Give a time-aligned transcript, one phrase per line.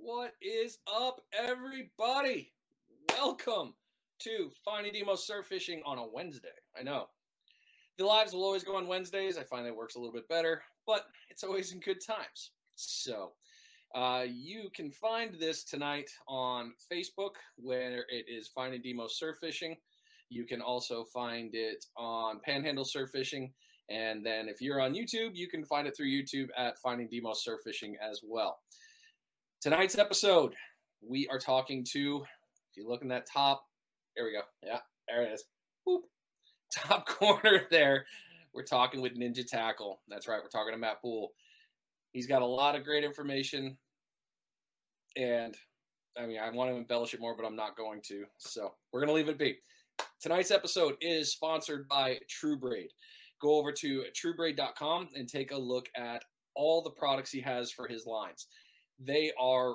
[0.00, 2.52] What is up, everybody?
[3.10, 3.74] Welcome
[4.20, 6.48] to Finding Demo Surf Fishing on a Wednesday.
[6.78, 7.06] I know
[7.98, 9.36] the lives will always go on Wednesdays.
[9.36, 12.52] I find that works a little bit better, but it's always in good times.
[12.76, 13.32] So,
[13.94, 19.76] uh, you can find this tonight on Facebook, where it is Finding Demo Surf Fishing.
[20.30, 23.52] You can also find it on Panhandle Surf Fishing.
[23.90, 27.32] And then if you're on YouTube, you can find it through YouTube at Finding Demo
[27.34, 28.60] Surf Fishing as well.
[29.60, 30.54] Tonight's episode,
[31.02, 32.22] we are talking to,
[32.70, 33.64] if you look in that top,
[34.14, 34.42] there we go.
[34.62, 34.78] Yeah,
[35.08, 35.44] there it is.
[35.86, 36.02] Boop.
[36.72, 38.04] Top corner there.
[38.54, 40.00] We're talking with Ninja Tackle.
[40.06, 40.40] That's right.
[40.40, 41.32] We're talking to Matt Poole.
[42.12, 43.76] He's got a lot of great information.
[45.16, 45.56] And
[46.16, 48.26] I mean, I want to embellish it more, but I'm not going to.
[48.36, 49.58] So we're going to leave it be.
[50.20, 52.88] Tonight's episode is sponsored by TrueBraid.
[53.40, 56.22] Go over to truebraid.com and take a look at
[56.54, 58.46] all the products he has for his lines.
[58.98, 59.74] They are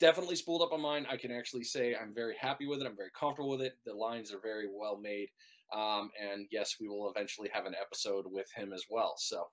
[0.00, 1.06] definitely spooled up on mine.
[1.10, 2.86] I can actually say I'm very happy with it.
[2.86, 3.74] I'm very comfortable with it.
[3.84, 5.28] The lines are very well made.
[5.74, 9.14] Um, and yes, we will eventually have an episode with him as well.
[9.16, 9.44] So,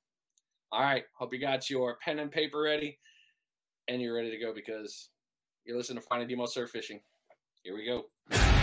[0.72, 1.04] all right.
[1.18, 3.00] Hope you got your pen and paper ready
[3.88, 5.10] and you're ready to go because
[5.66, 7.00] you're listening to Finding Demo Surf Fishing.
[7.64, 8.61] Here we go.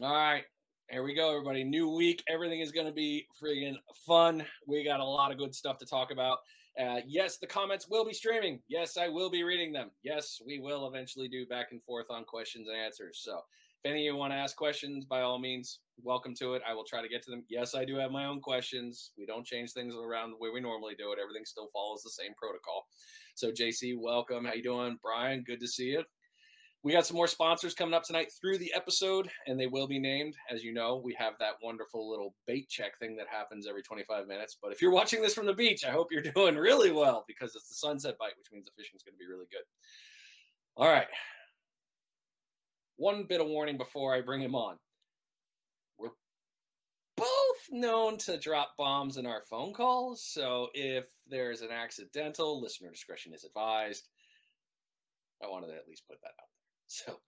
[0.00, 0.44] All right.
[0.90, 1.64] Here we go, everybody.
[1.64, 2.22] New week.
[2.28, 3.74] Everything is going to be friggin'
[4.06, 4.44] fun.
[4.64, 6.38] We got a lot of good stuff to talk about.
[6.80, 8.60] Uh, yes, the comments will be streaming.
[8.68, 9.90] Yes, I will be reading them.
[10.04, 13.22] Yes, we will eventually do back and forth on questions and answers.
[13.24, 13.40] So
[13.82, 16.62] if any of you want to ask questions, by all means, welcome to it.
[16.68, 17.42] I will try to get to them.
[17.48, 19.10] Yes, I do have my own questions.
[19.18, 21.18] We don't change things around the way we normally do it.
[21.20, 22.86] Everything still follows the same protocol.
[23.34, 24.44] So JC, welcome.
[24.44, 24.96] How you doing?
[25.02, 26.04] Brian, good to see you.
[26.88, 29.98] We got some more sponsors coming up tonight through the episode, and they will be
[29.98, 30.36] named.
[30.50, 34.26] As you know, we have that wonderful little bait check thing that happens every 25
[34.26, 34.56] minutes.
[34.62, 37.54] But if you're watching this from the beach, I hope you're doing really well because
[37.54, 39.60] it's the sunset bite, which means the fishing's going to be really good.
[40.78, 41.08] All right.
[42.96, 44.78] One bit of warning before I bring him on.
[45.98, 46.08] We're
[47.18, 47.26] both
[47.70, 50.24] known to drop bombs in our phone calls.
[50.24, 54.08] So if there's an accidental, listener discretion is advised.
[55.44, 56.48] I wanted to at least put that out.
[56.88, 57.20] So,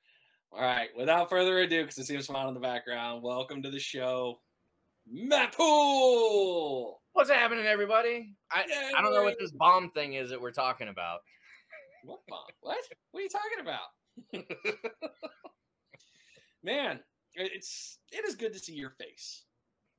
[0.53, 3.71] all right, without further ado, because I see him smiling in the background, welcome to
[3.71, 4.41] the show,
[5.07, 7.03] Matt Poole.
[7.13, 8.35] What's happening, everybody?
[8.51, 8.65] I,
[8.97, 11.21] I don't know what this bomb thing is that we're talking about.
[12.05, 12.41] What bomb?
[12.63, 12.79] What?
[13.11, 14.81] What are you talking about?
[16.65, 17.01] Man,
[17.35, 19.45] it's it is good to see your face.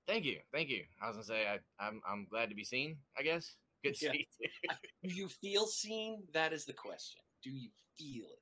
[0.07, 0.81] Thank you, thank you.
[1.03, 2.97] I was gonna say I, I'm I'm glad to be seen.
[3.15, 4.11] I guess good to Yeah.
[4.13, 4.27] see.
[4.39, 4.69] you.
[5.09, 6.23] Do you feel seen?
[6.33, 7.21] That is the question.
[7.43, 8.40] Do you feel it?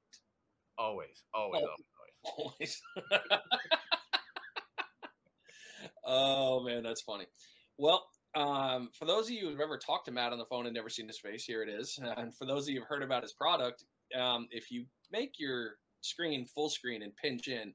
[0.79, 1.75] Always, always, Oh.
[2.37, 2.81] always.
[3.11, 3.21] Always.
[6.05, 7.25] oh man, that's funny.
[7.77, 10.73] Well, um, for those of you who've ever talked to Matt on the phone and
[10.75, 11.99] never seen his face, here it is.
[12.17, 13.83] And for those of you who've heard about his product,
[14.19, 17.73] um, if you make your screen full screen and pinch in,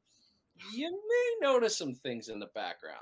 [0.72, 2.98] you may notice some things in the background.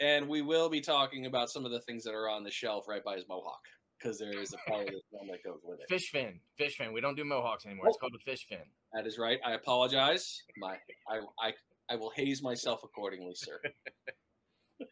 [0.00, 2.88] And we will be talking about some of the things that are on the shelf
[2.88, 3.60] right by his mohawk
[4.00, 5.86] because there is a part of this one that goes with it.
[5.88, 6.92] Fish fin, fish fin.
[6.92, 7.88] We don't do mohawks anymore.
[7.88, 8.00] It's Oh.
[8.00, 8.58] called a fish fin.
[8.94, 9.38] That is right.
[9.44, 10.42] I apologize.
[10.56, 10.76] My
[11.08, 11.52] I I,
[11.90, 13.60] I will haze myself accordingly, sir.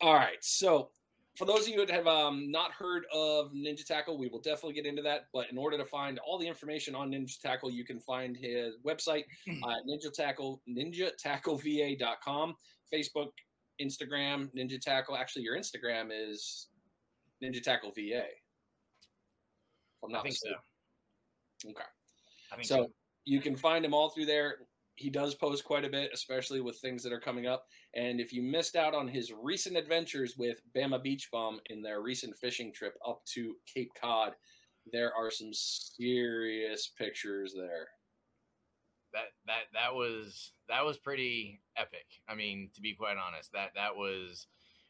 [0.00, 0.38] All right.
[0.42, 0.90] So
[1.36, 4.74] for those of you that have um, not heard of Ninja Tackle, we will definitely
[4.74, 5.26] get into that.
[5.32, 8.76] But in order to find all the information on Ninja Tackle, you can find his
[8.86, 9.24] website,
[9.64, 12.54] uh, Ninja Tackle, ninjatackleva.com,
[12.92, 13.30] Facebook,
[13.80, 15.16] Instagram, Ninja Tackle.
[15.16, 16.68] Actually, your Instagram is
[17.42, 18.24] Ninja Tackle VA.
[20.04, 20.50] I not think so.
[21.66, 21.82] Okay.
[22.52, 22.90] I think So so.
[23.24, 24.56] you can find him all through there.
[24.96, 27.66] He does post quite a bit, especially with things that are coming up.
[27.94, 32.00] And if you missed out on his recent adventures with Bama Beach Bum in their
[32.00, 34.34] recent fishing trip up to Cape Cod,
[34.92, 37.88] there are some serious pictures there.
[39.12, 42.06] That that that was that was pretty epic.
[42.28, 44.48] I mean, to be quite honest, that that was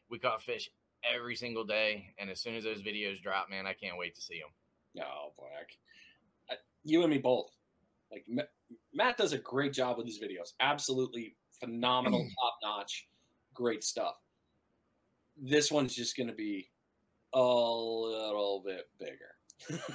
[0.09, 0.69] we caught fish
[1.13, 4.21] every single day, and as soon as those videos drop, man, I can't wait to
[4.21, 5.03] see them.
[5.05, 5.47] Oh, boy.
[5.59, 6.55] I
[6.85, 7.49] you and me both.
[8.11, 8.43] Like, Ma-
[8.93, 10.53] Matt does a great job with his videos.
[10.59, 13.07] Absolutely phenomenal, top notch,
[13.53, 14.15] great stuff.
[15.35, 16.69] This one's just going to be
[17.33, 19.35] a little bit bigger.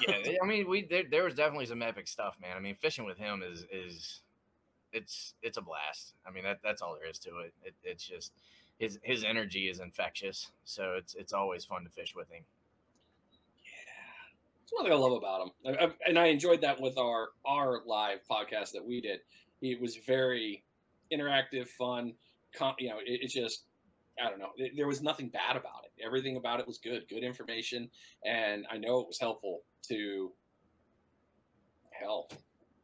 [0.06, 2.56] yeah, I mean, we there, there was definitely some epic stuff, man.
[2.56, 4.20] I mean, fishing with him is is
[4.92, 6.14] it's it's a blast.
[6.26, 7.54] I mean, that that's all there is to it.
[7.62, 8.32] it it's just
[8.80, 12.42] his his energy is infectious, so it's it's always fun to fish with him.
[13.62, 16.96] Yeah, that's one thing I love about him, I, I, and I enjoyed that with
[16.96, 19.20] our our live podcast that we did.
[19.60, 20.64] It was very
[21.12, 22.14] interactive, fun.
[22.56, 23.64] Com- you know, it, it's just
[24.18, 24.52] I don't know.
[24.74, 26.02] There was nothing bad about it.
[26.02, 27.90] Everything about it was good, good information,
[28.24, 30.32] and I know it was helpful to
[31.90, 32.30] hell.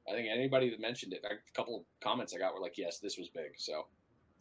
[0.07, 2.99] I think anybody that mentioned it, a couple of comments I got were like, "Yes,
[2.99, 3.87] this was big." So,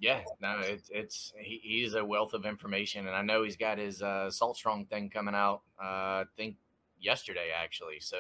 [0.06, 3.80] yeah, no, it's it's he, he's a wealth of information, and I know he's got
[3.80, 5.62] his uh, Salt Strong thing coming out.
[5.82, 6.58] Uh, I think
[7.00, 8.00] yesterday actually.
[8.02, 8.18] So,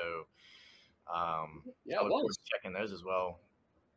[1.13, 3.39] um, yeah, I was checking those as well,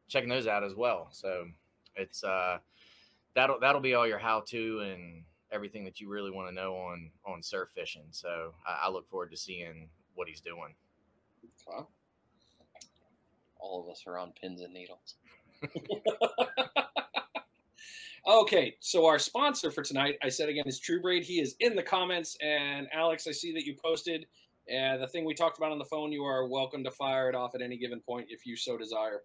[0.06, 1.08] checking those out as well.
[1.12, 1.46] So,
[1.96, 2.58] it's uh
[3.34, 6.74] that'll that'll be all your how to and everything that you really want to know
[6.74, 8.08] on on surf fishing.
[8.10, 10.74] So I, I look forward to seeing what he's doing.
[11.66, 11.86] Okay.
[13.58, 15.14] All of us are on pins and needles.
[18.26, 21.24] okay, so our sponsor for tonight, I said again, is True Braid.
[21.24, 22.36] He is in the comments.
[22.42, 24.26] And Alex, I see that you posted
[24.68, 26.12] uh, the thing we talked about on the phone.
[26.12, 29.22] You are welcome to fire it off at any given point if you so desire.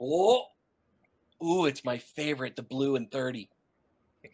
[0.00, 0.46] Oh,
[1.42, 3.50] Ooh, it's my favorite, the blue and 30.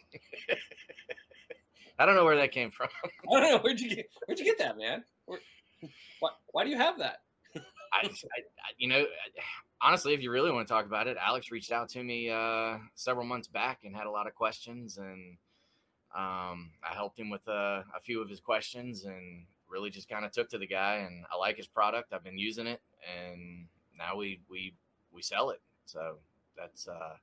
[1.98, 2.88] I don't know where that came from.
[3.04, 5.02] I don't know where'd you get where'd you get that, man?
[5.24, 5.40] Where,
[6.20, 7.22] why, why do you have that?
[7.92, 8.10] I, I,
[8.76, 9.06] you know,
[9.80, 12.78] honestly, if you really want to talk about it, Alex reached out to me uh,
[12.94, 15.36] several months back and had a lot of questions, and
[16.16, 20.24] um, I helped him with a, a few of his questions, and really just kind
[20.24, 21.06] of took to the guy.
[21.08, 22.12] And I like his product.
[22.12, 22.80] I've been using it,
[23.22, 23.66] and
[23.96, 24.74] now we we
[25.12, 25.60] we sell it.
[25.84, 26.16] So
[26.56, 27.16] that's uh,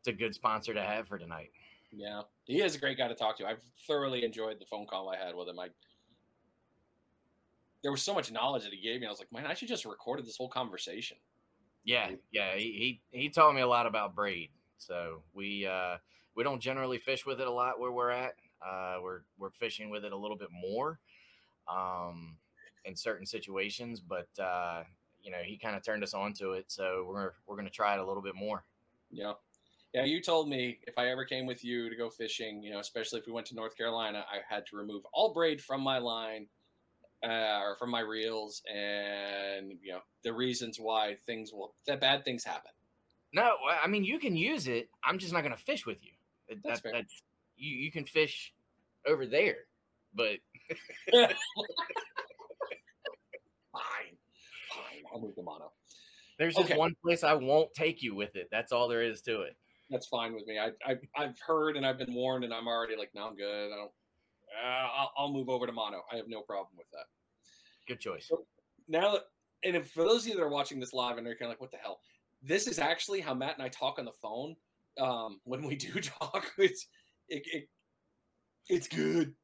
[0.00, 1.50] it's a good sponsor to have for tonight.
[1.92, 3.46] Yeah, he is a great guy to talk to.
[3.46, 5.58] I've thoroughly enjoyed the phone call I had with him.
[5.58, 5.68] I
[7.82, 9.06] there was so much knowledge that he gave me.
[9.06, 11.18] I was like, man, I should just recorded this whole conversation.
[11.86, 12.56] Yeah, yeah.
[12.56, 14.50] He he, he taught me a lot about braid.
[14.76, 15.96] So we uh,
[16.34, 18.34] we don't generally fish with it a lot where we're at.
[18.60, 20.98] Uh, we're we're fishing with it a little bit more
[21.68, 22.36] um,
[22.84, 24.82] in certain situations, but uh,
[25.22, 26.64] you know, he kind of turned us on to it.
[26.68, 28.64] So we're we're gonna try it a little bit more.
[29.10, 29.32] Yeah.
[29.94, 32.80] Yeah, you told me if I ever came with you to go fishing, you know,
[32.80, 35.96] especially if we went to North Carolina, I had to remove all braid from my
[35.96, 36.48] line
[37.24, 42.24] uh, or from my reels, and you know the reasons why things will that bad
[42.24, 42.70] things happen.
[43.32, 44.88] No, I mean you can use it.
[45.04, 46.12] I'm just not going to fish with you.
[46.64, 47.22] That's, that, that's
[47.56, 47.76] you.
[47.76, 48.52] You can fish
[49.06, 49.56] over there,
[50.14, 50.38] but
[51.10, 51.34] fine,
[53.72, 55.02] fine.
[55.12, 55.72] I'll move the mono.
[56.38, 56.78] There's just okay.
[56.78, 58.48] one place I won't take you with it.
[58.52, 59.56] That's all there is to it.
[59.88, 60.58] That's fine with me.
[60.58, 63.72] I, I I've heard and I've been warned, and I'm already like, no, I'm good.
[63.72, 63.90] I don't.
[64.54, 66.02] Uh, I'll, I'll move over to mono.
[66.12, 67.06] I have no problem with that.
[67.88, 68.26] Good choice.
[68.28, 68.46] So
[68.88, 69.22] now that,
[69.64, 71.50] and if, for those of you that are watching this live and they're kind of
[71.50, 72.00] like, what the hell?
[72.42, 74.54] This is actually how Matt and I talk on the phone.
[75.00, 76.86] Um, when we do talk, it's
[77.28, 77.68] it, it
[78.68, 79.34] it's good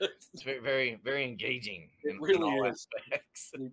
[0.00, 1.88] it's very, very, very engaging.
[2.04, 2.86] It really is.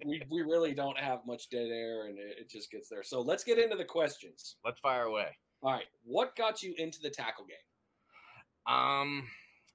[0.05, 3.03] we, we really don't have much dead air, and it, it just gets there.
[3.03, 4.55] So let's get into the questions.
[4.65, 5.37] Let's fire away.
[5.61, 8.73] All right, what got you into the tackle game?
[8.73, 9.27] Um,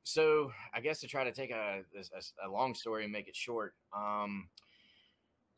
[0.09, 3.37] so I guess to try to take a, a, a long story and make it
[3.37, 4.49] short, um,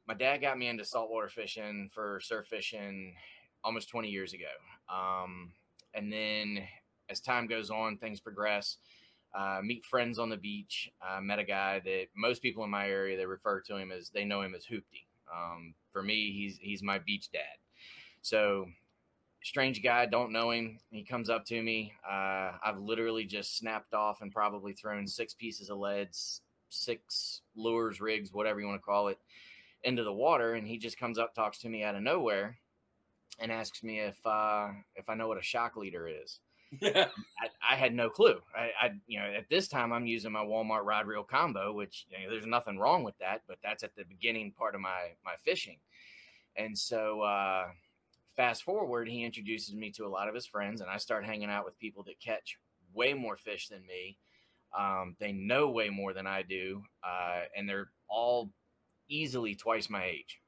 [0.09, 3.15] my dad got me into saltwater fishing for surf fishing
[3.63, 4.51] almost 20 years ago.
[4.93, 5.53] Um,
[5.95, 6.65] and then
[7.09, 8.79] as time goes on, things progress
[9.39, 10.91] uh, meet friends on the beach.
[11.01, 14.11] I met a guy that most people in my area they refer to him as
[14.11, 15.07] they know him as Hoopty.
[15.33, 17.61] Um, for me, he's he's my beach dad.
[18.21, 18.67] So
[19.43, 20.79] strange guy, don't know him.
[20.91, 21.93] He comes up to me.
[22.09, 28.01] Uh, I've literally just snapped off and probably thrown six pieces of leads, six lures,
[28.01, 29.19] rigs, whatever you want to call it,
[29.83, 32.59] into the water, and he just comes up, talks to me out of nowhere,
[33.39, 36.41] and asks me if uh, if I know what a shock leader is.
[36.83, 37.09] I,
[37.69, 38.41] I, had no clue.
[38.57, 42.07] I, I, you know, at this time I'm using my Walmart rod reel combo, which
[42.09, 45.15] you know, there's nothing wrong with that, but that's at the beginning part of my
[45.25, 45.79] my fishing.
[46.57, 47.67] And so, uh,
[48.37, 51.51] fast forward, he introduces me to a lot of his friends, and I start hanging
[51.51, 52.57] out with people that catch
[52.95, 54.17] way more fish than me.
[54.77, 58.51] Um, they know way more than I do, uh, and they're all
[59.09, 60.41] easily twice my age.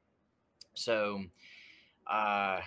[0.75, 1.25] So,
[2.07, 2.61] uh,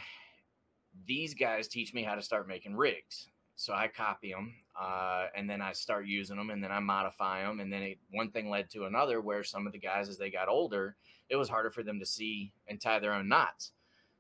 [1.06, 5.50] these guys teach me how to start making rigs so I copy them, uh, and
[5.50, 8.50] then I start using them, and then I modify them, and then it, one thing
[8.50, 9.22] led to another.
[9.22, 10.98] Where some of the guys, as they got older,
[11.30, 13.72] it was harder for them to see and tie their own knots.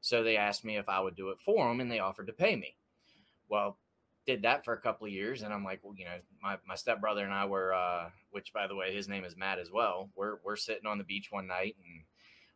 [0.05, 2.33] So they asked me if I would do it for them, and they offered to
[2.33, 2.75] pay me.
[3.49, 3.79] Well,
[4.27, 6.75] did that for a couple of years, and I'm like, well, you know, my my
[6.75, 10.11] stepbrother and I were, uh, which by the way, his name is Matt as well.
[10.15, 12.03] We're we're sitting on the beach one night, and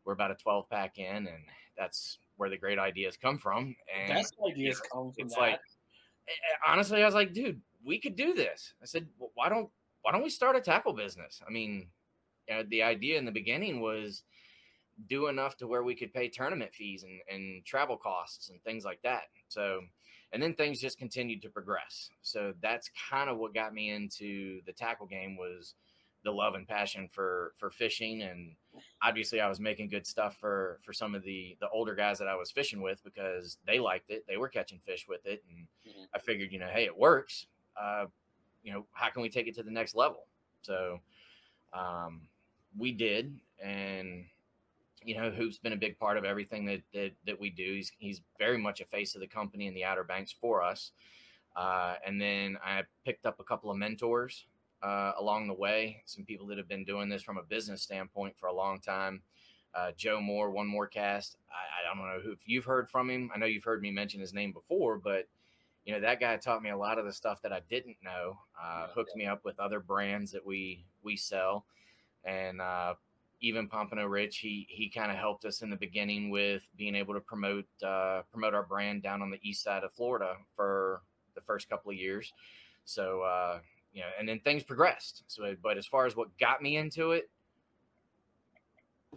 [0.05, 1.43] we're about a 12 pack in, and
[1.75, 3.75] that's where the great ideas come from.
[3.99, 5.41] And Best ideas come from it's that.
[5.41, 8.75] like eh, eh, honestly, I was like, dude, we could do this.
[8.79, 9.71] I said, "Well, why don't
[10.03, 11.41] why don't we start a tackle business?
[11.47, 11.87] I mean,
[12.47, 14.21] you know, the idea in the beginning was
[15.07, 18.83] do enough to where we could pay tournament fees and, and travel costs and things
[18.83, 19.23] like that.
[19.47, 19.81] So,
[20.33, 22.09] and then things just continued to progress.
[22.21, 25.73] So that's kind of what got me into the tackle game was
[26.25, 28.53] the love and passion for for fishing and
[29.01, 32.27] obviously I was making good stuff for for some of the the older guys that
[32.27, 34.25] I was fishing with because they liked it.
[34.27, 36.07] They were catching fish with it and Mhm.
[36.13, 37.47] I figured, you know, hey, it works.
[37.79, 38.07] Uh,
[38.63, 40.27] you know, how can we take it to the next level?
[40.61, 40.99] So
[41.71, 42.27] um,
[42.77, 44.25] we did, and
[45.03, 47.73] you know, Hoop's been a big part of everything that that, that we do.
[47.75, 50.91] He's he's very much a face of the company in the Outer Banks for us.
[51.55, 54.45] Uh, and then I picked up a couple of mentors
[54.83, 56.03] uh, along the way.
[56.05, 59.21] Some people that have been doing this from a business standpoint for a long time.
[59.73, 61.37] Uh, Joe Moore, One More Cast.
[61.49, 63.29] I, I don't know who if you've heard from him.
[63.33, 65.27] I know you've heard me mention his name before, but
[65.85, 68.37] you know that guy taught me a lot of the stuff that I didn't know.
[68.61, 71.65] Uh, hooked me up with other brands that we we sell,
[72.23, 72.95] and uh,
[73.41, 74.37] even Pompano Rich.
[74.37, 78.21] He he kind of helped us in the beginning with being able to promote uh,
[78.31, 81.01] promote our brand down on the east side of Florida for
[81.35, 82.33] the first couple of years.
[82.85, 83.59] So uh,
[83.93, 85.23] you know, and then things progressed.
[85.27, 87.29] So, but as far as what got me into it,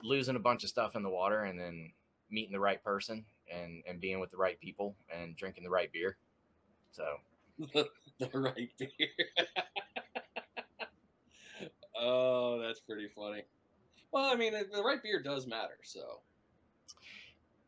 [0.03, 1.93] losing a bunch of stuff in the water, and then
[2.31, 5.93] meeting the right person, and and being with the right people, and drinking the right
[5.93, 6.17] beer.
[6.93, 7.05] So
[7.59, 8.89] the right beer.
[11.99, 13.43] oh, that's pretty funny.
[14.13, 15.79] Well, I mean, the, right beer does matter.
[15.83, 16.21] So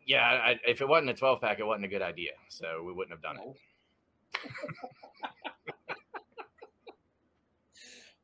[0.07, 2.33] yeah, I, if it wasn't a twelve pack, it wasn't a good idea.
[2.49, 3.57] So we wouldn't have done it.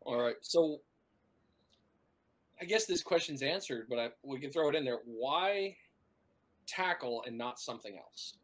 [0.03, 0.37] All right.
[0.43, 0.81] So
[2.61, 4.99] I guess this question's answered, but I, we can throw it in there.
[5.07, 5.77] Why
[6.67, 8.35] tackle and not something else?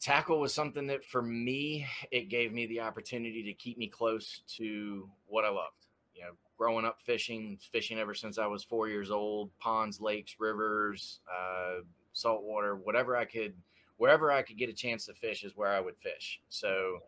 [0.00, 4.40] tackle was something that for me it gave me the opportunity to keep me close
[4.48, 8.86] to what i loved you know growing up fishing fishing ever since i was four
[8.86, 11.80] years old ponds lakes rivers uh,
[12.12, 13.54] saltwater whatever i could
[13.96, 16.98] wherever i could get a chance to fish is where i would fish so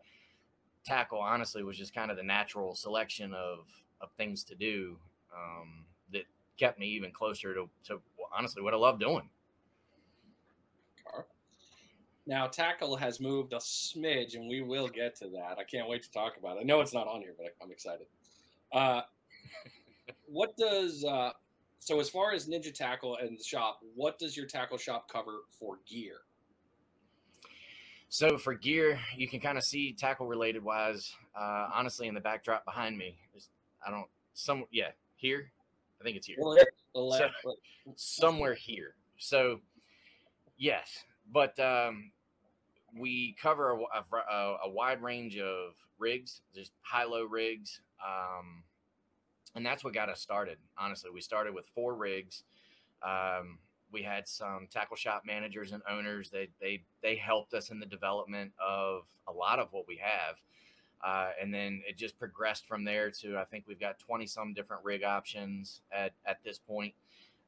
[0.83, 3.67] tackle honestly was just kind of the natural selection of
[4.01, 4.97] of things to do
[5.31, 6.23] um, that
[6.57, 8.01] kept me even closer to, to
[8.35, 9.29] honestly what i love doing
[12.25, 15.57] Now, tackle has moved a smidge, and we will get to that.
[15.59, 16.61] I can't wait to talk about it.
[16.61, 18.07] I know it's not on here, but I- I'm excited.
[18.71, 19.01] Uh,
[20.33, 21.31] what does uh,
[21.79, 23.79] so as far as Ninja Tackle and the shop?
[23.95, 26.15] What does your tackle shop cover for gear?
[28.09, 31.13] So for gear, you can kind of see tackle related wise.
[31.39, 33.49] Uh, honestly, in the backdrop behind me, is
[33.85, 35.51] I don't some yeah here,
[36.01, 36.57] I think it's here Well,
[36.93, 37.33] the left,
[37.95, 38.95] somewhere here.
[39.17, 39.61] So
[40.57, 40.89] yes,
[41.31, 42.11] but um,
[42.97, 48.63] we cover a, a, a wide range of rigs, just high low rigs, um,
[49.55, 50.57] and that's what got us started.
[50.77, 52.43] Honestly, we started with four rigs.
[53.01, 53.59] Um,
[53.91, 56.29] we had some tackle shop managers and owners.
[56.29, 60.35] They they they helped us in the development of a lot of what we have.
[61.03, 64.53] Uh, and then it just progressed from there to I think we've got 20 some
[64.53, 66.93] different rig options at, at this point.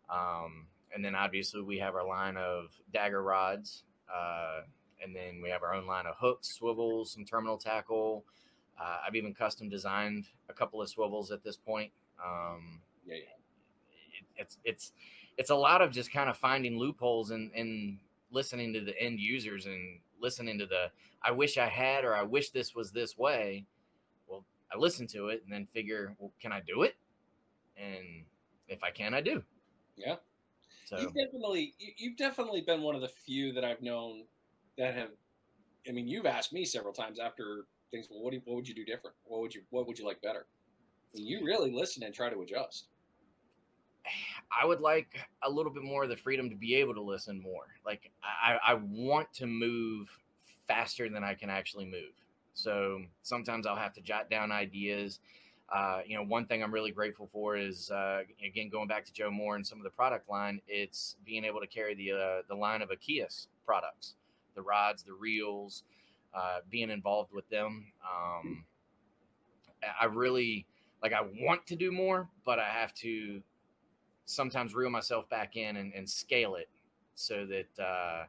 [0.09, 3.83] Um, and then obviously we have our line of dagger rods.
[4.13, 4.61] Uh,
[5.01, 8.25] and then we have our own line of hooks, swivels, some terminal tackle.
[8.79, 11.91] Uh, I've even custom designed a couple of swivels at this point.
[12.23, 13.21] Um, yeah, yeah.
[14.19, 14.91] it, it's it's
[15.37, 17.99] it's a lot of just kind of finding loopholes and and
[18.31, 20.91] listening to the end users and listening to the
[21.23, 23.65] I wish I had or I wish this was this way.
[24.27, 26.95] Well, I listen to it and then figure, well, can I do it?
[27.77, 28.25] And
[28.67, 29.43] if I can, I do.
[29.95, 30.15] Yeah.
[30.85, 34.25] So You've definitely you, you've definitely been one of the few that I've known
[34.77, 35.09] that have.
[35.87, 38.07] I mean, you've asked me several times after things.
[38.09, 39.15] Well, what do you, what would you do different?
[39.25, 40.45] What would you what would you like better?
[41.15, 42.87] And you really listen and try to adjust.
[44.51, 47.41] I would like a little bit more of the freedom to be able to listen
[47.41, 47.65] more.
[47.85, 50.09] Like I, I want to move
[50.67, 52.13] faster than I can actually move.
[52.53, 55.19] So sometimes I'll have to jot down ideas.
[55.73, 59.13] Uh, you know, one thing I'm really grateful for is uh, again going back to
[59.13, 60.61] Joe Moore and some of the product line.
[60.67, 64.13] It's being able to carry the uh, the line of Akios products,
[64.55, 65.83] the rods, the reels,
[66.35, 67.85] uh, being involved with them.
[68.03, 68.65] Um,
[69.99, 70.65] I really
[71.01, 71.13] like.
[71.13, 73.41] I want to do more, but I have to
[74.25, 76.69] sometimes reel myself back in and, and scale it
[77.13, 78.23] so that uh,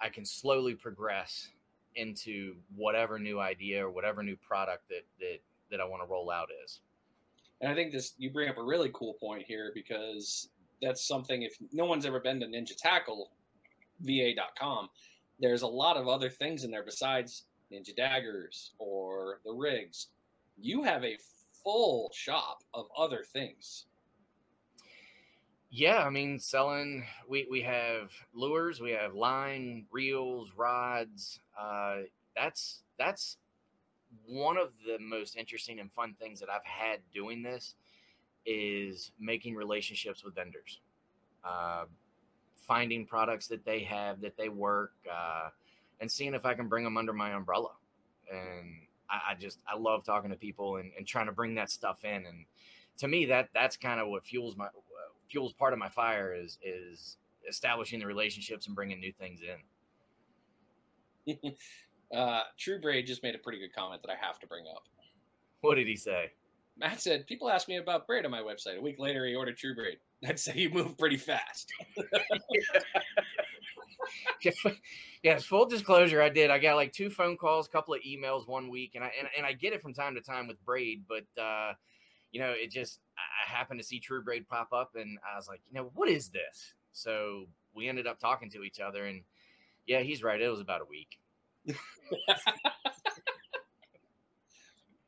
[0.00, 1.48] I can slowly progress
[1.96, 5.38] into whatever new idea or whatever new product that that
[5.70, 6.80] that I want to roll out is.
[7.60, 10.48] And I think this you bring up a really cool point here because
[10.80, 13.30] that's something if no one's ever been to Ninja Tackle
[14.00, 14.88] VA.com,
[15.40, 20.08] there's a lot of other things in there besides Ninja Daggers or the rigs.
[20.56, 21.18] You have a
[21.62, 23.86] full shop of other things.
[25.70, 31.40] Yeah, I mean, selling we we have lures, we have line, reels, rods.
[31.60, 31.98] Uh,
[32.34, 33.36] that's that's
[34.26, 37.74] one of the most interesting and fun things that I've had doing this
[38.46, 40.80] is making relationships with vendors,
[41.44, 41.84] uh,
[42.68, 45.48] finding products that they have that they work, uh,
[46.00, 47.70] and seeing if I can bring them under my umbrella.
[48.30, 51.70] And I, I just I love talking to people and, and, trying to bring that
[51.70, 52.26] stuff in.
[52.26, 52.44] And
[52.98, 54.68] to me, that that's kind of what fuels my
[55.30, 57.16] fuels part of my fire is is
[57.48, 59.40] establishing the relationships and bringing new things
[61.26, 61.54] in.
[62.16, 64.82] uh, True Braid just made a pretty good comment that I have to bring up.
[65.62, 66.32] What did he say?
[66.76, 68.76] Matt said, "People ask me about braid on my website.
[68.76, 69.98] A week later, he ordered True Braid.
[70.28, 71.72] I'd say you move pretty fast."
[75.22, 76.50] yes, full disclosure, I did.
[76.50, 79.28] I got like two phone calls, a couple of emails one week, and I and,
[79.36, 81.72] and I get it from time to time with braid, but uh,
[82.32, 85.48] you know, it just I happened to see True Braid pop up, and I was
[85.48, 86.74] like, you know, what is this?
[86.92, 89.22] So we ended up talking to each other, and
[89.86, 90.40] yeah, he's right.
[90.40, 91.18] It was about a week.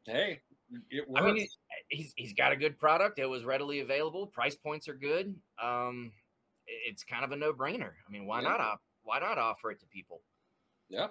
[0.06, 0.40] hey,
[1.16, 1.46] I mean,
[1.90, 3.18] he's he's got a good product.
[3.18, 4.26] It was readily available.
[4.26, 5.34] Price points are good.
[5.62, 6.12] Um,
[6.66, 7.92] it's kind of a no brainer.
[8.06, 8.48] I mean, why yeah.
[8.48, 8.60] not?
[8.60, 10.22] Op- why not offer it to people?
[10.88, 11.08] Yeah,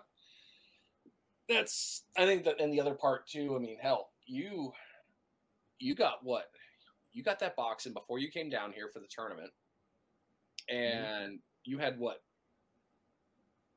[1.48, 2.03] that's.
[2.17, 3.55] I think that, and the other part too.
[3.55, 4.71] I mean, hell, you
[5.79, 6.50] you got what?
[7.12, 9.51] You got that box and before you came down here for the tournament,
[10.71, 10.77] mm-hmm.
[10.77, 11.36] and mm-hmm.
[11.65, 12.21] you had what?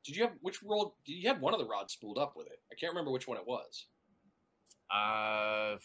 [0.05, 0.95] Did you have which roll?
[1.05, 2.59] Did you have one of the rods spooled up with it?
[2.71, 3.87] I can't remember which one it was.
[4.91, 5.77] Uh,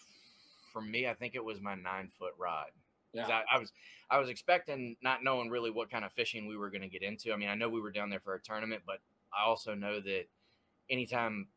[0.69, 2.67] for me, I think it was my nine foot rod.
[3.13, 3.27] Yeah.
[3.27, 3.71] I, I, was
[4.09, 7.01] I was expecting not knowing really what kind of fishing we were going to get
[7.01, 7.33] into.
[7.33, 8.99] I mean, I know we were down there for a tournament, but
[9.33, 10.25] I also know that
[10.89, 11.47] anytime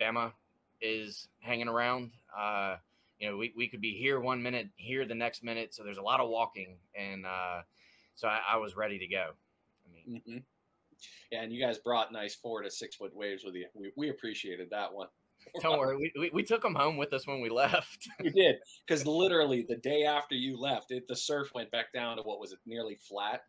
[0.00, 0.32] Bama
[0.80, 2.76] is hanging around, uh,
[3.18, 5.74] you know, we, we could be here one minute, here the next minute.
[5.74, 6.76] So there's a lot of walking.
[6.94, 7.62] And uh,
[8.14, 9.30] so I, I, was ready to go.
[9.86, 10.38] I mean, mm-hmm.
[11.32, 13.66] yeah, and you guys brought nice four to six foot waves with you.
[13.74, 15.08] We, we appreciated that one.
[15.62, 18.08] Don't worry, we, we, we, took them home with us when we left.
[18.22, 22.16] we did because literally the day after you left, it, the surf went back down
[22.16, 23.42] to what was it, nearly flat.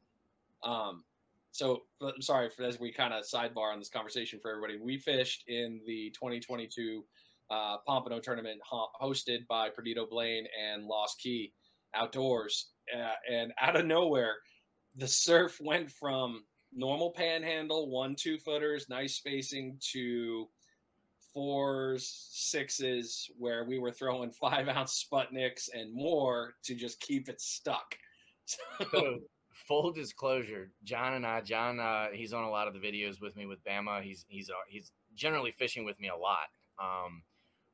[0.64, 1.04] Um,
[1.52, 4.78] so I'm sorry for as we kind of sidebar on this conversation for everybody.
[4.82, 7.04] We fished in the 2022
[7.50, 8.60] uh, Pompano tournament
[9.02, 11.52] hosted by Perdido Blaine and Lost Key
[11.96, 12.70] outdoors.
[12.96, 14.36] Uh, and out of nowhere,
[14.96, 20.48] the surf went from normal panhandle, one, two footers, nice spacing, to
[21.40, 27.40] fours, sixes, where we were throwing five ounce Sputniks and more to just keep it
[27.40, 27.98] stuck.
[28.46, 29.20] So,
[29.54, 33.38] full disclosure, John and I, John, uh, he's on a lot of the videos with
[33.38, 34.02] me with Bama.
[34.02, 36.50] He's he's uh, he's generally fishing with me a lot.
[36.78, 37.24] Um,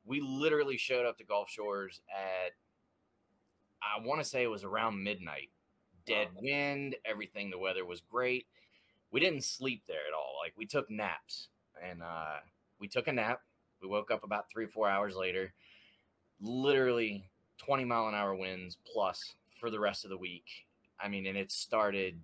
[0.04, 2.52] we literally showed up to Gulf Shores at
[3.82, 5.50] I want to say it was around midnight.
[6.06, 7.50] Dead wind, everything.
[7.50, 8.46] The weather was great.
[9.10, 10.34] We didn't sleep there at all.
[10.40, 11.48] Like we took naps,
[11.84, 12.36] and uh,
[12.78, 13.40] we took a nap.
[13.82, 15.52] We woke up about three or four hours later.
[16.40, 20.44] Literally 20 mile an hour winds plus for the rest of the week.
[21.00, 22.20] I mean, and it started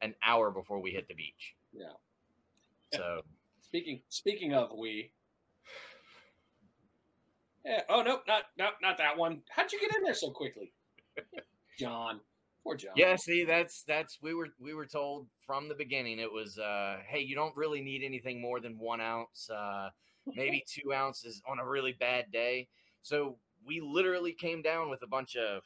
[0.00, 1.54] an hour before we hit the beach.
[1.72, 1.92] Yeah.
[2.94, 3.22] So
[3.62, 5.12] speaking speaking of we,
[7.64, 7.82] yeah.
[7.88, 9.42] Oh no, not not not that one.
[9.50, 10.72] How'd you get in there so quickly,
[11.78, 12.20] John?
[12.66, 12.92] Poor John.
[12.96, 16.18] Yeah, see, that's that's we were we were told from the beginning.
[16.18, 19.90] It was, uh, hey, you don't really need anything more than one ounce, uh,
[20.34, 22.68] maybe two ounces on a really bad day.
[23.02, 25.62] So we literally came down with a bunch of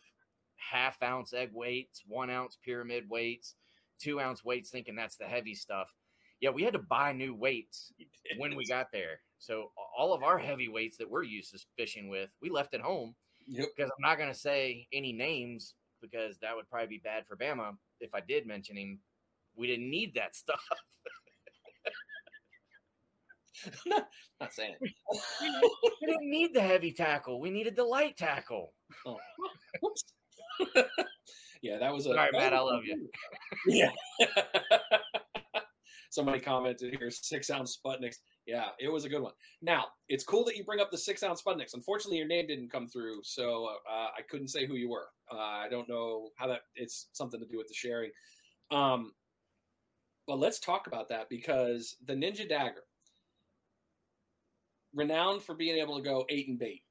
[0.57, 3.55] half ounce egg weights, one ounce pyramid weights,
[3.99, 5.95] two ounce weights, thinking that's the heavy stuff.
[6.41, 7.93] Yeah, we had to buy new weights
[8.39, 9.21] when we got there.
[9.39, 12.81] So all of our heavy weights that we're used to fishing with, we left at
[12.81, 13.15] home.
[13.47, 13.69] Yep.
[13.77, 17.37] Because I'm not going to say any names because that would probably be bad for
[17.37, 19.01] Bama if I did mention him.
[19.57, 20.63] We didn't need that stuff.
[23.87, 24.07] not,
[24.51, 27.41] saying we didn't need the heavy tackle.
[27.41, 28.73] We needed the light tackle.
[29.07, 29.19] Oh.
[31.63, 32.11] yeah, that was a.
[32.11, 33.09] All right, Matt, I love you.
[33.67, 33.91] yeah.
[36.11, 38.17] Somebody commented here six ounce Sputniks.
[38.45, 39.33] Yeah, it was a good one.
[39.63, 41.75] Now, it's cool that you bring up the six ounce Sputniks.
[41.75, 45.07] Unfortunately, your name didn't come through, so uh, I couldn't say who you were.
[45.33, 46.63] Uh, I don't know how that.
[46.75, 48.11] It's something to do with the sharing.
[48.73, 49.13] Um,
[50.27, 52.83] but let's talk about that because the Ninja Dagger.
[54.95, 56.83] Renowned for being able to go eight and bait.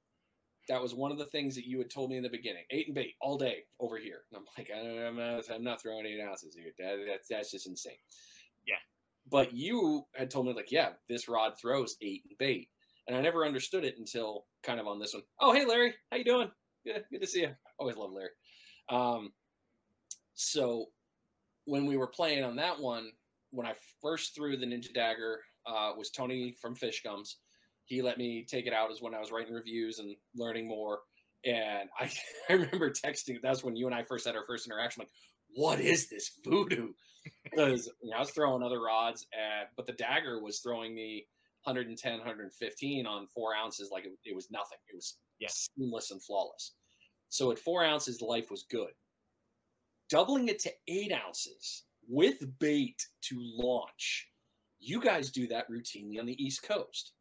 [0.68, 2.64] That was one of the things that you had told me in the beginning.
[2.70, 4.22] Eight and bait all day over here.
[4.32, 6.72] And I'm like, I'm not, I'm not throwing eight ounces here.
[6.78, 7.98] That, that's that's just insane.
[8.68, 8.76] Yeah.
[9.32, 12.70] But you had told me like, yeah, this rod throws eight and bait,
[13.08, 15.24] and I never understood it until kind of on this one.
[15.40, 16.52] Oh, hey Larry, how you doing?
[16.86, 17.56] Good, good to see you.
[17.78, 18.30] Always love Larry.
[18.90, 19.32] Um,
[20.36, 20.86] so
[21.66, 23.12] when we were playing on that one,
[23.52, 27.36] when I first threw the Ninja Dagger, uh, was Tony from FishGums.
[27.90, 31.00] He let me take it out as when I was writing reviews and learning more.
[31.44, 32.12] And I,
[32.50, 33.42] I remember texting.
[33.42, 35.02] That's when you and I first had our first interaction.
[35.02, 35.12] Like,
[35.56, 36.94] what is this voodoo?
[37.44, 41.28] Because you know, I was throwing other rods, at, but the dagger was throwing me
[41.64, 44.78] 110, 115 on four ounces like it, it was nothing.
[44.88, 45.18] It was
[45.50, 46.74] seamless and flawless.
[47.28, 48.94] So at four ounces, life was good.
[50.10, 54.28] Doubling it to eight ounces with bait to launch.
[54.80, 57.12] You guys do that routinely on the East Coast.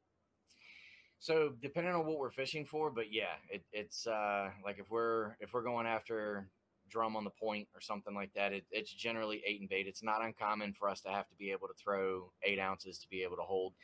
[1.21, 5.37] So depending on what we're fishing for, but yeah, it, it's uh, like if we're
[5.41, 6.49] if we're going after
[6.89, 9.87] drum on the point or something like that, it, it's generally eight and bait.
[9.87, 13.09] It's not uncommon for us to have to be able to throw eight ounces to
[13.09, 13.75] be able to hold.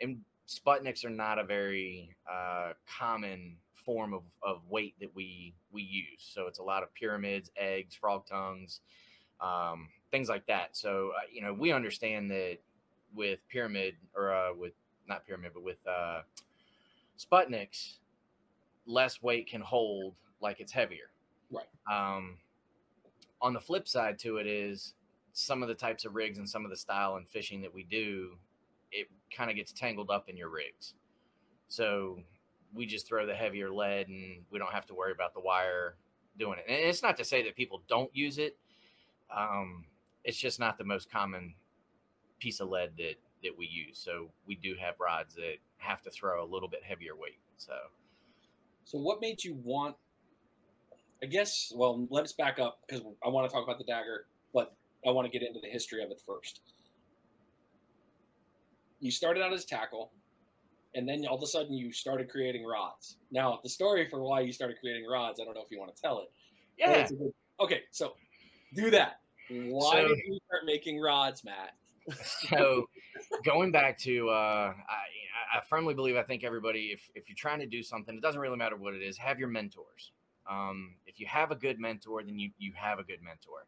[0.00, 5.82] And Sputniks are not a very uh, common form of, of weight that we we
[5.82, 6.20] use.
[6.32, 8.80] So it's a lot of pyramids, eggs, frog tongues,
[9.40, 10.76] um, things like that.
[10.76, 12.58] So uh, you know we understand that
[13.14, 14.72] with pyramid or uh, with
[15.08, 16.22] not pyramid, but with uh,
[17.18, 17.98] Sputniks,
[18.86, 21.10] less weight can hold like it's heavier.
[21.50, 21.66] Right.
[21.90, 22.38] Um,
[23.40, 24.94] on the flip side to it is
[25.32, 27.82] some of the types of rigs and some of the style and fishing that we
[27.84, 28.36] do,
[28.92, 30.94] it kind of gets tangled up in your rigs.
[31.68, 32.20] So
[32.72, 35.96] we just throw the heavier lead and we don't have to worry about the wire
[36.38, 36.64] doing it.
[36.68, 38.56] And it's not to say that people don't use it.
[39.34, 39.84] Um,
[40.24, 41.54] it's just not the most common
[42.38, 43.98] piece of lead that that we use.
[43.98, 47.38] So we do have rods that have to throw a little bit heavier weight.
[47.56, 47.74] So
[48.84, 49.96] So, what made you want?
[51.22, 51.72] I guess.
[51.74, 54.74] Well, let us back up because I want to talk about the dagger, but
[55.06, 56.60] I want to get into the history of it first.
[59.00, 60.12] You started out as tackle,
[60.94, 63.16] and then all of a sudden you started creating rods.
[63.30, 65.94] Now, the story for why you started creating rods, I don't know if you want
[65.94, 66.30] to tell it.
[66.78, 68.14] yeah, good- okay, so
[68.74, 69.20] do that.
[69.50, 71.74] Why So- did you start making rods, Matt?
[72.48, 72.88] So
[73.44, 77.60] going back to uh, I, I firmly believe i think everybody if, if you're trying
[77.60, 80.12] to do something it doesn't really matter what it is have your mentors.
[80.48, 83.66] Um, if you have a good mentor then you, you have a good mentor.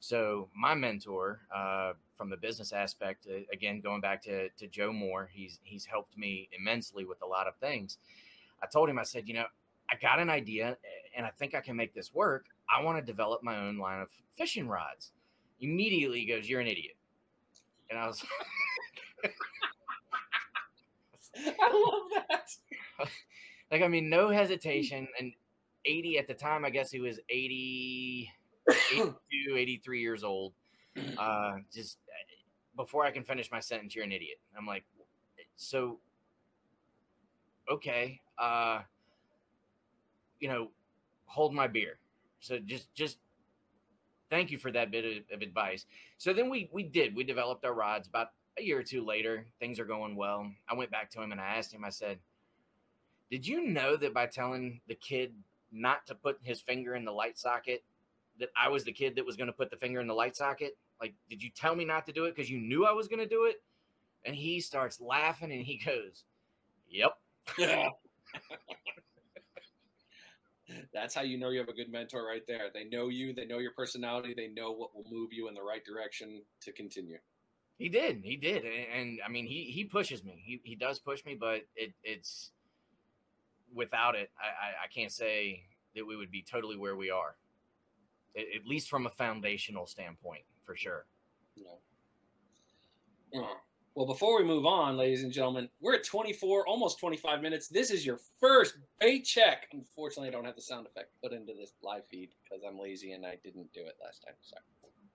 [0.00, 4.92] So my mentor uh, from the business aspect uh, again going back to, to joe
[4.92, 7.98] moore he's he's helped me immensely with a lot of things.
[8.62, 9.44] I told him i said you know
[9.90, 10.76] i got an idea
[11.16, 12.46] and i think i can make this work.
[12.68, 15.12] I want to develop my own line of fishing rods.
[15.60, 16.95] Immediately goes you're an idiot
[17.90, 18.24] and I was
[21.36, 22.50] I love that.
[23.70, 25.06] like, I mean, no hesitation.
[25.18, 25.32] And
[25.84, 28.30] 80 at the time, I guess he was 80,
[28.92, 30.52] 82, 83 years old.
[31.18, 31.98] Uh, just
[32.76, 34.38] before I can finish my sentence, you're an idiot.
[34.56, 34.84] I'm like,
[35.56, 35.98] so,
[37.70, 38.20] okay.
[38.38, 38.80] Uh,
[40.40, 40.68] you know,
[41.26, 41.98] hold my beer.
[42.40, 43.18] So just, just
[44.30, 45.86] thank you for that bit of, of advice.
[46.18, 49.46] So then we, we did, we developed our rods about a year or two later.
[49.60, 50.50] Things are going well.
[50.68, 52.18] I went back to him and I asked him, I said,
[53.30, 55.34] did you know that by telling the kid
[55.72, 57.82] not to put his finger in the light socket,
[58.38, 60.36] that I was the kid that was going to put the finger in the light
[60.36, 60.76] socket?
[61.00, 63.18] Like, did you tell me not to do it because you knew I was going
[63.18, 63.62] to do it?
[64.24, 66.24] And he starts laughing and he goes,
[66.88, 67.12] Yep.
[67.58, 67.88] Yeah.
[70.92, 72.70] That's how you know you have a good mentor right there.
[72.72, 75.62] They know you, they know your personality, they know what will move you in the
[75.62, 77.18] right direction to continue.
[77.78, 78.22] He did.
[78.24, 78.64] He did.
[78.64, 80.42] And, and I mean, he he pushes me.
[80.44, 82.52] He he does push me, but it it's
[83.74, 87.36] without it, I I, I can't say that we would be totally where we are.
[88.36, 91.04] At, at least from a foundational standpoint, for sure.
[93.32, 93.42] No.
[93.42, 93.54] Uh,
[93.96, 97.66] Well, before we move on, ladies and gentlemen, we're at 24, almost 25 minutes.
[97.66, 99.68] This is your first bait check.
[99.72, 103.12] Unfortunately, I don't have the sound effect put into this live feed because I'm lazy
[103.12, 104.34] and I didn't do it last time.
[104.42, 104.60] Sorry.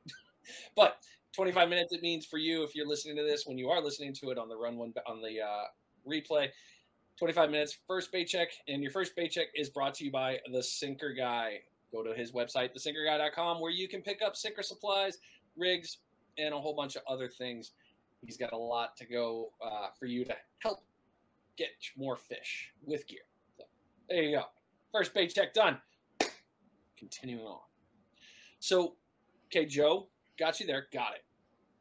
[0.76, 0.98] but
[1.34, 4.13] 25 minutes it means for you if you're listening to this when you are listening
[4.13, 5.65] to it on the run one on the uh,
[6.10, 6.50] replay
[7.17, 10.39] 25 minutes first bait check and your first bait check is brought to you by
[10.52, 11.60] the sinker guy
[11.91, 15.20] go to his website thesinkerguy.com where you can pick up sinker supplies
[15.56, 16.00] rigs
[16.38, 17.72] and a whole bunch of other things
[18.25, 20.79] he's got a lot to go uh, for you to help
[21.57, 23.19] get more fish with gear.
[23.57, 23.63] So
[24.10, 24.43] there you go.
[24.91, 25.77] First bait check done.
[26.97, 27.60] Continuing on.
[28.60, 28.95] So
[29.47, 30.07] okay joe
[30.39, 30.88] got you there.
[30.93, 31.23] Got it.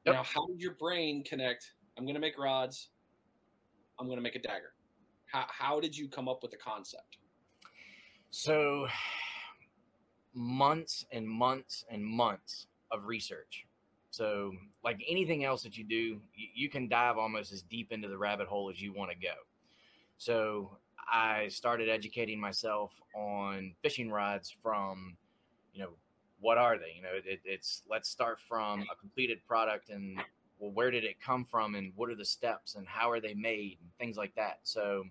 [0.07, 0.14] Yep.
[0.14, 1.72] now how did your brain connect?
[1.98, 2.88] I'm going to make rods.
[3.98, 4.72] I'm going to make a dagger.
[5.26, 7.18] How how did you come up with the concept?
[8.31, 8.87] So
[10.35, 13.66] months and months and months of research.
[14.21, 14.53] So,
[14.85, 18.19] like anything else that you do, you, you can dive almost as deep into the
[18.19, 19.33] rabbit hole as you want to go.
[20.19, 20.77] So,
[21.11, 25.17] I started educating myself on fishing rods from,
[25.73, 25.93] you know,
[26.39, 26.93] what are they?
[26.97, 30.21] You know, it, it's let's start from a completed product and
[30.59, 33.33] well, where did it come from and what are the steps and how are they
[33.33, 34.59] made and things like that.
[34.65, 35.05] So,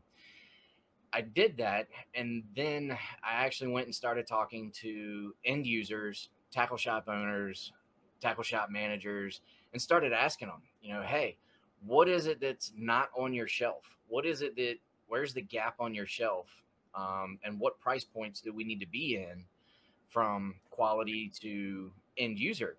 [1.11, 6.77] I did that, and then I actually went and started talking to end users, tackle
[6.77, 7.73] shop owners,
[8.19, 9.41] tackle shop managers,
[9.73, 11.37] and started asking them, you know, hey,
[11.85, 13.83] what is it that's not on your shelf?
[14.07, 14.75] What is it that
[15.07, 16.47] where's the gap on your shelf?
[16.95, 19.45] Um, and what price points do we need to be in
[20.09, 22.77] from quality to end user?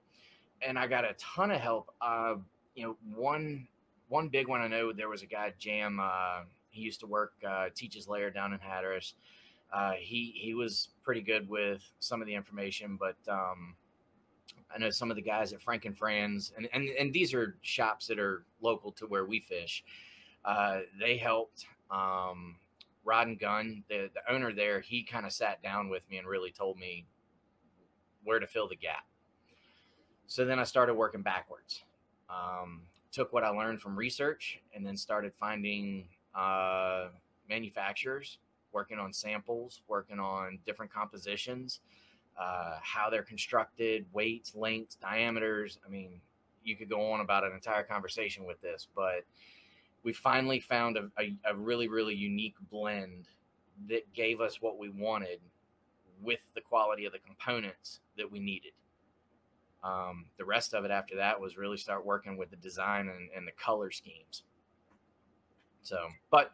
[0.67, 1.95] And I got a ton of help.
[2.01, 2.37] Uh,
[2.75, 3.69] you know, one
[4.09, 6.01] one big one I know there was a guy Jam.
[6.03, 9.15] Uh, he used to work uh, teaches layer down in Hatteras.
[9.73, 13.77] Uh, he he was pretty good with some of the information, but um,
[14.75, 17.57] I know some of the guys at Frank and Fran's, and and and these are
[17.63, 19.85] shops that are local to where we fish.
[20.45, 21.67] Uh, they helped.
[21.91, 22.57] Um,
[23.05, 26.27] Rod and Gun, the the owner there, he kind of sat down with me and
[26.27, 27.07] really told me
[28.25, 29.05] where to fill the gap.
[30.27, 31.83] So then I started working backwards.
[32.29, 37.09] Um, took what I learned from research and then started finding uh,
[37.49, 38.39] manufacturers,
[38.73, 41.81] working on samples, working on different compositions,
[42.41, 45.79] uh, how they're constructed, weights, lengths, diameters.
[45.87, 46.21] I mean,
[46.65, 49.25] you could go on about an entire conversation with this, but
[50.03, 53.27] we finally found a, a, a really, really unique blend
[53.89, 55.41] that gave us what we wanted
[56.23, 58.73] with the quality of the components that we needed.
[59.85, 63.29] Um, the rest of it after that was really start working with the design and,
[63.37, 64.43] and the color schemes.
[65.83, 65.99] So,
[66.31, 66.53] but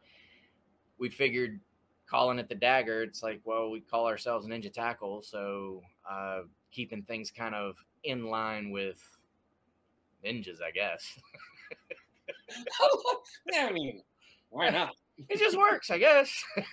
[0.98, 1.60] we figured
[2.08, 5.22] calling it the dagger, it's like, well, we call ourselves Ninja Tackle.
[5.22, 6.40] So, uh,
[6.72, 9.00] keeping things kind of in line with
[10.24, 11.18] ninjas, I guess.
[13.54, 14.02] I mean,
[14.50, 14.90] why not?
[15.30, 16.30] It just works, I guess.
[16.58, 16.66] okay.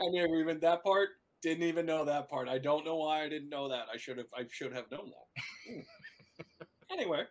[0.00, 1.10] I never even that part.
[1.42, 2.48] Didn't even know that part.
[2.48, 3.86] I don't know why I didn't know that.
[3.92, 4.26] I should have.
[4.36, 5.84] I should have known that.
[6.90, 7.22] Anyway,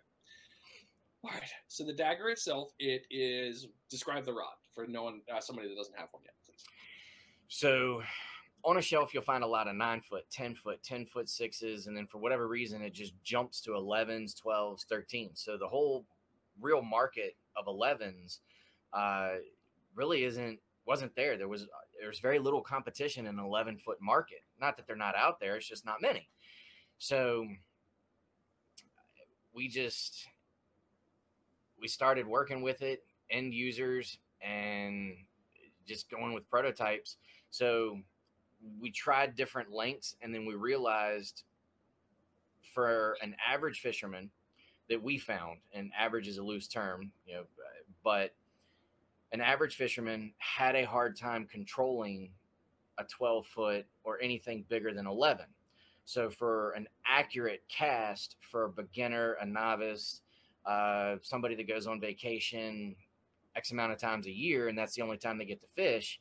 [1.23, 1.43] all right.
[1.67, 5.75] So the dagger itself, it is describe the rod for no one, uh, somebody that
[5.75, 6.33] doesn't have one yet.
[7.47, 8.03] So,
[8.63, 11.87] on a shelf, you'll find a lot of nine foot, ten foot, ten foot sixes,
[11.87, 15.43] and then for whatever reason, it just jumps to 11s, 12s, 13s.
[15.43, 16.05] So the whole
[16.61, 18.39] real market of 11s
[18.93, 19.35] uh,
[19.95, 21.37] really isn't wasn't there.
[21.37, 21.67] There was
[21.99, 24.43] there's very little competition in an 11 foot market.
[24.59, 26.29] Not that they're not out there, it's just not many.
[26.97, 27.47] So
[29.59, 30.25] we just
[31.81, 35.17] we started working with it, end users, and
[35.85, 37.17] just going with prototypes.
[37.51, 37.99] So
[38.79, 41.43] we tried different lengths, and then we realized
[42.73, 44.29] for an average fisherman
[44.89, 47.43] that we found, and average is a loose term, you know,
[48.01, 48.33] but
[49.33, 52.29] an average fisherman had a hard time controlling
[52.97, 55.45] a 12 foot or anything bigger than 11.
[56.09, 60.21] So, for an accurate cast for a beginner, a novice,
[60.65, 62.95] uh, somebody that goes on vacation
[63.55, 66.19] X amount of times a year, and that's the only time they get to fish,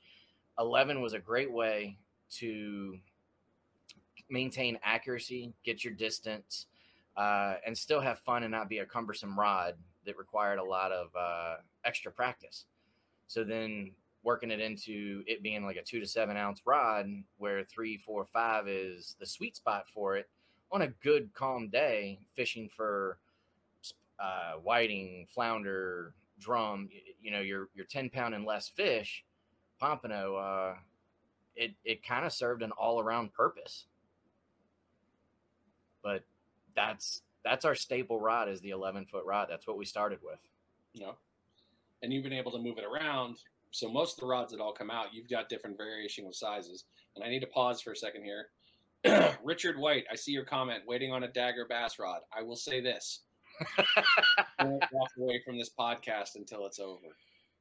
[0.58, 1.96] 11 was a great way
[2.32, 2.98] to
[4.28, 6.66] maintain accuracy, get your distance,
[7.16, 9.74] uh, and still have fun and not be a cumbersome rod
[10.04, 11.54] that required a lot of uh,
[11.86, 12.66] extra practice.
[13.26, 17.64] So then working it into it being like a two to seven ounce rod, where
[17.64, 20.28] three, four, five is the sweet spot for it
[20.70, 23.18] on a good, calm day, fishing for
[24.20, 26.88] uh, whiting, flounder, drum,
[27.22, 29.24] you know, your your 10 pound and less fish,
[29.80, 30.74] pompano, uh,
[31.56, 33.86] it, it kind of served an all around purpose.
[36.02, 36.24] But
[36.76, 39.48] that's that's our staple rod is the 11 foot rod.
[39.50, 40.38] That's what we started with.
[40.92, 41.12] Yeah
[42.02, 43.38] and you've been able to move it around.
[43.70, 46.84] So most of the rods that all come out, you've got different variation of sizes.
[47.16, 48.48] And I need to pause for a second here.
[49.44, 50.82] Richard White, I see your comment.
[50.86, 52.20] Waiting on a dagger bass rod.
[52.36, 53.22] I will say this:
[54.58, 57.16] don't walk away from this podcast until it's over.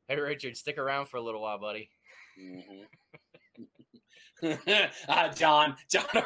[0.08, 1.90] Hey, Richard, stick around for a little while, buddy.
[2.42, 2.84] Mm-hmm.
[5.10, 6.06] uh, John, John,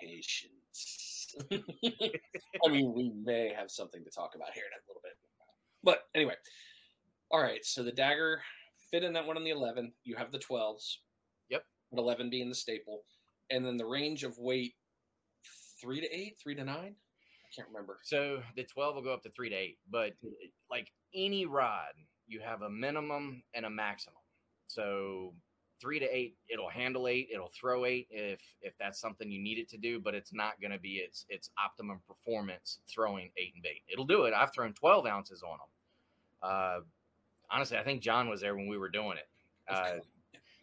[0.00, 1.34] patience.
[1.50, 5.12] I mean, we may have something to talk about here in a little bit,
[5.82, 6.34] but anyway,
[7.30, 8.40] all right, so the dagger
[8.94, 9.92] fit in that one on the 11.
[10.04, 10.98] You have the 12s.
[11.50, 11.64] Yep.
[11.96, 13.02] 11 being the staple.
[13.50, 14.74] And then the range of weight,
[15.80, 16.94] three to eight, three to nine?
[16.94, 17.98] I can't remember.
[18.04, 20.12] So the 12 will go up to three to eight, but
[20.70, 21.94] like any rod,
[22.28, 24.14] you have a minimum and a maximum.
[24.68, 25.34] So
[25.80, 29.58] three to eight, it'll handle eight, it'll throw eight if if that's something you need
[29.58, 33.52] it to do, but it's not going to be its its optimum performance throwing eight
[33.54, 33.82] and bait.
[33.92, 34.34] It'll do it.
[34.34, 35.68] I've thrown 12 ounces on them.
[36.42, 36.80] Uh,
[37.50, 39.28] honestly, I think John was there when we were doing it.
[39.68, 39.98] Uh,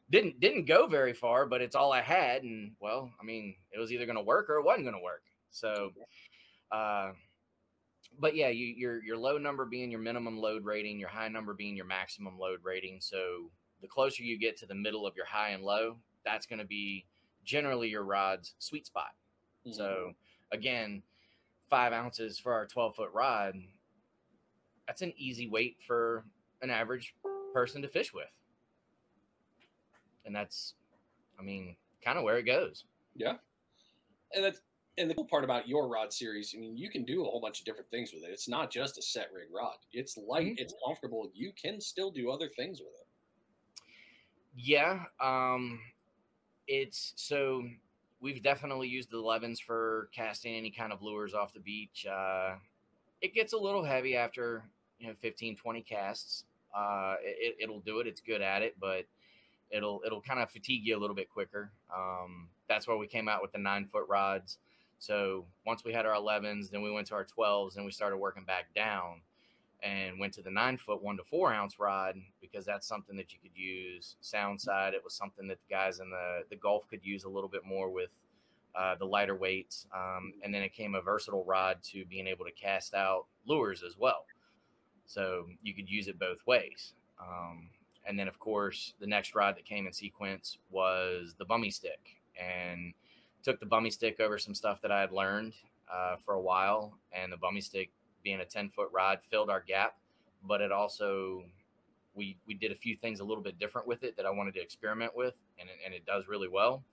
[0.10, 3.80] didn't didn't go very far, but it's all I had, and well, I mean, it
[3.80, 5.24] was either going to work or it wasn't going to work.
[5.52, 5.92] So,
[6.72, 7.12] uh,
[8.20, 11.54] but yeah, you, your your low number being your minimum load rating, your high number
[11.54, 12.98] being your maximum load rating.
[13.00, 13.50] So
[13.82, 16.66] the closer you get to the middle of your high and low, that's going to
[16.66, 17.06] be
[17.46, 19.12] generally your rod's sweet spot.
[19.66, 19.76] Mm-hmm.
[19.76, 20.12] So
[20.52, 21.04] again,
[21.70, 23.56] five ounces for our 12 foot rod,
[24.88, 26.26] that's an easy weight for
[26.62, 27.16] an average
[27.54, 28.26] person to fish with.
[30.26, 30.76] And that's,
[31.40, 32.86] I mean, kind of where it goes.
[33.16, 33.36] Yeah.
[34.34, 34.62] And that's,
[34.98, 37.42] and the cool part about your rod series, I mean, you can do a whole
[37.42, 38.30] bunch of different things with it.
[38.32, 39.78] It's not just a set rig rod.
[39.94, 40.56] It's light, mm-hmm.
[40.58, 41.30] it's comfortable.
[41.34, 43.08] You can still do other things with it.
[44.56, 45.04] Yeah.
[45.20, 45.80] Um,
[46.68, 47.64] it's so
[48.22, 52.06] we've definitely used the 11s for casting any kind of lures off the beach.
[52.06, 52.56] Uh,
[53.22, 54.64] it gets a little heavy after,
[55.00, 56.44] you know, 15, 20 casts.
[56.76, 58.08] Uh, it, it'll do it.
[58.08, 59.06] It's good at it, but
[59.70, 61.72] it'll, it'll kind of fatigue you a little bit quicker.
[61.96, 64.58] Um, that's why we came out with the nine foot rods.
[65.00, 68.18] So once we had our 11s, then we went to our 12s and we started
[68.18, 69.22] working back down
[69.84, 73.34] and went to the nine foot one to four ounce rod because that's something that
[73.34, 74.94] you could use sound side.
[74.94, 77.66] It was something that the guys in the, the Gulf could use a little bit
[77.66, 78.10] more with
[78.76, 79.88] uh, the lighter weights.
[79.94, 83.84] Um, and then it came a versatile rod to being able to cast out lures
[83.84, 84.26] as well.
[85.12, 86.94] So you could use it both ways.
[87.20, 87.70] Um,
[88.08, 92.00] and then, of course, the next rod that came in sequence was the bummy stick.
[92.42, 92.94] And
[93.44, 95.54] took the bummy stick over some stuff that I had learned
[95.92, 96.98] uh, for a while.
[97.12, 97.92] And the bummy stick
[98.24, 99.96] being a 10 foot rod filled our gap,
[100.48, 101.44] but it also
[102.14, 104.54] we we did a few things a little bit different with it that I wanted
[104.56, 106.84] to experiment with, and it, and it does really well.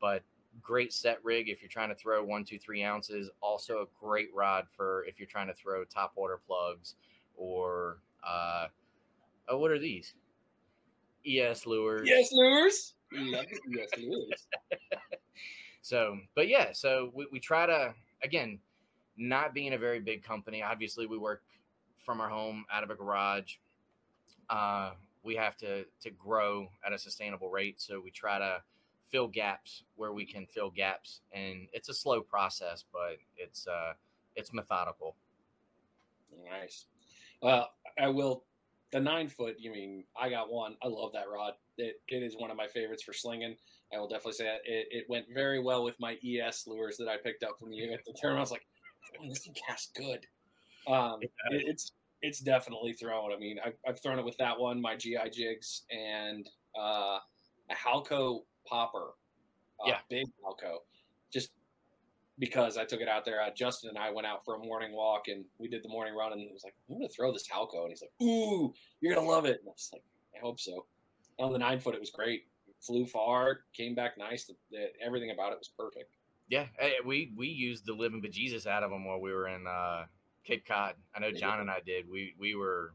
[0.00, 0.22] But
[0.62, 3.30] great set rig if you're trying to throw one, two, three ounces.
[3.40, 6.94] Also a great rod for if you're trying to throw top water plugs
[7.40, 8.66] or uh,
[9.48, 10.14] oh, what are these?
[11.26, 12.08] ES lures.
[12.08, 12.94] Yes lures.
[13.12, 14.46] yes lures.
[15.82, 18.60] so, but yeah, so we, we try to again
[19.16, 21.42] not being a very big company, obviously we work
[22.04, 23.56] from our home out of a garage.
[24.48, 28.62] Uh, we have to to grow at a sustainable rate, so we try to
[29.10, 33.92] fill gaps where we can fill gaps, and it's a slow process, but it's uh,
[34.36, 35.16] it's methodical.
[36.48, 36.86] Nice.
[37.42, 38.44] Well, I will.
[38.92, 39.56] The nine foot.
[39.58, 40.76] You mean I got one.
[40.82, 41.52] I love that rod.
[41.78, 43.54] It, it is one of my favorites for slinging.
[43.94, 47.08] I will definitely say that it, it went very well with my ES lures that
[47.08, 48.40] I picked up from you at the tournament.
[48.40, 48.66] I was like,
[49.28, 50.26] this thing casts good.
[50.88, 53.32] Um, it, it's it's definitely thrown.
[53.32, 56.48] I mean, I've, I've thrown it with that one, my GI jigs, and
[56.78, 57.18] uh,
[57.70, 59.14] a Halco popper.
[59.82, 60.78] Uh, yeah, big Halco.
[62.40, 63.40] Because I took it out there.
[63.40, 66.14] Uh, Justin and I went out for a morning walk, and we did the morning
[66.14, 68.72] run, and he was like, "I'm going to throw this Halco," and he's like, "Ooh,
[69.00, 70.02] you're going to love it." And I was like,
[70.34, 70.86] "I hope so."
[71.38, 72.46] On the nine foot, it was great.
[72.80, 74.44] flew far, came back nice.
[74.46, 76.16] The, the, everything about it was perfect.
[76.48, 76.66] Yeah,
[77.04, 80.06] we we used the living bejesus out of them while we were in uh,
[80.44, 80.94] Cape Cod.
[81.14, 82.10] I know John and I did.
[82.10, 82.94] We we were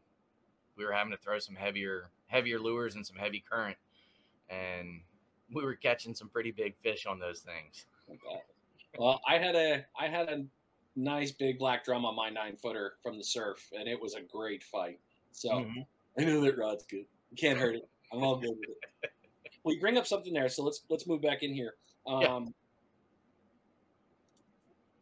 [0.75, 3.77] we were having to throw some heavier heavier lures and some heavy current,
[4.49, 5.01] and
[5.53, 7.85] we were catching some pretty big fish on those things.
[8.09, 8.41] Okay.
[8.97, 10.45] Well, I had a I had a
[10.95, 14.21] nice big black drum on my nine footer from the surf, and it was a
[14.21, 14.99] great fight.
[15.31, 15.81] So mm-hmm.
[16.19, 17.05] I know that rod's good.
[17.31, 17.89] You can't hurt it.
[18.13, 19.09] I'm all good with it.
[19.63, 21.73] We bring up something there, so let's let's move back in here.
[22.05, 22.39] Um, yeah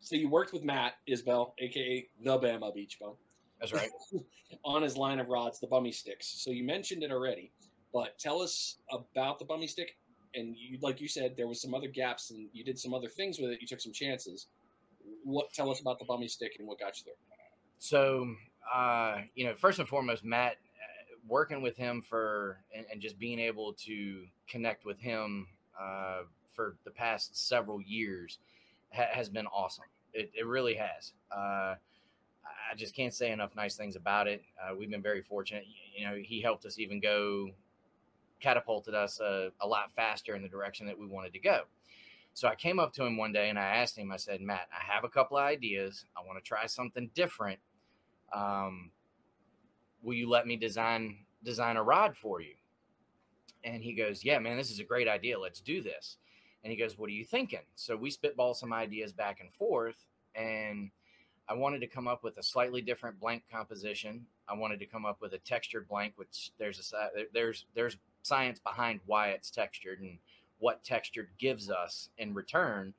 [0.03, 3.13] so you worked with Matt Isbell, aka the Bama Beach Bum.
[3.59, 3.89] That's right.
[4.65, 6.27] on his line of rods, the bummy sticks.
[6.27, 7.51] So you mentioned it already,
[7.93, 9.95] but tell us about the bummy stick.
[10.35, 13.09] And you, like you said, there was some other gaps, and you did some other
[13.09, 13.61] things with it.
[13.61, 14.47] You took some chances.
[15.23, 15.53] What?
[15.53, 17.15] Tell us about the bummy stick and what got you there.
[17.79, 18.33] So,
[18.73, 23.19] uh, you know, first and foremost, Matt, uh, working with him for and, and, just
[23.19, 25.47] being able to connect with him
[25.79, 26.21] uh,
[26.55, 28.39] for the past several years
[28.93, 29.85] ha- has been awesome.
[30.13, 31.11] It, it really has.
[31.31, 31.75] Uh,
[32.45, 34.43] I just can't say enough nice things about it.
[34.61, 35.65] Uh, we've been very fortunate.
[35.95, 37.49] You know, he helped us even go,
[38.43, 41.61] catapulted us a, a lot faster in the direction that we wanted to go.
[42.33, 44.67] So I came up to him one day and I asked him, I said, Matt,
[44.71, 46.05] I have a couple of ideas.
[46.17, 47.59] I want to try something different.
[48.33, 48.91] Um,
[50.01, 52.55] will you let me design design a rod for you?
[53.63, 55.39] And he goes, Yeah, man, this is a great idea.
[55.39, 56.17] Let's do this.
[56.63, 57.59] And he goes, What are you thinking?
[57.75, 60.05] So we spitball some ideas back and forth.
[60.35, 60.89] And
[61.47, 64.25] I wanted to come up with a slightly different blank composition.
[64.49, 68.59] I wanted to come up with a textured blank, which there's a there's there's science
[68.59, 70.17] behind why it's textured and
[70.59, 72.93] what textured gives us in return.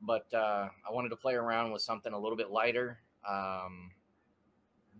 [0.00, 2.98] But uh, I wanted to play around with something a little bit lighter
[3.28, 3.90] um,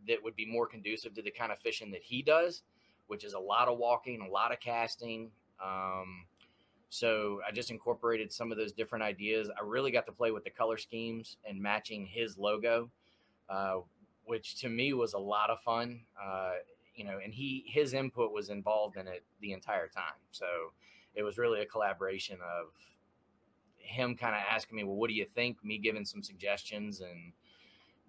[0.09, 2.63] that would be more conducive to the kind of fishing that he does,
[3.07, 5.31] which is a lot of walking, a lot of casting.
[5.65, 6.25] Um,
[6.91, 9.49] so I just incorporated some of those different ideas.
[9.51, 12.91] I really got to play with the color schemes and matching his logo,
[13.49, 13.79] uh,
[14.25, 16.01] which to me was a lot of fun.
[16.21, 16.53] Uh,
[16.99, 20.19] you know, and he his input was involved in it the entire time.
[20.33, 20.47] So
[21.15, 22.73] it was really a collaboration of
[23.77, 27.33] him kind of asking me, "Well, what do you think?" Me giving some suggestions and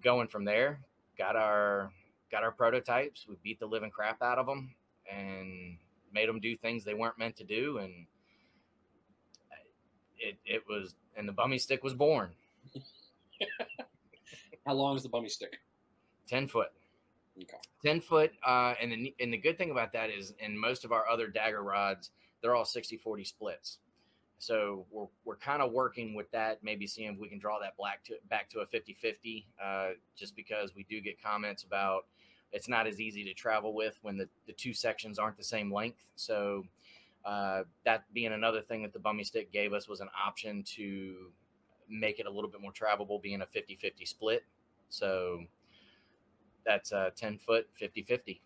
[0.01, 0.79] going from there.
[1.19, 1.91] Got our
[2.31, 3.27] got our prototypes.
[3.29, 4.73] We beat the living crap out of them
[5.09, 5.77] and
[6.11, 8.07] made them do things they weren't meant to do, and
[10.17, 12.31] it it was and the bummy stick was born.
[14.65, 15.59] How long is the bummy stick?
[16.27, 16.71] Ten foot.
[17.41, 17.57] Okay.
[17.83, 18.31] 10 foot.
[18.45, 21.27] Uh, and, the, and the good thing about that is in most of our other
[21.27, 22.11] dagger rods,
[22.41, 23.77] they're all 60 40 splits.
[24.39, 27.75] So we're, we're kind of working with that, maybe seeing if we can draw that
[27.77, 32.05] black to back to a 50 50, uh, just because we do get comments about
[32.51, 35.71] it's not as easy to travel with when the, the two sections aren't the same
[35.71, 36.05] length.
[36.15, 36.63] So
[37.25, 41.31] uh, that being another thing that the bummy stick gave us was an option to
[41.89, 44.43] make it a little bit more travelable, being a 50 50 split.
[44.89, 45.43] So
[46.69, 48.41] that's uh, 10 foot 50 50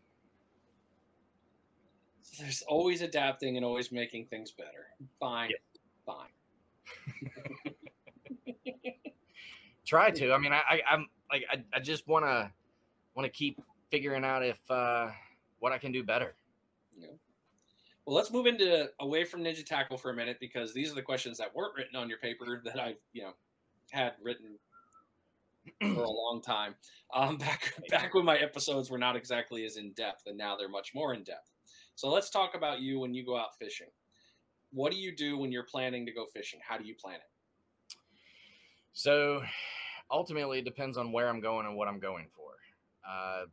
[2.39, 4.87] there's always adapting and always making things better.
[5.19, 5.51] Fine.
[5.51, 5.59] Yep.
[6.05, 7.73] fine.
[9.85, 10.31] Try to.
[10.31, 12.49] I mean i, I am like i, I just want to
[13.13, 13.61] want to keep
[13.91, 15.09] figuring out if uh
[15.59, 16.33] what i can do better.
[16.97, 17.07] Yeah.
[18.05, 21.01] well let's move into away from ninja tackle for a minute because these are the
[21.01, 23.33] questions that weren't written on your paper that i've you know
[23.91, 24.59] had written
[25.81, 26.75] for a long time.
[27.13, 30.69] Um, back back when my episodes were not exactly as in depth, and now they're
[30.69, 31.51] much more in depth.
[31.95, 33.87] So let's talk about you when you go out fishing.
[34.71, 36.59] What do you do when you're planning to go fishing?
[36.67, 37.95] How do you plan it?
[38.93, 39.43] So
[40.09, 42.51] ultimately, it depends on where I'm going and what I'm going for.
[43.07, 43.45] Uh,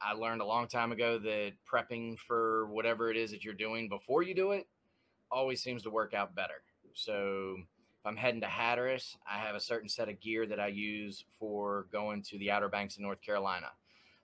[0.00, 3.88] I learned a long time ago that prepping for whatever it is that you're doing
[3.88, 4.66] before you do it
[5.30, 6.62] always seems to work out better.
[6.94, 7.56] So
[8.08, 11.86] I'm heading to Hatteras, I have a certain set of gear that I use for
[11.92, 13.66] going to the Outer Banks in North Carolina.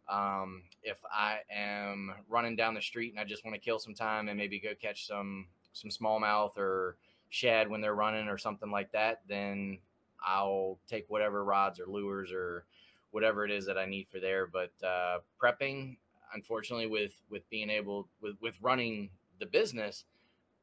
[0.08, 3.92] Um, if I am running down the street and I just want to kill some
[3.92, 6.96] time and maybe go catch some some smallmouth or
[7.28, 9.78] shad when they're running or something like that, then
[10.26, 12.64] I'll take whatever rods or lures or
[13.10, 14.46] whatever it is that I need for there.
[14.46, 15.98] But uh, prepping,
[16.32, 19.10] unfortunately, with with being able with with running
[19.40, 20.04] the business,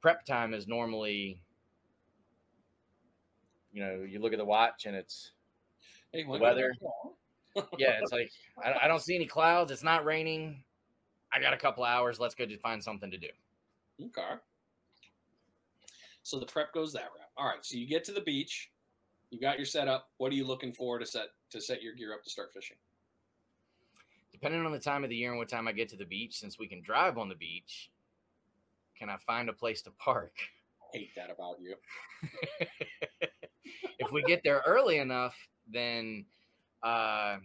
[0.01, 1.39] prep time is normally
[3.71, 5.31] you know, you look at the watch and it's
[6.11, 6.73] hey, the weather.
[7.77, 8.31] yeah, it's like
[8.63, 9.71] I, I, don't see any clouds.
[9.71, 10.63] It's not raining.
[11.33, 12.19] I got a couple hours.
[12.19, 13.27] Let's go to find something to do.
[14.01, 14.35] Okay.
[16.23, 17.29] So the prep goes that route.
[17.37, 17.63] All right.
[17.65, 18.71] So you get to the beach.
[19.31, 20.09] You got your setup.
[20.17, 22.77] What are you looking for to set to set your gear up to start fishing?
[24.31, 26.37] Depending on the time of the year and what time I get to the beach,
[26.37, 27.91] since we can drive on the beach,
[28.97, 30.33] can I find a place to park?
[30.93, 31.75] I hate that about you.
[33.99, 35.35] if we get there early enough,
[35.71, 36.25] then
[36.83, 37.37] uh,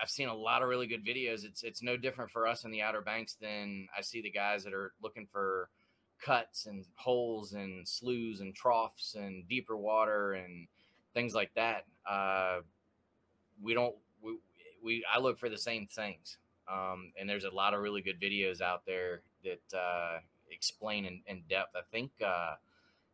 [0.00, 1.44] I've seen a lot of really good videos.
[1.44, 4.64] It's it's no different for us in the Outer Banks than I see the guys
[4.64, 5.68] that are looking for
[6.22, 10.66] cuts and holes and sloughs and troughs and deeper water and
[11.14, 11.84] things like that.
[12.08, 12.60] Uh,
[13.62, 14.38] we don't we,
[14.84, 16.38] we I look for the same things.
[16.70, 20.18] Um, and there's a lot of really good videos out there that uh,
[20.50, 21.76] explain in, in depth.
[21.76, 22.54] I think uh,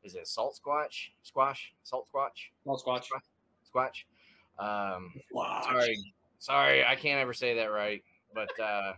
[0.03, 1.11] is it salt squatch?
[1.23, 1.73] Squash?
[1.83, 2.51] Salt squatch?
[2.65, 3.07] Salt squatch.
[3.75, 4.05] Squatch?
[4.59, 5.13] Um
[5.65, 5.97] sorry.
[6.39, 8.03] Sorry i can't ever say that right
[8.35, 8.93] but uh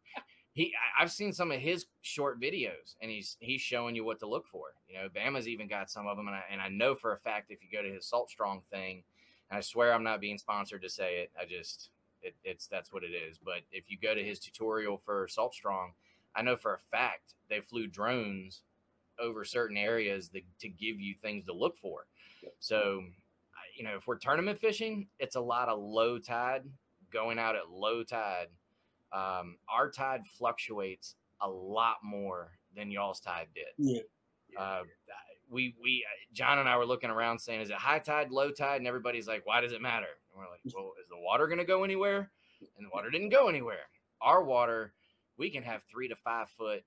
[0.52, 4.26] he i've seen some of his short videos and he's he's showing you what to
[4.26, 4.74] look for.
[4.88, 7.18] You know bama's even got some of them and i, and I know for a
[7.18, 9.02] fact if you go to his salt strong thing
[9.50, 11.90] i swear i'm not being sponsored to say it i just
[12.22, 13.38] it, it's that's what it is.
[13.38, 15.92] But if you go to his tutorial for salt strong
[16.34, 18.62] i know for a fact they flew drones
[19.20, 22.06] over certain areas that, to give you things to look for.
[22.58, 23.02] So,
[23.76, 26.64] you know, if we're tournament fishing, it's a lot of low tide
[27.12, 28.48] going out at low tide.
[29.12, 33.64] Um, our tide fluctuates a lot more than y'all's tide did.
[33.78, 34.02] Yeah.
[34.58, 34.82] Uh,
[35.50, 38.78] we we John and I were looking around saying, is it high tide, low tide?
[38.78, 40.06] And everybody's like, why does it matter?
[40.32, 42.30] And we're like, well, is the water going to go anywhere?
[42.76, 43.86] And the water didn't go anywhere.
[44.20, 44.94] Our water,
[45.36, 46.82] we can have three to five foot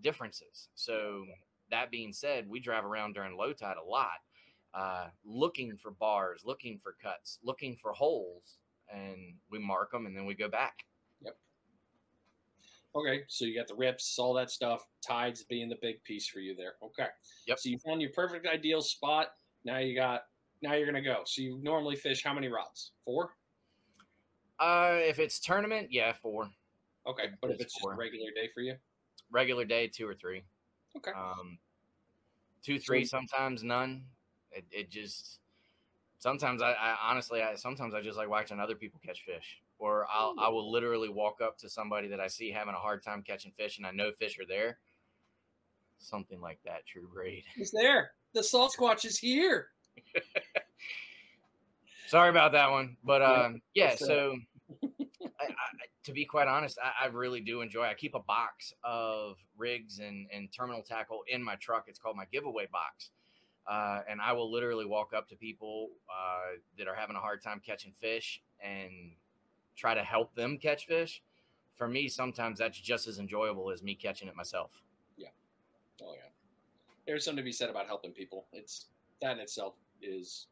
[0.00, 0.68] differences.
[0.74, 1.24] So
[1.70, 4.18] that being said, we drive around during low tide a lot,
[4.74, 8.58] uh, looking for bars, looking for cuts, looking for holes.
[8.92, 10.84] and we mark them, and then we go back.
[11.22, 11.36] Yep.
[12.94, 14.86] Okay, so you got the rips, all that stuff.
[15.04, 16.74] Tides being the big piece for you there.
[16.82, 17.08] Okay.
[17.48, 17.58] Yep.
[17.58, 19.28] So you found your perfect ideal spot.
[19.64, 20.22] Now you got.
[20.62, 21.22] Now you're gonna go.
[21.26, 22.92] So you normally fish how many rods?
[23.04, 23.30] Four.
[24.60, 26.48] Uh, if it's tournament, yeah, four.
[27.06, 28.74] Okay, but if It's it's just a regular day for you,
[29.30, 30.44] Regular day, two or three.
[30.96, 31.12] Okay.
[31.12, 31.58] Um,
[32.62, 34.04] two, three, sometimes none.
[34.52, 35.40] It, it just
[36.18, 40.06] sometimes I, I honestly I sometimes I just like watching other people catch fish, or
[40.12, 43.22] I'll I will literally walk up to somebody that I see having a hard time
[43.22, 44.78] catching fish, and I know fish are there.
[45.98, 47.44] Something like that, True Braid.
[47.54, 48.12] He's there.
[48.34, 49.68] The salt squatch is here.
[52.06, 53.96] Sorry about that one, but um, yeah.
[53.96, 54.36] So,
[54.82, 57.82] I, I, to be quite honest, I, I really do enjoy.
[57.82, 61.86] I keep a box of rigs and and terminal tackle in my truck.
[61.88, 63.10] It's called my giveaway box,
[63.68, 67.42] uh, and I will literally walk up to people uh, that are having a hard
[67.42, 69.12] time catching fish and
[69.74, 71.22] try to help them catch fish.
[71.74, 74.70] For me, sometimes that's just as enjoyable as me catching it myself.
[75.16, 75.28] Yeah.
[76.00, 76.30] Oh yeah.
[77.04, 78.46] There's something to be said about helping people.
[78.52, 78.86] It's
[79.20, 80.46] that in itself is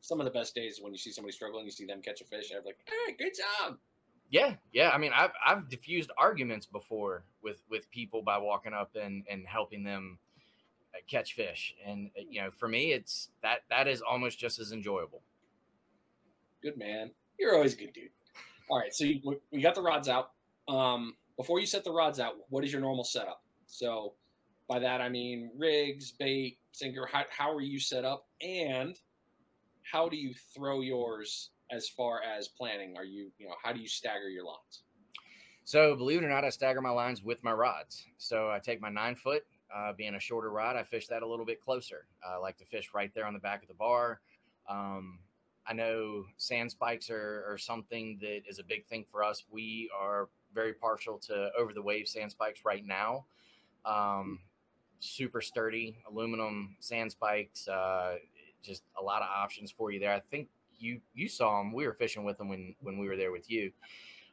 [0.00, 2.24] some of the best days when you see somebody struggling, you see them catch a
[2.24, 2.50] fish.
[2.50, 3.78] And I'm like, hey, good job.
[4.30, 4.90] Yeah, yeah.
[4.90, 9.46] I mean, I've I've diffused arguments before with with people by walking up and and
[9.46, 10.18] helping them
[10.94, 14.58] uh, catch fish, and uh, you know, for me, it's that that is almost just
[14.58, 15.22] as enjoyable.
[16.62, 17.10] Good man.
[17.38, 18.10] You're always a good dude.
[18.68, 20.32] All right, so you, we got the rods out.
[20.68, 23.42] Um, before you set the rods out, what is your normal setup?
[23.66, 24.14] So
[24.68, 27.08] by that I mean rigs, bait, sinker.
[27.10, 28.98] How, how are you set up, and
[29.90, 32.96] how do you throw yours as far as planning?
[32.96, 34.82] Are you you know how do you stagger your lines?
[35.64, 38.06] So, believe it or not, I stagger my lines with my rods.
[38.16, 39.44] So, I take my nine foot,
[39.74, 42.06] uh, being a shorter rod, I fish that a little bit closer.
[42.26, 44.20] I like to fish right there on the back of the bar.
[44.68, 45.18] Um,
[45.66, 49.44] I know sand spikes are, are something that is a big thing for us.
[49.50, 53.26] We are very partial to over the wave sand spikes right now.
[53.84, 54.40] Um,
[55.00, 57.68] super sturdy aluminum sand spikes.
[57.68, 58.16] Uh,
[58.62, 60.12] just a lot of options for you there.
[60.12, 60.48] I think
[60.78, 61.72] you you saw them.
[61.72, 63.72] We were fishing with them when when we were there with you.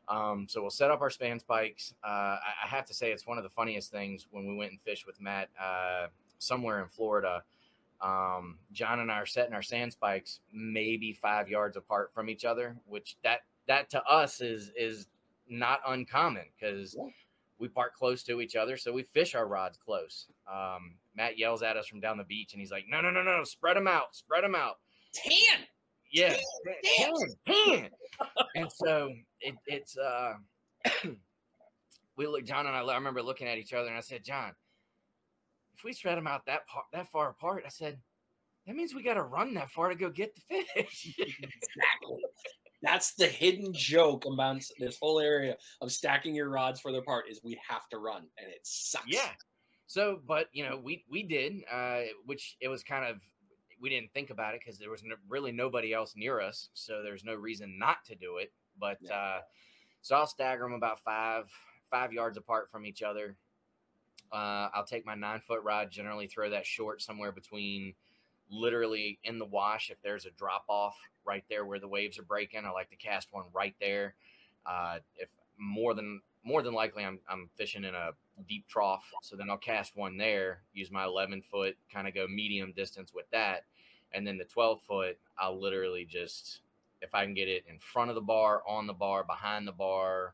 [0.08, 1.94] Um, so we'll set up our span spikes.
[2.04, 4.72] Uh, I, I have to say it's one of the funniest things when we went
[4.72, 7.44] and fished with Matt uh, somewhere in Florida.
[8.02, 12.46] Um, John and I are setting our sand spikes maybe five yards apart from each
[12.46, 15.08] other, which that that to us is is
[15.50, 17.08] not uncommon because Yeah.
[17.58, 20.28] we park close to each other, so we fish our rods close.
[20.52, 23.24] Um, Matt yells at us from down the beach, and he's like, "No, no, no,
[23.24, 23.44] no!
[23.44, 24.16] Spread them out!
[24.16, 24.80] Spread them out!"
[25.14, 25.66] Tan.
[26.12, 26.36] Yeah,
[26.98, 27.14] Damn.
[27.14, 27.90] pan, pan.
[28.56, 30.34] and so it, it's uh,
[32.18, 32.46] we look.
[32.46, 32.82] John and I.
[32.82, 34.52] I remember looking at each other, and I said, "John,
[35.78, 37.98] if we spread them out that par- that far apart, I said."
[38.68, 41.16] That means we got to run that far to go get the fish.
[41.20, 42.24] Exactly.
[42.82, 47.42] That's the hidden joke about this whole area of stacking your rods further apart is
[47.44, 49.06] we have to run, and it sucks.
[49.08, 49.30] Yeah.
[49.88, 53.18] So, but you know, we we did, uh, which it was kind of
[53.80, 57.02] we didn't think about it because there was no, really nobody else near us, so
[57.04, 58.52] there's no reason not to do it.
[58.80, 59.16] But Yeah.
[59.16, 59.42] uh,
[60.02, 61.50] so I'll stagger them about five
[61.90, 63.36] five yards apart from each other.
[64.32, 67.94] Uh, I'll take my nine foot rod, generally throw that short somewhere between
[68.50, 69.90] literally in the wash.
[69.90, 72.96] If there's a drop off right there where the waves are breaking, I like to
[72.96, 74.16] cast one right there.
[74.66, 78.12] Uh, if more than more than likely I'm I'm fishing in a
[78.48, 82.28] deep trough, so then I'll cast one there, use my 11 foot, kind of go
[82.28, 83.64] medium distance with that,
[84.14, 86.62] and then the 12 foot I'll literally just
[87.02, 89.72] if I can get it in front of the bar, on the bar, behind the
[89.72, 90.34] bar,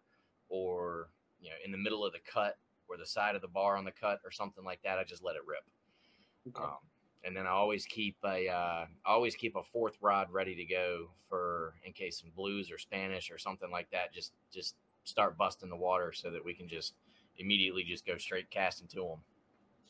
[0.49, 3.77] or you know in the middle of the cut or the side of the bar
[3.77, 5.63] on the cut or something like that, I just let it rip.
[6.47, 6.63] Okay.
[6.63, 6.77] Um,
[7.23, 10.65] and then I always keep a uh, I always keep a fourth rod ready to
[10.65, 14.13] go for in case some blues or Spanish or something like that.
[14.13, 16.93] Just just start busting the water so that we can just
[17.37, 19.19] immediately just go straight casting to them.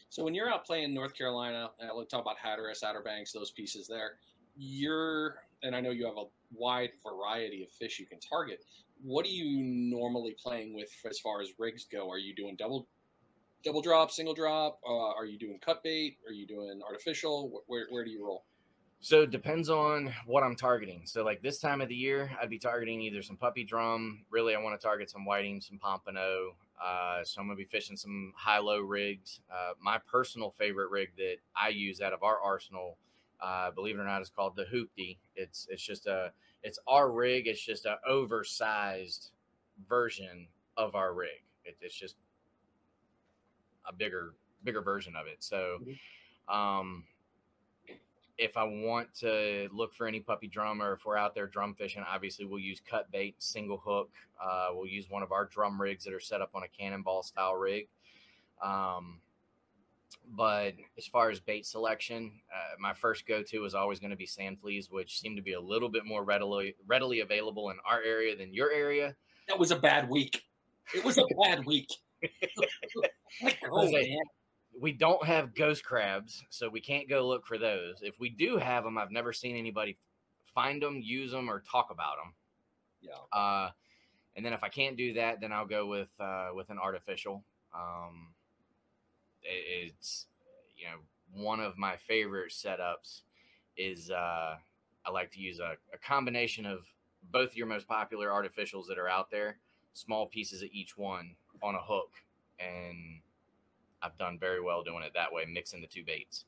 [0.09, 3.51] So when you're out playing North Carolina, and I talk about Hatteras, Outer Banks, those
[3.51, 4.17] pieces there,
[4.57, 8.63] you're and I know you have a wide variety of fish you can target.
[9.03, 12.09] What are you normally playing with as far as rigs go?
[12.09, 12.87] Are you doing double
[13.63, 14.79] double drop, single drop?
[14.85, 16.17] Uh, are you doing cut bait?
[16.27, 17.63] Are you doing artificial?
[17.67, 18.43] Where where do you roll?
[18.99, 21.03] So it depends on what I'm targeting.
[21.05, 24.25] So like this time of the year, I'd be targeting either some puppy drum.
[24.29, 26.55] Really, I want to target some whiting, some pompano.
[26.83, 29.39] Uh, so I'm gonna be fishing some high-low rigs.
[29.51, 32.97] Uh, my personal favorite rig that I use out of our arsenal,
[33.39, 35.17] uh, believe it or not, is called the Hoopty.
[35.35, 36.31] It's it's just a
[36.63, 37.47] it's our rig.
[37.47, 39.31] It's just a oversized
[39.87, 41.43] version of our rig.
[41.65, 42.15] It, it's just
[43.87, 45.37] a bigger bigger version of it.
[45.43, 45.79] So,
[46.47, 47.03] um,
[48.41, 51.75] if I want to look for any puppy drum or if we're out there drum
[51.75, 54.09] fishing, obviously we'll use cut bait, single hook.
[54.43, 57.21] Uh, we'll use one of our drum rigs that are set up on a cannonball
[57.21, 57.87] style rig.
[58.59, 59.19] Um,
[60.35, 64.17] but as far as bait selection, uh, my first go to is always going to
[64.17, 67.77] be sand fleas, which seem to be a little bit more readily readily available in
[67.85, 69.15] our area than your area.
[69.49, 70.41] That was a bad week.
[70.95, 71.89] It was a bad week.
[73.43, 74.17] like, oh, man.
[74.81, 77.97] We don't have ghost crabs, so we can't go look for those.
[78.01, 79.97] If we do have them, I've never seen anybody
[80.55, 82.33] find them, use them, or talk about them.
[83.01, 83.37] Yeah.
[83.39, 83.69] Uh,
[84.35, 87.43] and then if I can't do that, then I'll go with uh, with an artificial.
[87.75, 88.33] Um,
[89.43, 90.27] it- it's
[90.75, 90.97] you know
[91.33, 93.21] one of my favorite setups
[93.77, 94.55] is uh,
[95.05, 96.79] I like to use a, a combination of
[97.31, 99.57] both your most popular artificials that are out there,
[99.93, 102.11] small pieces of each one on a hook,
[102.59, 103.21] and
[104.03, 106.45] I've done very well doing it that way, mixing the two baits.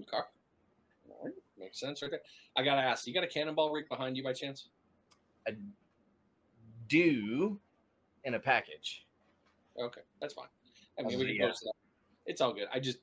[0.00, 0.16] Okay.
[0.16, 1.34] All right.
[1.58, 2.20] Makes sense right there.
[2.56, 4.68] I gotta ask, you got a cannonball rig behind you by chance?
[5.46, 5.52] I
[6.88, 7.58] do
[8.24, 9.06] in a package.
[9.78, 10.48] Okay, that's fine.
[10.98, 11.46] I mean, we can yeah.
[11.46, 11.72] post it.
[12.26, 12.68] It's all good.
[12.72, 12.98] I just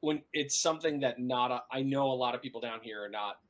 [0.00, 3.08] when it's something that not a, I know a lot of people down here are
[3.08, 3.40] not.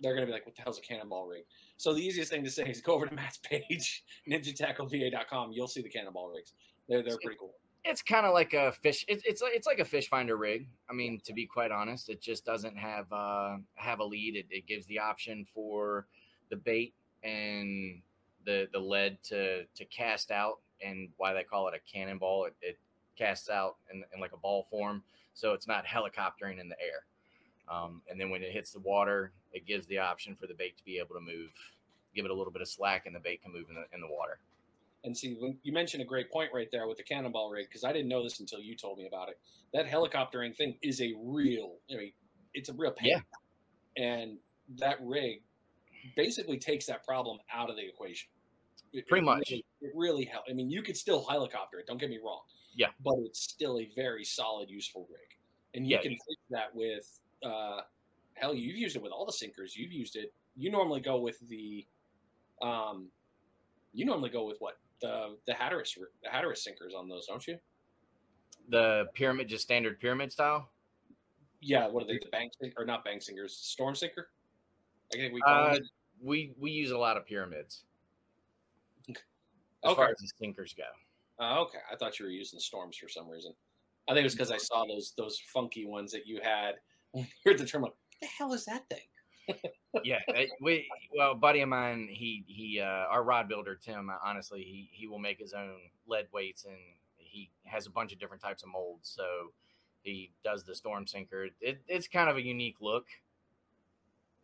[0.00, 1.44] They're gonna be like, "What the hell's a cannonball rig?"
[1.78, 5.52] So the easiest thing to say is go over to Matt's page, ninjatackleva.com.
[5.52, 6.52] You'll see the cannonball rigs.
[6.88, 7.54] They're they're pretty cool.
[7.86, 9.04] It's kind of like a fish.
[9.08, 10.66] It's it's like it's like a fish finder rig.
[10.90, 14.36] I mean, to be quite honest, it just doesn't have uh, have a lead.
[14.36, 16.06] It, it gives the option for
[16.50, 18.02] the bait and
[18.44, 22.46] the the lead to to cast out, and why they call it a cannonball.
[22.46, 22.78] It, it
[23.16, 25.02] casts out in, in like a ball form,
[25.34, 27.04] so it's not helicoptering in the air.
[27.68, 30.76] Um, and then when it hits the water, it gives the option for the bait
[30.76, 31.50] to be able to move,
[32.14, 34.00] give it a little bit of slack, and the bait can move in the in
[34.00, 34.38] the water.
[35.06, 37.84] And see, when you mentioned a great point right there with the cannonball rig, because
[37.84, 39.38] I didn't know this until you told me about it.
[39.72, 42.12] That helicoptering thing is a real, I mean,
[42.54, 43.10] it's a real pain.
[43.96, 44.02] Yeah.
[44.04, 44.38] And
[44.78, 45.42] that rig
[46.16, 48.28] basically takes that problem out of the equation.
[48.92, 49.50] It- Pretty it much.
[49.50, 50.50] really- it really helps.
[50.50, 51.86] I mean, you could still helicopter it.
[51.86, 52.42] Don't get me wrong.
[52.74, 52.88] Yeah.
[53.04, 55.38] But it's still a very solid, useful rig,
[55.74, 57.20] and you Yeah, can fix that with.
[57.44, 57.82] Uh,
[58.34, 59.76] hell, you've used it with all the sinkers.
[59.76, 60.34] You've used it.
[60.56, 61.86] You normally go with the.
[62.60, 63.12] Um,
[63.92, 67.58] you normally go with what the the Hatteras the Hatteras sinkers on those, don't you?
[68.68, 70.70] The pyramid, just standard pyramid style.
[71.60, 71.86] Yeah.
[71.88, 72.18] What are they?
[72.18, 73.56] The bank or not bank sinkers?
[73.56, 74.30] Storm sinker.
[75.12, 75.78] I think we Uh,
[76.20, 77.84] we we use a lot of pyramids
[79.08, 79.16] as
[79.84, 79.94] Okay.
[79.94, 80.84] far as the sinkers go.
[81.38, 83.54] Uh, okay, I thought you were using storms for some reason.
[84.08, 86.76] I think it was because I saw those those funky ones that you had.
[87.12, 89.06] When you heard the term, like, what the hell is that thing?
[90.04, 90.20] Yeah,
[90.60, 94.10] we well, buddy of mine, he he, uh, our rod builder Tim.
[94.24, 95.76] Honestly, he he will make his own
[96.06, 96.76] lead weights, and
[97.16, 99.08] he has a bunch of different types of molds.
[99.08, 99.24] So
[100.02, 101.48] he does the storm sinker.
[101.60, 103.06] It, it's kind of a unique look,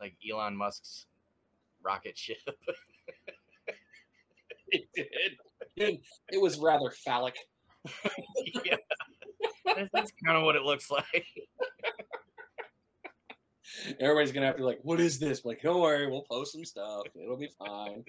[0.00, 1.06] like Elon Musk's
[1.82, 2.38] rocket ship.
[4.72, 5.36] It did.
[5.76, 6.00] It,
[6.30, 7.36] it was rather phallic.
[8.64, 8.76] yeah,
[9.66, 11.26] that's, that's kind of what it looks like.
[14.00, 16.64] Everybody's gonna have to be like, "What is this?" Like, don't worry, we'll post some
[16.64, 17.06] stuff.
[17.14, 18.04] It'll be fine.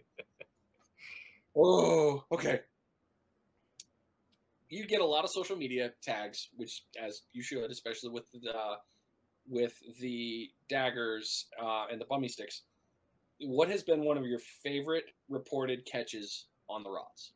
[1.55, 2.61] oh, okay.
[4.69, 8.77] You get a lot of social media tags, which, as you should, especially with the
[9.47, 12.63] with the daggers uh, and the bummy sticks.
[13.39, 17.33] What has been one of your favorite reported catches on the rods?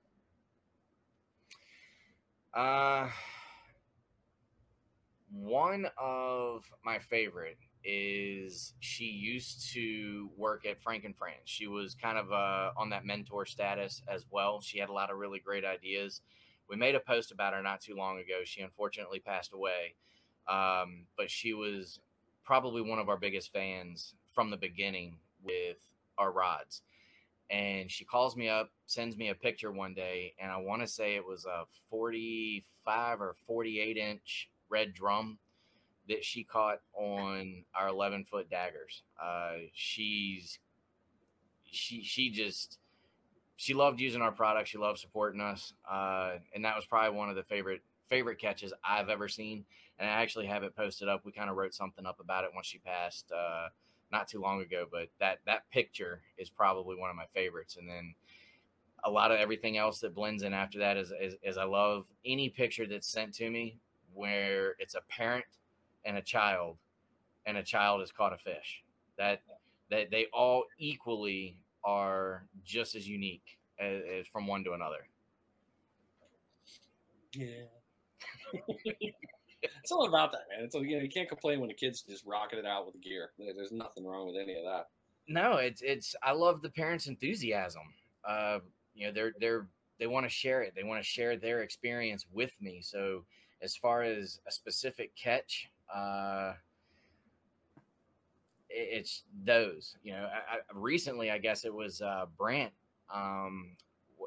[2.54, 3.10] Uh,
[5.32, 7.58] one of my favorite
[7.90, 11.38] is she used to work at Frank and Fran's.
[11.46, 14.60] She was kind of uh, on that mentor status as well.
[14.60, 16.22] She had a lot of really great ideas.
[16.70, 18.42] We made a post about her not too long ago.
[18.44, 19.96] She unfortunately passed away,
[20.50, 22.02] um, but she was
[22.44, 25.78] probably one of our biggest fans from the beginning with
[26.18, 26.82] our rods
[27.50, 30.88] and she calls me up, sends me a picture one day, and I want to
[30.88, 35.40] say it was a 45 or 48 inch red drum
[36.10, 39.04] that she caught on our 11 foot daggers.
[39.22, 40.60] Uh, she's
[41.70, 42.80] she she just
[43.56, 44.70] she loved using our product.
[44.70, 48.74] She loved supporting us, uh, and that was probably one of the favorite favorite catches
[48.84, 49.66] I've ever seen.
[50.00, 51.26] And I actually have it posted up.
[51.26, 53.32] We kind of wrote something up about it once she passed.
[53.32, 53.70] Uh,
[54.12, 57.78] not too long ago, but that that picture is probably one of my favorites.
[57.78, 58.16] And then
[59.04, 62.06] a lot of everything else that blends in after that is, is, is I love
[62.26, 63.78] any picture that's sent to me
[64.14, 65.46] where it's a parent
[66.08, 66.78] and a child,
[67.46, 68.84] and a child has caught a fish.
[69.18, 69.42] That
[69.92, 75.08] that they all equally are just as unique as, as from one to another.
[77.34, 77.68] Yeah.
[79.62, 80.66] it's all about that, man.
[80.66, 83.02] It's you know you can't complain when the kids just rocking it out with the
[83.02, 83.32] gear.
[83.38, 84.88] There's nothing wrong with any of that.
[85.28, 86.16] No, it's it's.
[86.24, 87.84] I love the parents' enthusiasm.
[88.28, 88.60] Uh,
[88.96, 89.68] you know, they're they're
[90.00, 90.74] they want to share it.
[90.76, 92.82] They want to share their experience with me.
[92.82, 93.26] So
[93.62, 96.54] as far as a specific catch, uh,
[98.70, 99.96] it's those.
[100.04, 102.74] You know, I, I, recently I guess it was uh, Brant.
[103.14, 103.76] Um,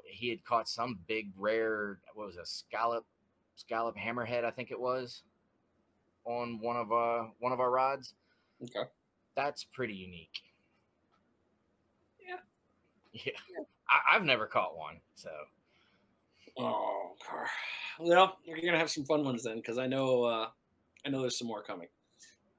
[0.04, 1.98] he had caught some big rare.
[2.14, 3.04] What was a scallop?
[3.56, 5.22] Scallop hammerhead, I think it was,
[6.24, 8.14] on one of uh one of our rods.
[8.62, 8.88] Okay,
[9.36, 10.40] that's pretty unique.
[12.26, 12.36] Yeah,
[13.12, 13.32] yeah.
[13.50, 13.64] yeah.
[13.88, 15.30] I, have never caught one, so.
[16.58, 17.46] Oh, car.
[17.98, 20.48] Well, you're gonna have some fun ones then, because I know uh
[21.04, 21.88] I know there's some more coming.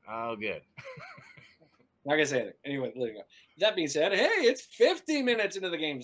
[0.10, 0.62] Oh, good.
[2.06, 2.54] Not gonna say anything.
[2.66, 3.22] Anyway, let it go.
[3.60, 6.02] That being said, hey, it's 50 minutes into the game.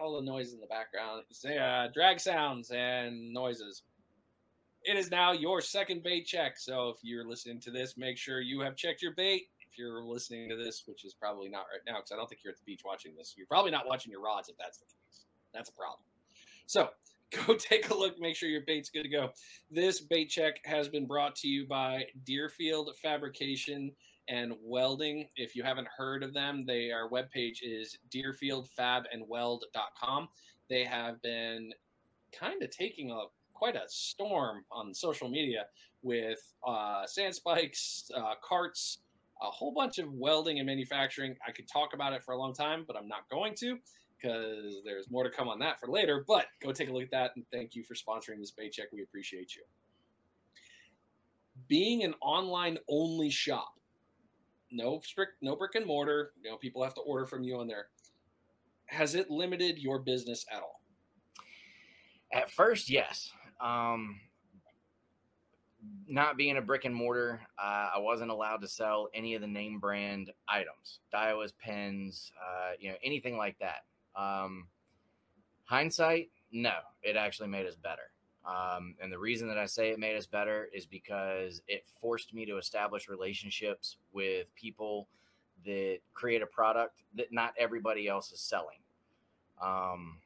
[0.00, 1.24] All the noise in the background,
[1.60, 3.82] uh, drag sounds and noises.
[4.84, 6.58] It is now your second bait check.
[6.58, 9.48] So if you're listening to this, make sure you have checked your bait.
[9.68, 12.42] If you're listening to this, which is probably not right now, because I don't think
[12.44, 14.84] you're at the beach watching this, you're probably not watching your rods if that's the
[14.84, 15.24] case.
[15.52, 16.04] That's a problem.
[16.66, 16.90] So
[17.46, 19.30] go take a look, make sure your bait's good to go.
[19.70, 23.92] This bait check has been brought to you by Deerfield Fabrication
[24.28, 25.28] and Welding.
[25.36, 30.28] If you haven't heard of them, their webpage is deerfieldfabandweld.com.
[30.70, 31.72] They have been
[32.32, 35.66] kind of taking a quite a storm on social media
[36.02, 38.98] with uh, sand spikes, uh, carts,
[39.42, 41.36] a whole bunch of welding and manufacturing.
[41.46, 43.78] I could talk about it for a long time, but I'm not going to
[44.24, 46.24] because there's more to come on that for later.
[46.26, 48.86] But go take a look at that and thank you for sponsoring this paycheck.
[48.92, 49.62] We appreciate you.
[51.68, 53.74] Being an online only shop,
[54.70, 56.32] no strict, no brick and mortar.
[56.42, 57.88] You know, people have to order from you on there.
[58.86, 60.80] Has it limited your business at all?
[62.32, 63.30] At first, yes.
[63.60, 64.20] Um,
[66.08, 69.46] not being a brick and mortar, uh, I wasn't allowed to sell any of the
[69.46, 73.82] name brand items, Daiwas Penns, uh, you know, anything like that.
[74.16, 74.68] Um,
[75.64, 78.10] hindsight, no, it actually made us better.
[78.46, 82.34] Um, and the reason that I say it made us better is because it forced
[82.34, 85.08] me to establish relationships with people
[85.64, 88.78] that create a product that not everybody else is selling.
[89.62, 90.18] Um,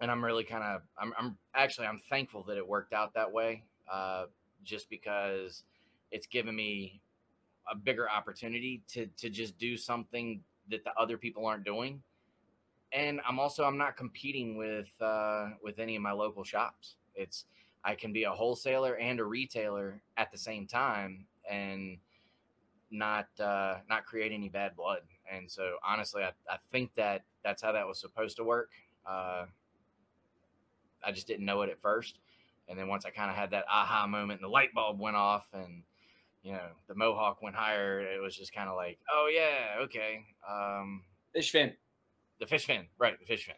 [0.00, 3.32] and I'm really kind of, I'm, I'm, actually, I'm thankful that it worked out that
[3.32, 4.26] way, uh,
[4.62, 5.64] just because
[6.10, 7.00] it's given me
[7.70, 12.02] a bigger opportunity to to just do something that the other people aren't doing.
[12.94, 16.96] And I'm also, I'm not competing with uh, with any of my local shops.
[17.14, 17.46] It's
[17.84, 21.98] I can be a wholesaler and a retailer at the same time and
[22.90, 25.00] not uh, not create any bad blood.
[25.30, 28.70] And so honestly, I, I think that that's how that was supposed to work.
[29.06, 29.46] Uh,
[31.04, 32.18] I just didn't know it at first.
[32.68, 35.16] And then once I kind of had that aha moment and the light bulb went
[35.16, 35.82] off and
[36.42, 40.24] you know the mohawk went higher, it was just kind of like, oh yeah, okay.
[40.48, 41.72] Um, fish fin,
[42.42, 43.14] the fish fin, right?
[43.20, 43.54] The fish fin.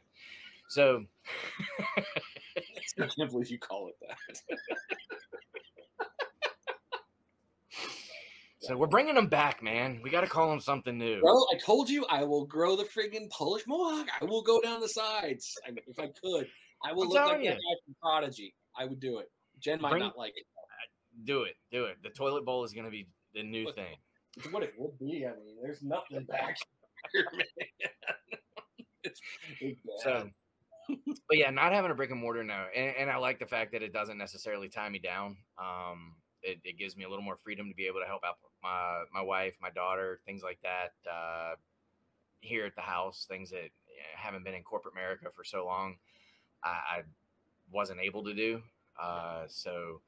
[0.69, 1.03] So
[3.01, 4.59] I can't believe you call it that.
[8.61, 10.01] so we're bringing them back, man.
[10.05, 11.21] We got to call them something new.
[11.23, 14.07] Well, I told you I will grow the friggin' Polish mohawk.
[14.21, 16.47] I will go down the sides I if I could.
[16.85, 17.49] I will I'm look like you.
[17.49, 18.55] that guy from Prodigy.
[18.79, 19.31] I would do it.
[19.61, 20.45] Jen might Bring, not like it.
[20.59, 20.63] Uh,
[21.25, 21.57] do it.
[21.73, 21.97] Do it.
[22.03, 23.97] The toilet bowl is going to be the new what, thing.
[24.51, 25.25] What it would be.
[25.27, 26.59] I mean, there's nothing back
[27.15, 28.41] here, man.
[30.03, 30.29] so
[30.89, 33.73] but yeah, not having a brick and mortar, now, And, and, I like the fact
[33.73, 35.37] that it doesn't necessarily tie me down.
[35.59, 38.37] Um, it, it, gives me a little more freedom to be able to help out
[38.63, 40.93] my my wife, my daughter, things like that.
[41.11, 41.55] Uh,
[42.41, 43.71] here at the house, things that
[44.15, 45.97] haven't been in corporate America for so long,
[46.63, 47.03] I, I
[47.73, 48.63] wasn't able to do.
[49.01, 50.01] Uh, so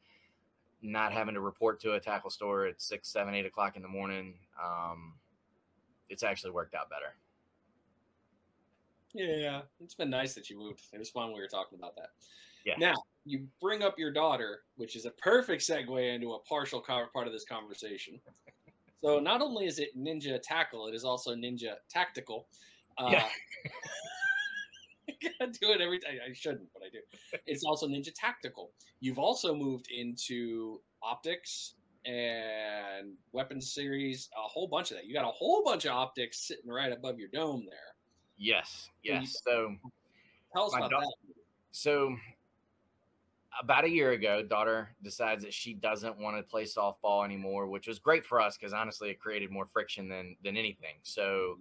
[0.83, 3.89] not having to report to a tackle store at six, seven, eight o'clock in the
[3.89, 5.15] morning, um,
[6.11, 7.15] it's actually worked out better.
[9.17, 10.83] Yeah, it's been nice that you moved.
[10.93, 12.11] It was fun we were talking about that.
[12.65, 12.75] Yeah.
[12.79, 12.95] Now
[13.25, 17.33] you bring up your daughter, which is a perfect segue into a partial part of
[17.33, 18.21] this conversation.
[19.03, 22.49] So not only is it Ninja Tackle, it is also Ninja Tactical.
[22.99, 23.27] Uh, yeah.
[25.41, 26.13] I do it every time.
[26.29, 26.99] I shouldn't, but I do.
[27.47, 28.73] It's also Ninja Tactical.
[29.01, 35.07] You've also moved into optics and weapons series, a whole bunch of that.
[35.07, 37.96] You got a whole bunch of optics sitting right above your dome there.
[38.39, 39.41] Yes, yes.
[39.45, 39.77] So
[40.53, 41.15] tell us about da- that.
[41.73, 42.17] So
[43.63, 47.87] about a year ago, daughter decides that she doesn't want to play softball anymore, which
[47.87, 50.97] was great for us because honestly, it created more friction than than anything.
[51.03, 51.59] So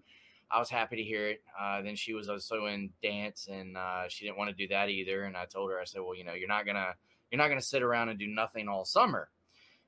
[0.51, 1.41] I was happy to hear it.
[1.59, 4.89] Uh, then she was also in dance, and uh, she didn't want to do that
[4.89, 5.23] either.
[5.23, 6.93] And I told her, I said, well, you know, you're not gonna
[7.31, 9.29] you're not going to sit around and do nothing all summer.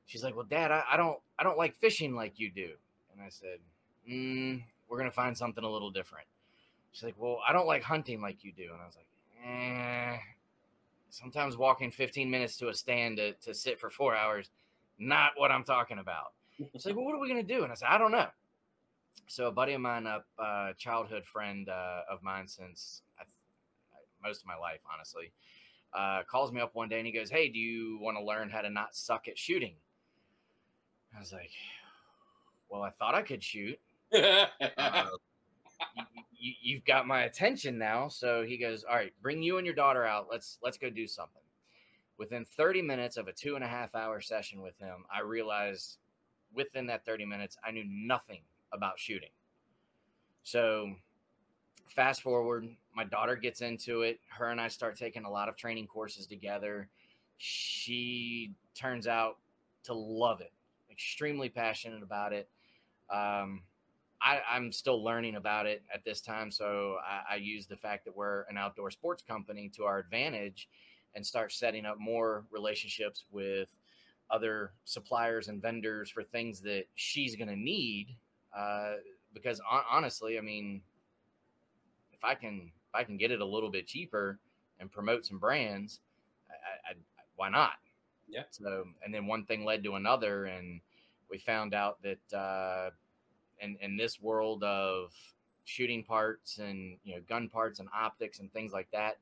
[0.05, 2.71] She's like, well, dad, I, I don't, I don't like fishing like you do.
[3.13, 3.59] And I said,
[4.09, 6.27] mm, we're going to find something a little different.
[6.91, 8.69] She's like, well, I don't like hunting like you do.
[8.73, 9.07] And I was like,
[9.45, 10.17] eh,
[11.09, 14.49] sometimes walking 15 minutes to a stand to, to sit for four hours,
[14.97, 16.33] not what I'm talking about.
[16.73, 17.63] She's like, well, what are we going to do?
[17.63, 18.27] And I said, I don't know.
[19.27, 23.23] So a buddy of mine, a uh, childhood friend uh, of mine since I,
[24.25, 25.31] most of my life, honestly,
[25.93, 28.49] uh, calls me up one day and he goes, "Hey, do you want to learn
[28.49, 29.73] how to not suck at shooting?"
[31.15, 31.51] I was like,
[32.69, 33.79] "Well, I thought I could shoot.
[34.77, 35.07] Uh,
[35.95, 36.03] you,
[36.37, 40.05] you've got my attention now." So he goes, "All right, bring you and your daughter
[40.05, 40.27] out.
[40.31, 41.41] Let's let's go do something."
[42.17, 45.99] Within 30 minutes of a two and a half hour session with him, I realized
[46.53, 49.29] within that 30 minutes, I knew nothing about shooting.
[50.43, 50.95] So
[51.87, 54.19] fast forward, my daughter gets into it.
[54.29, 56.89] Her and I start taking a lot of training courses together.
[57.37, 59.37] She turns out
[59.83, 60.51] to love it,
[60.91, 62.49] extremely passionate about it.
[63.09, 63.63] Um,
[64.21, 68.05] I, am still learning about it at this time, so I, I, use the fact
[68.05, 70.67] that we're an outdoor sports company to our advantage
[71.15, 73.69] and start setting up more relationships with
[74.29, 78.15] other suppliers and vendors for things that she's going to need.
[78.55, 78.93] Uh,
[79.33, 79.61] because
[79.91, 80.81] honestly, I mean,
[82.11, 84.39] if I can if I can get it a little bit cheaper
[84.79, 85.99] and promote some brands,
[86.49, 86.93] I, I,
[87.35, 87.73] why not?
[88.27, 88.43] Yeah.
[88.49, 90.81] So and then one thing led to another, and
[91.29, 92.89] we found out that uh,
[93.61, 95.11] in in this world of
[95.65, 99.17] shooting parts and you know gun parts and optics and things like that,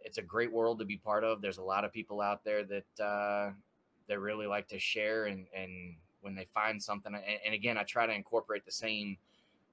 [0.00, 1.40] it's a great world to be part of.
[1.40, 3.50] There's a lot of people out there that uh,
[4.08, 7.84] that really like to share and and when they find something and, and again, I
[7.84, 9.18] try to incorporate the same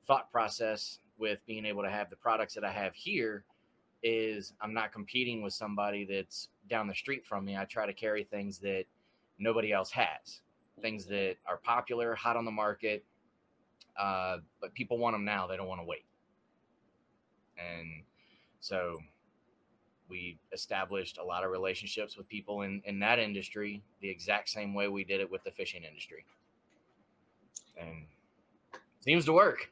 [0.06, 3.44] thought process with being able to have the products that I have here
[4.04, 7.58] is I'm not competing with somebody that's down the street from me.
[7.58, 8.86] I try to carry things that
[9.40, 10.42] nobody else has,
[10.82, 13.04] things that are popular, hot on the market,
[14.00, 15.48] uh, but people want them now.
[15.48, 16.06] They don't want to wait.
[17.58, 18.04] And
[18.60, 18.98] so
[20.10, 24.74] we established a lot of relationships with people in, in that industry the exact same
[24.74, 26.26] way we did it with the fishing industry.
[27.80, 28.06] And
[29.02, 29.70] seems to work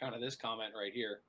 [0.00, 1.20] kind of this comment right here.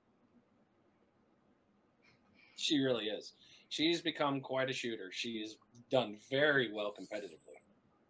[2.56, 3.34] She really is.
[3.70, 5.10] She's become quite a shooter.
[5.12, 5.58] She's
[5.90, 7.60] done very well competitively.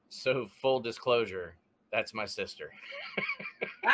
[0.10, 1.56] So, full disclosure,
[1.92, 2.72] that's my sister.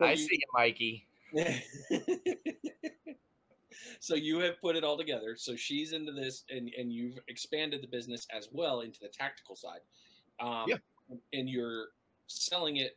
[0.00, 1.06] I see you, Mikey.
[4.00, 5.36] so you have put it all together.
[5.36, 9.54] So she's into this, and and you've expanded the business as well into the tactical
[9.54, 9.78] side.
[10.40, 10.78] Um, yeah
[11.32, 11.88] and you're
[12.26, 12.96] selling it,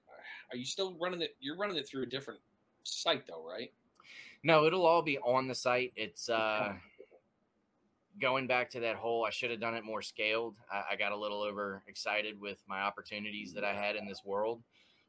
[0.51, 1.35] are you still running it?
[1.39, 2.39] You're running it through a different
[2.83, 3.71] site though, right?
[4.43, 5.91] No, it'll all be on the site.
[5.95, 6.73] It's uh,
[8.21, 9.25] going back to that whole.
[9.25, 10.55] I should have done it more scaled.
[10.71, 14.23] I, I got a little over excited with my opportunities that I had in this
[14.25, 14.61] world,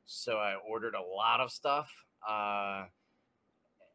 [0.05, 1.91] so I ordered a lot of stuff.
[2.29, 2.85] Uh,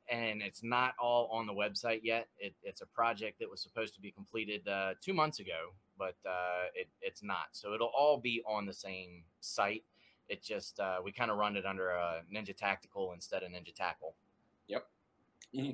[0.09, 2.27] and it's not all on the website yet.
[2.37, 6.15] It, it's a project that was supposed to be completed uh, two months ago, but
[6.25, 7.47] uh, it, it's not.
[7.53, 9.83] So it'll all be on the same site.
[10.27, 13.73] It just uh, we kind of run it under a Ninja Tactical instead of Ninja
[13.73, 14.15] Tackle.
[14.67, 14.85] Yep.
[15.53, 15.71] Mm-hmm.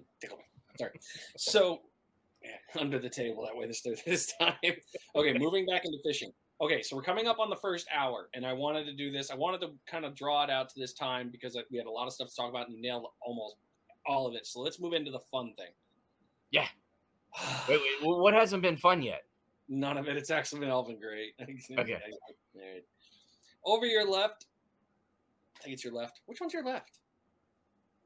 [0.79, 0.99] Sorry.
[1.38, 1.81] So
[2.79, 4.53] under the table that way this this time.
[5.15, 6.31] okay, moving back into fishing.
[6.59, 9.29] Okay, so we're coming up on the first hour, and I wanted to do this.
[9.29, 11.91] I wanted to kind of draw it out to this time because we had a
[11.91, 13.57] lot of stuff to talk about and nailed almost
[14.07, 14.47] all of it.
[14.47, 15.71] So let's move into the fun thing.
[16.51, 16.67] Yeah.
[17.69, 19.23] wait, wait, what hasn't been fun yet?
[19.69, 20.17] None of it.
[20.17, 21.33] It's actually been all been great.
[21.79, 21.99] okay.
[23.65, 24.47] Over your left.
[25.59, 26.21] I think it's your left.
[26.25, 26.99] Which one's your left?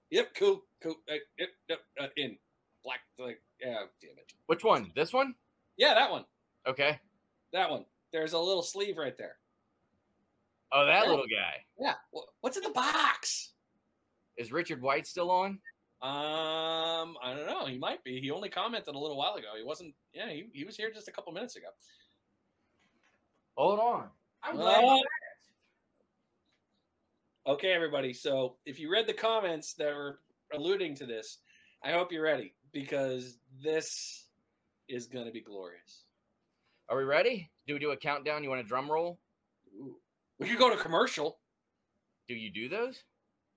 [0.10, 0.96] Yep, cool, cool.
[1.10, 2.38] Uh, yep, yep, uh, in
[2.84, 3.00] black.
[3.18, 4.34] Like, yeah, damn it.
[4.48, 4.92] Which one?
[4.96, 5.36] This one?
[5.78, 6.26] Yeah, that one.
[6.68, 7.00] Okay.
[7.54, 7.86] That one.
[8.12, 9.38] There's a little sleeve right there.
[10.72, 11.10] Oh, that yeah.
[11.10, 11.64] little guy.
[11.80, 11.94] Yeah.
[12.42, 13.54] What's in the box?
[14.38, 15.60] Is Richard White still on?
[16.02, 17.66] Um, I don't know.
[17.66, 18.20] He might be.
[18.20, 19.50] He only commented a little while ago.
[19.58, 19.94] He wasn't.
[20.14, 21.68] Yeah, he, he was here just a couple minutes ago.
[23.56, 24.08] Hold on.
[24.44, 24.84] I'm glad.
[24.84, 24.98] Uh,
[27.52, 28.14] okay, everybody.
[28.14, 30.20] So if you read the comments that were
[30.54, 31.40] alluding to this,
[31.84, 34.26] I hope you're ready because this
[34.88, 36.06] is going to be glorious.
[36.90, 37.50] Are we ready?
[37.68, 38.44] Do we do a countdown?
[38.44, 39.20] You want a drum roll?
[39.78, 39.96] Ooh.
[40.40, 41.40] We could go to commercial.
[42.28, 43.04] Do you do those?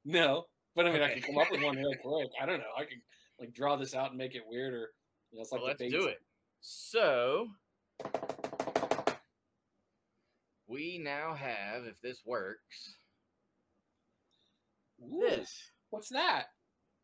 [0.05, 0.45] No.
[0.77, 1.12] But I mean, okay.
[1.12, 2.29] I could come up with one real quick.
[2.41, 2.65] I don't know.
[2.77, 2.99] I could
[3.41, 4.91] like draw this out and make it weirder.
[5.31, 6.19] You know, it's like well, let's do it.
[6.61, 7.49] So
[10.67, 12.97] we now have, if this works,
[15.03, 15.53] Ooh, this.
[15.91, 16.47] What's that?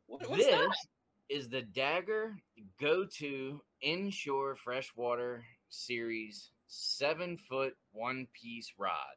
[0.07, 0.69] What, what's this that?
[1.31, 2.37] Is the Dagger
[2.81, 9.15] go to inshore freshwater series seven foot one piece rod.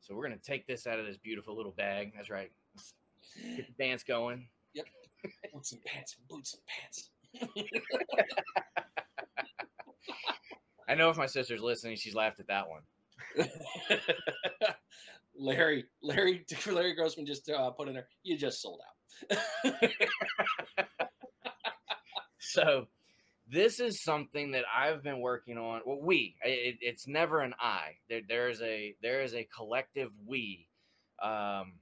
[0.00, 2.12] So we're gonna take this out of this beautiful little bag.
[2.16, 2.52] That's right.
[2.76, 2.94] Let's
[3.56, 4.46] get the dance going.
[4.74, 4.86] Yep.
[5.52, 7.10] Boots and pants, boots and pants.
[10.88, 12.82] I know if my sister's listening, she's laughed at that one.
[15.38, 18.08] Larry, Larry, Larry Grossman just uh, put in there.
[18.22, 18.80] You just sold
[19.32, 19.74] out.
[22.52, 22.86] So
[23.48, 25.80] this is something that I've been working on.
[25.86, 26.36] Well, we.
[26.44, 27.92] It, it's never an I.
[28.10, 30.68] There, there is a there is a collective we
[31.22, 31.74] um,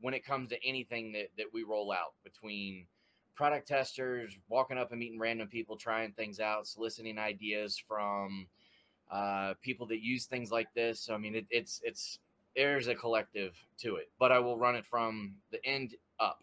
[0.00, 2.86] when it comes to anything that that we roll out between
[3.34, 8.46] product testers, walking up and meeting random people, trying things out, soliciting ideas from
[9.10, 11.00] uh, people that use things like this.
[11.00, 12.18] So I mean, it, it's it's
[12.56, 16.42] there's a collective to it, but I will run it from the end up.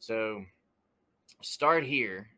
[0.00, 0.44] So
[1.42, 2.28] start here.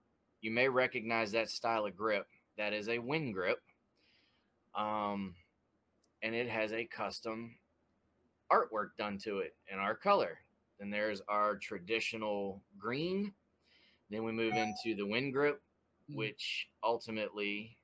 [0.40, 2.26] You may recognize that style of grip.
[2.56, 3.60] That is a wind grip.
[4.74, 5.34] Um,
[6.22, 7.56] and it has a custom
[8.50, 10.38] artwork done to it in our color.
[10.78, 13.32] Then there's our traditional green.
[14.10, 15.60] Then we move into the wind grip,
[16.08, 17.76] which ultimately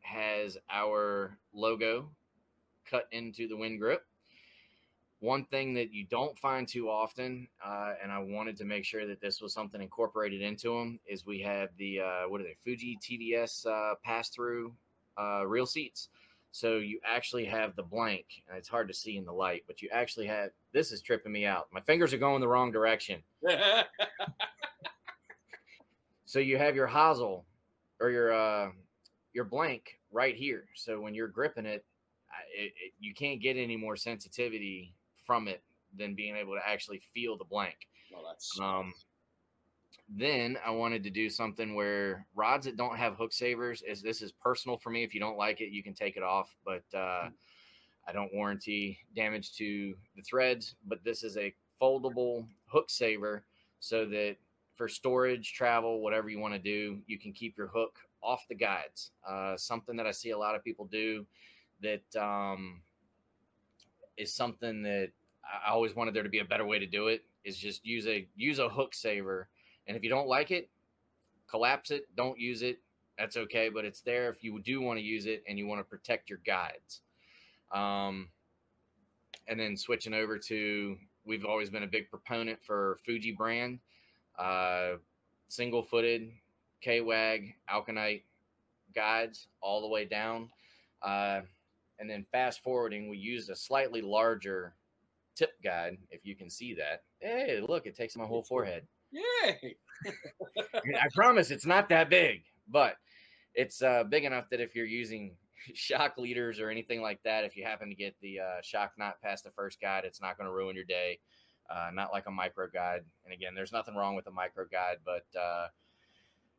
[0.00, 2.10] has our logo
[2.88, 4.04] cut into the wind grip.
[5.24, 9.06] One thing that you don't find too often, uh, and I wanted to make sure
[9.06, 12.56] that this was something incorporated into them, is we have the uh, what are they?
[12.62, 14.74] Fuji TDS uh, pass through
[15.18, 16.10] uh, reel seats.
[16.52, 19.80] So you actually have the blank, and it's hard to see in the light, but
[19.80, 21.68] you actually have this is tripping me out.
[21.72, 23.22] My fingers are going the wrong direction.
[26.26, 27.44] So you have your hosel
[28.00, 28.70] or your uh,
[29.32, 30.64] your blank right here.
[30.74, 31.84] So when you're gripping it,
[32.52, 34.92] it, it, you can't get any more sensitivity
[35.26, 35.62] from it
[35.96, 37.88] than being able to actually feel the blank.
[38.12, 38.92] well, that's Um,
[40.08, 44.22] then I wanted to do something where rods that don't have hook savers is this
[44.22, 45.02] is personal for me.
[45.02, 47.30] If you don't like it, you can take it off, but uh,
[48.06, 50.76] I don't warranty damage to the threads.
[50.86, 53.44] But this is a foldable hook saver
[53.80, 54.36] so that
[54.74, 58.54] for storage, travel, whatever you want to do, you can keep your hook off the
[58.54, 59.10] guides.
[59.26, 61.26] Uh, something that I see a lot of people do
[61.80, 62.82] that um,
[64.16, 65.10] is something that
[65.44, 67.24] I always wanted there to be a better way to do it.
[67.44, 69.48] Is just use a use a hook saver,
[69.86, 70.70] and if you don't like it,
[71.46, 72.06] collapse it.
[72.16, 72.80] Don't use it.
[73.18, 75.80] That's okay, but it's there if you do want to use it and you want
[75.80, 77.02] to protect your guides.
[77.72, 78.28] Um,
[79.46, 83.78] and then switching over to, we've always been a big proponent for Fuji brand,
[84.38, 84.94] uh,
[85.48, 86.32] single footed
[86.80, 88.24] K-Wag Alconite
[88.94, 90.48] guides all the way down.
[91.02, 91.42] Uh,
[91.98, 94.74] and then fast forwarding, we used a slightly larger
[95.34, 97.02] tip guide, if you can see that.
[97.20, 98.86] Hey, look, it takes my whole forehead.
[99.10, 99.76] yay.
[100.06, 102.96] I promise it's not that big, but
[103.54, 105.36] it's uh, big enough that if you're using
[105.74, 109.20] shock leaders or anything like that, if you happen to get the uh, shock knot
[109.22, 111.18] past the first guide, it's not going to ruin your day.
[111.70, 113.02] Uh, not like a micro guide.
[113.24, 115.68] And again, there's nothing wrong with a micro guide, but uh,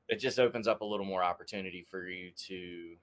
[0.10, 2.96] it just opens up a little more opportunity for you to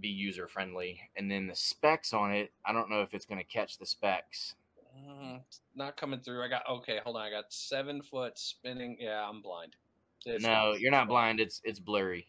[0.00, 1.00] be user friendly.
[1.16, 3.86] And then the specs on it, I don't know if it's going to catch the
[3.86, 4.54] specs.
[4.98, 5.40] Mm,
[5.74, 6.42] not coming through.
[6.42, 6.98] I got okay.
[7.04, 7.22] Hold on.
[7.22, 8.96] I got seven foot spinning.
[9.00, 9.76] Yeah, I'm blind.
[10.26, 11.40] It's no, you're not blind.
[11.40, 12.26] It's it's blurry.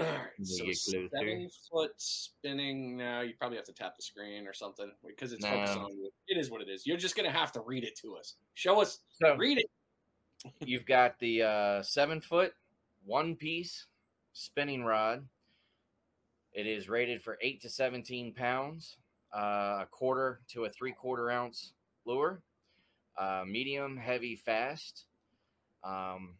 [0.00, 2.96] All right, You so get seven foot spinning.
[2.96, 5.50] Now you probably have to tap the screen or something because it's No.
[5.50, 6.10] focused on you.
[6.28, 6.86] It is what it is.
[6.86, 8.34] You're just gonna have to read it to us.
[8.54, 9.00] Show us.
[9.12, 9.66] So Read it.
[10.60, 12.52] you've got the uh, seven foot
[13.04, 13.86] one piece
[14.34, 15.26] spinning rod.
[16.58, 18.96] It is rated for eight to 17 pounds,
[19.32, 21.72] uh, a quarter to a three quarter ounce
[22.04, 22.42] lure,
[23.16, 25.04] uh, medium, heavy, fast.
[25.84, 26.34] Um,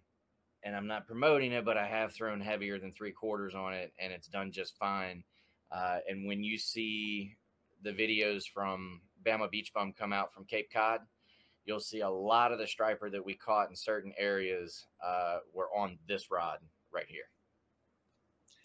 [0.64, 3.92] and I'm not promoting it, but I have thrown heavier than three quarters on it,
[4.00, 5.22] and it's done just fine.
[5.70, 7.36] Uh, and when you see
[7.84, 10.98] the videos from Bama Beach Bum come out from Cape Cod,
[11.64, 15.68] you'll see a lot of the striper that we caught in certain areas uh, were
[15.76, 16.58] on this rod
[16.92, 17.30] right here.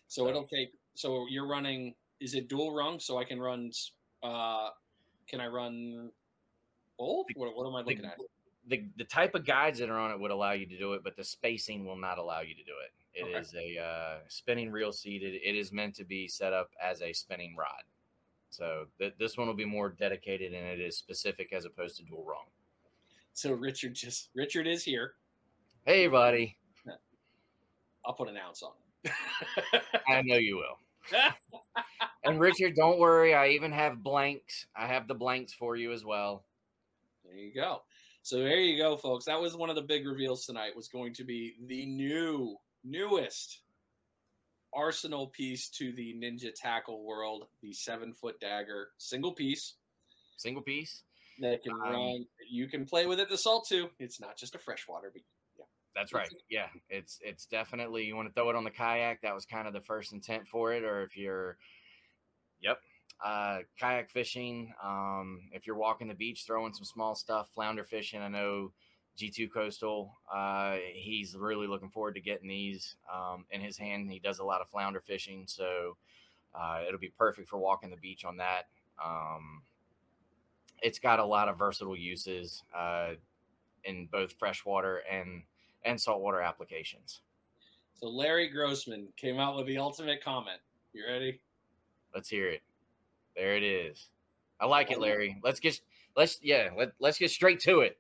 [0.08, 0.72] So it'll take.
[0.96, 1.94] So you're running.
[2.20, 3.00] Is it dual rung?
[3.00, 3.72] So I can run.
[4.22, 4.70] Uh,
[5.28, 6.10] can I run
[6.98, 7.26] both?
[7.36, 8.18] What, what am I looking at?
[8.68, 11.04] The, the type of guides that are on it would allow you to do it,
[11.04, 12.92] but the spacing will not allow you to do it.
[13.14, 13.40] It Okay.
[13.40, 15.34] is a uh, spinning reel seated.
[15.44, 17.84] It is meant to be set up as a spinning rod.
[18.50, 22.04] So th- this one will be more dedicated and it is specific as opposed to
[22.04, 22.46] dual rung.
[23.34, 25.14] So Richard just Richard is here.
[25.86, 26.56] Hey, buddy.
[28.06, 28.72] I'll put an ounce on.
[28.72, 28.83] it.
[30.08, 30.78] I know you will.
[32.24, 33.34] And Richard, don't worry.
[33.34, 34.66] I even have blanks.
[34.76, 36.44] I have the blanks for you as well.
[37.26, 37.82] There you go.
[38.22, 39.26] So there you go, folks.
[39.26, 40.76] That was one of the big reveals tonight.
[40.76, 43.60] Was going to be the new, newest
[44.74, 49.74] arsenal piece to the Ninja Tackle world, the seven foot dagger, single piece.
[50.38, 51.04] Single piece
[51.40, 52.26] that can um, run.
[52.50, 53.90] You can play with it the salt too.
[54.00, 55.22] It's not just a freshwater, but.
[55.96, 56.30] That's right.
[56.50, 59.22] Yeah, it's it's definitely you want to throw it on the kayak.
[59.22, 60.84] That was kind of the first intent for it.
[60.84, 61.58] Or if you're,
[62.62, 62.80] yep,
[63.24, 64.74] uh, kayak fishing.
[64.84, 68.22] Um, if you're walking the beach, throwing some small stuff, flounder fishing.
[68.22, 68.72] I know
[69.18, 70.18] G2 Coastal.
[70.34, 74.12] Uh, he's really looking forward to getting these um, in his hand.
[74.12, 75.98] He does a lot of flounder fishing, so
[76.56, 78.64] uh, it'll be perfect for walking the beach on that.
[79.04, 79.62] Um,
[80.82, 83.12] it's got a lot of versatile uses uh,
[83.84, 85.44] in both freshwater and
[85.86, 87.22] and saltwater applications.
[87.94, 90.60] So Larry Grossman came out with the ultimate comment.
[90.94, 91.40] You ready?
[92.14, 92.62] Let's hear it.
[93.36, 94.10] There it is.
[94.60, 95.40] I like it, Larry.
[95.44, 95.80] Let's get
[96.16, 97.98] let's yeah let let's get straight to it.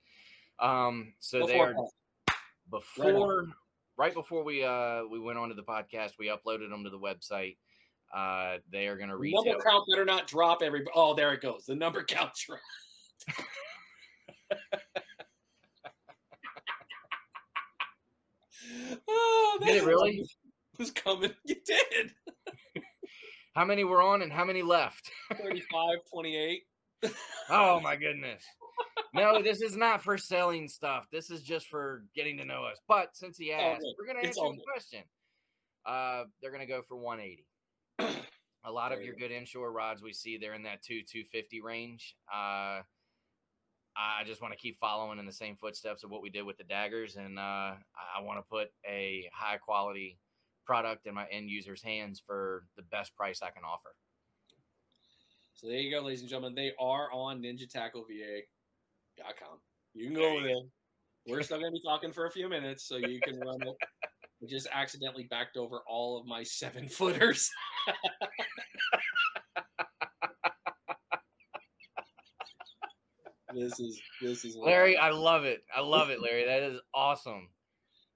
[0.59, 1.75] Um, so there
[2.69, 3.53] before right,
[3.97, 6.99] right, before we uh we went on to the podcast, we uploaded them to the
[6.99, 7.57] website.
[8.13, 9.33] Uh, they are going to read.
[9.33, 10.85] Number count better not drop every.
[10.93, 11.65] Oh, there it goes.
[11.65, 12.59] The number count drop.
[19.07, 20.25] oh, did it really?
[20.79, 21.31] Was coming.
[21.45, 22.11] You did.
[23.55, 25.11] how many were on and how many left?
[25.37, 26.63] 35, 28.
[27.49, 28.43] oh my goodness.
[29.13, 31.05] No, this is not for selling stuff.
[31.11, 32.79] This is just for getting to know us.
[32.87, 35.03] But since he asked, we're going to answer the question.
[35.85, 37.45] Uh, they're going to go for 180
[38.65, 42.15] a lot of your good inshore rods we see they're in that 2 250 range
[42.33, 42.79] uh,
[43.97, 46.57] i just want to keep following in the same footsteps of what we did with
[46.57, 47.73] the daggers and uh,
[48.17, 50.17] i want to put a high quality
[50.65, 53.89] product in my end users hands for the best price i can offer.
[55.55, 56.55] So there you go ladies and gentlemen.
[56.55, 59.59] They are on ninjatackleva.com
[59.93, 60.55] you can go there
[61.27, 63.75] we're still going to be talking for a few minutes so you can run it.
[64.41, 67.49] We just accidentally backed over all of my seven footers.
[73.55, 74.97] this is this is Larry.
[74.97, 75.63] I love it.
[75.75, 76.45] I love it, Larry.
[76.45, 77.49] That is awesome.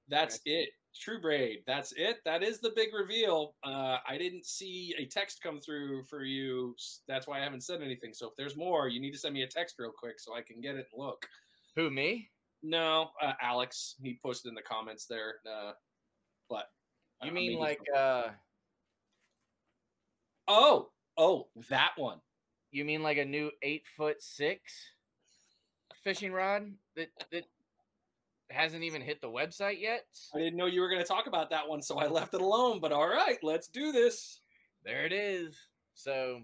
[0.10, 0.70] That's it.
[1.00, 1.60] True Braid.
[1.68, 2.18] That's it.
[2.26, 3.54] That is the big reveal.
[3.64, 6.76] Uh, I didn't see a text come through for you.
[7.08, 8.14] That's why I haven't said anything.
[8.14, 10.42] So if there's more, you need to send me a text real quick so I
[10.42, 11.28] can get it and look.
[11.76, 12.30] Who me?
[12.64, 13.96] No, uh, Alex.
[14.02, 15.36] He posted in the comments there.
[15.46, 15.74] Uh,
[16.50, 16.66] but
[17.24, 18.30] you mean like uh
[20.48, 22.20] Oh, oh, that one.
[22.72, 24.62] You mean like a new eight foot six
[26.08, 27.44] fishing rod that that
[28.50, 30.06] hasn't even hit the website yet?
[30.34, 32.40] I didn't know you were going to talk about that one, so I left it
[32.40, 32.80] alone.
[32.80, 34.40] But all right, let's do this.
[34.86, 35.58] There it is.
[35.96, 36.44] So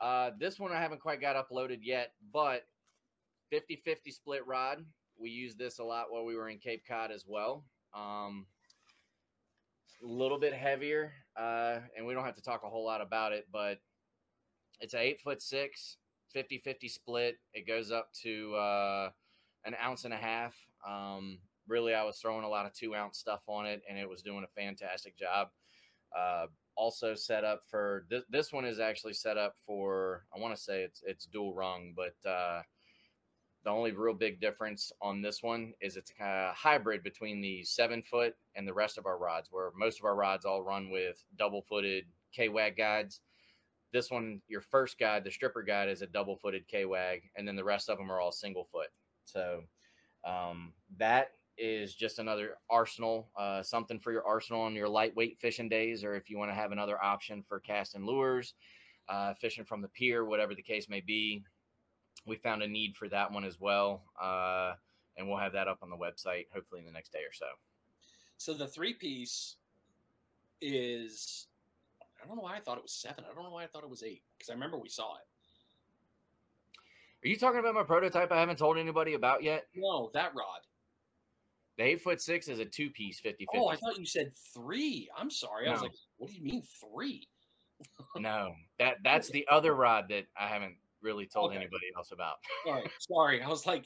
[0.00, 2.62] uh, this one I haven't quite got uploaded yet, but
[3.50, 4.84] 50 50 split rod.
[5.18, 7.64] We used this a lot while we were in Cape Cod as well.
[7.92, 8.46] Um,
[10.00, 13.32] a little bit heavier, uh, and we don't have to talk a whole lot about
[13.32, 13.80] it, but
[14.78, 15.96] it's a eight foot six,
[16.32, 17.36] 50 50 split.
[17.54, 19.10] It goes up to uh,
[19.64, 20.54] an ounce and a half.
[20.86, 24.08] Um, really, I was throwing a lot of two ounce stuff on it, and it
[24.08, 25.48] was doing a fantastic job.
[26.16, 26.46] Uh,
[26.76, 30.60] also set up for this, this one is actually set up for I want to
[30.60, 32.62] say it's it's dual rung, but uh,
[33.64, 38.02] the only real big difference on this one is it's a hybrid between the seven
[38.02, 41.22] foot and the rest of our rods, where most of our rods all run with
[41.36, 43.20] double footed K WAG guides.
[43.96, 47.48] This one, your first guide, the stripper guide, is a double footed K WAG, and
[47.48, 48.88] then the rest of them are all single foot.
[49.24, 49.62] So
[50.24, 55.70] um, that is just another arsenal, uh, something for your arsenal on your lightweight fishing
[55.70, 58.52] days, or if you want to have another option for casting lures,
[59.08, 61.42] uh, fishing from the pier, whatever the case may be
[62.26, 64.02] we found a need for that one as well.
[64.20, 64.72] Uh,
[65.16, 67.46] and we'll have that up on the website hopefully in the next day or so.
[68.36, 69.56] So the three piece
[70.60, 71.46] is,
[72.22, 73.24] I don't know why I thought it was seven.
[73.30, 75.22] I don't know why I thought it was eight because I remember we saw it.
[77.24, 79.66] Are you talking about my prototype I haven't told anybody about yet?
[79.74, 80.60] No, that rod.
[81.78, 85.08] The eight foot six is a two piece 50 Oh, I thought you said three.
[85.16, 85.66] I'm sorry.
[85.66, 85.70] No.
[85.70, 87.28] I was like, what do you mean three?
[88.16, 91.56] no, that that's the other rod that I haven't really told okay.
[91.56, 92.36] anybody else about.
[92.66, 93.42] sorry, sorry.
[93.42, 93.84] I was like,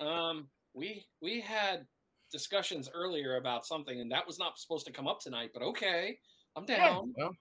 [0.00, 1.86] um, we we had
[2.32, 5.50] discussions earlier about something, and that was not supposed to come up tonight.
[5.54, 6.18] But okay,
[6.56, 7.12] I'm down.
[7.16, 7.36] Yeah, well,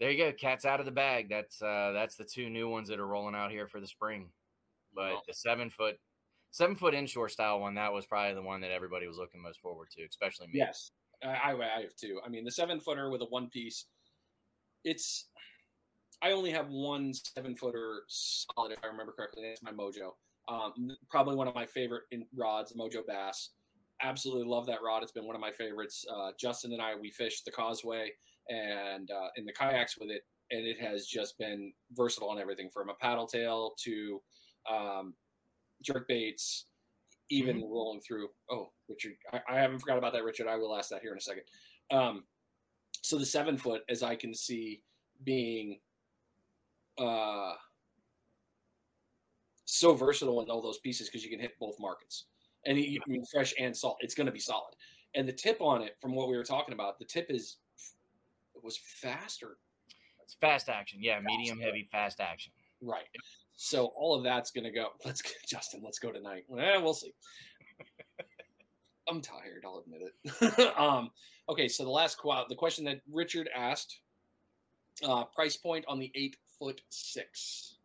[0.00, 0.32] there you go.
[0.32, 1.28] Cat's out of the bag.
[1.28, 4.28] That's uh, that's the two new ones that are rolling out here for the spring.
[4.94, 5.96] But the seven foot,
[6.50, 9.60] seven foot inshore style one, that was probably the one that everybody was looking most
[9.60, 10.54] forward to, especially me.
[10.54, 10.92] Yes,
[11.22, 12.20] I, I have too.
[12.24, 13.86] I mean, the seven footer with a one piece.
[14.84, 15.26] It's
[16.22, 19.44] I only have one seven footer solid, if I remember correctly.
[19.48, 20.12] That's my Mojo.
[20.48, 23.50] Um, probably one of my favorite in rods, Mojo Bass.
[24.00, 25.02] Absolutely love that rod.
[25.02, 26.04] It's been one of my favorites.
[26.10, 28.12] Uh, Justin and I we fished the Causeway
[28.48, 32.70] and uh, in the kayaks with it, and it has just been versatile on everything
[32.70, 34.20] from a paddle tail to
[34.70, 35.14] um,
[35.82, 36.66] jerk baits,
[37.30, 37.72] even mm-hmm.
[37.72, 38.28] rolling through.
[38.50, 40.46] Oh, Richard, I, I, haven't forgot about that, Richard.
[40.46, 41.44] I will ask that here in a second.
[41.90, 42.24] Um,
[43.02, 44.82] so the seven foot, as I can see,
[45.24, 45.78] being
[46.98, 47.52] uh,
[49.64, 52.24] so versatile in all those pieces because you can hit both markets
[52.66, 53.98] and you mean fresh and salt.
[54.00, 54.74] It's going to be solid.
[55.14, 57.56] And the tip on it, from what we were talking about, the tip is
[58.62, 59.58] was faster.
[60.22, 62.52] It's fast action, yeah, medium heavy, fast action.
[62.82, 63.06] Right.
[63.56, 64.88] So all of that's going to go.
[65.04, 65.80] Let's Justin.
[65.84, 66.44] Let's go tonight.
[66.58, 67.12] Eh, we'll see.
[69.08, 69.64] I'm tired.
[69.64, 70.78] I'll admit it.
[70.78, 71.10] um,
[71.48, 74.00] okay, so the last quote, the question that Richard asked,
[75.02, 77.76] uh, price point on the eight foot six.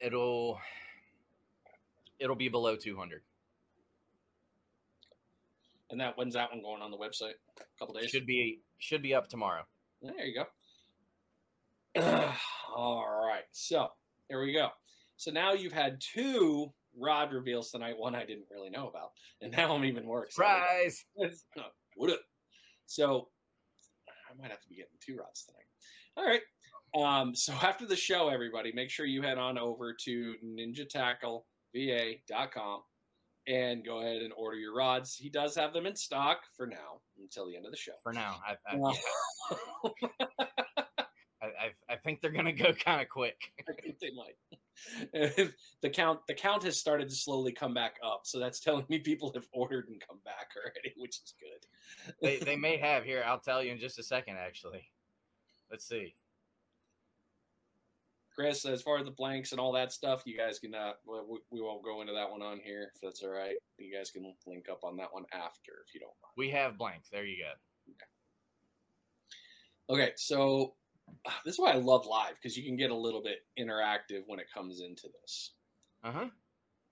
[0.00, 0.58] It'll
[2.18, 3.22] it'll be below 200.
[5.92, 7.34] And that when's that one going on the website?
[7.60, 8.10] A couple days.
[8.10, 9.62] Should be should be up tomorrow.
[10.00, 10.42] There you
[11.94, 11.94] go.
[12.74, 13.44] All right.
[13.52, 13.88] So
[14.28, 14.70] there we go.
[15.18, 17.98] So now you've had two rod reveals tonight.
[17.98, 19.10] One I didn't really know about,
[19.42, 20.92] and now I'm even more excited.
[20.92, 21.04] Surprise!
[21.96, 22.20] what up?
[22.86, 23.28] So
[24.08, 25.66] I might have to be getting two rods tonight.
[26.16, 26.40] All right.
[26.94, 32.82] Um, so after the show, everybody, make sure you head on over to ninjaTackleVA.com
[33.46, 35.16] and go ahead and order your rods.
[35.16, 37.92] He does have them in stock for now until the end of the show.
[38.02, 38.94] For now, I, I.
[41.42, 43.36] I, I, think they're gonna go kind of quick.
[43.68, 45.52] I think they might.
[45.82, 48.98] the count the count has started to slowly come back up, so that's telling me
[49.00, 52.14] people have ordered and come back already, which is good.
[52.20, 53.24] they they may have here.
[53.26, 54.36] I'll tell you in just a second.
[54.36, 54.88] Actually,
[55.70, 56.14] let's see.
[58.34, 60.74] Chris, as far as the blanks and all that stuff, you guys can.
[60.74, 63.56] Uh, we, we won't go into that one on here if that's all right.
[63.78, 66.32] You guys can link up on that one after if you don't mind.
[66.36, 67.08] We have blanks.
[67.10, 67.94] There you go.
[69.92, 70.74] Okay, okay so
[71.44, 74.40] this is why I love live because you can get a little bit interactive when
[74.40, 75.52] it comes into this.
[76.04, 76.26] Uh huh.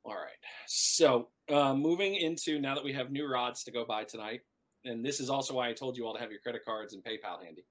[0.04, 0.38] All right.
[0.66, 4.40] So uh, moving into now that we have new rods to go by tonight,
[4.84, 7.04] and this is also why I told you all to have your credit cards and
[7.04, 7.64] PayPal handy.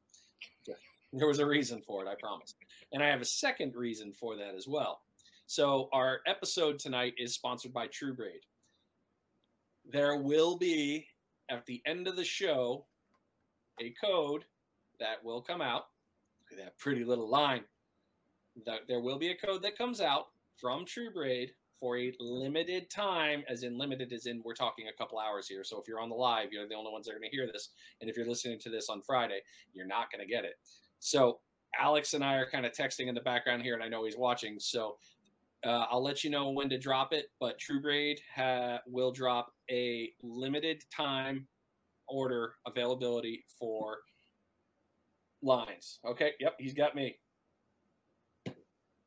[1.12, 2.54] There was a reason for it, I promise.
[2.91, 5.02] And I have a second reason for that as well.
[5.45, 8.41] So our episode tonight is sponsored by True Braid.
[9.91, 11.07] There will be
[11.49, 12.86] at the end of the show
[13.82, 14.45] a code
[14.99, 15.86] that will come out.
[16.57, 17.64] That pretty little line.
[18.88, 23.44] There will be a code that comes out from True Braid for a limited time,
[23.48, 25.64] as in limited, as in we're talking a couple hours here.
[25.64, 27.48] So if you're on the live, you're the only ones that are going to hear
[27.48, 27.70] this.
[28.02, 29.40] And if you're listening to this on Friday,
[29.74, 30.60] you're not going to get it.
[30.99, 31.40] So
[31.78, 34.18] Alex and I are kind of texting in the background here, and I know he's
[34.18, 34.60] watching.
[34.60, 34.98] So
[35.66, 37.28] uh, I'll let you know when to drop it.
[37.40, 41.48] But True Braid ha- will drop a limited time
[42.08, 44.00] order availability for
[45.41, 46.00] lines.
[46.06, 46.32] Okay.
[46.40, 46.56] Yep.
[46.60, 47.18] He's got me.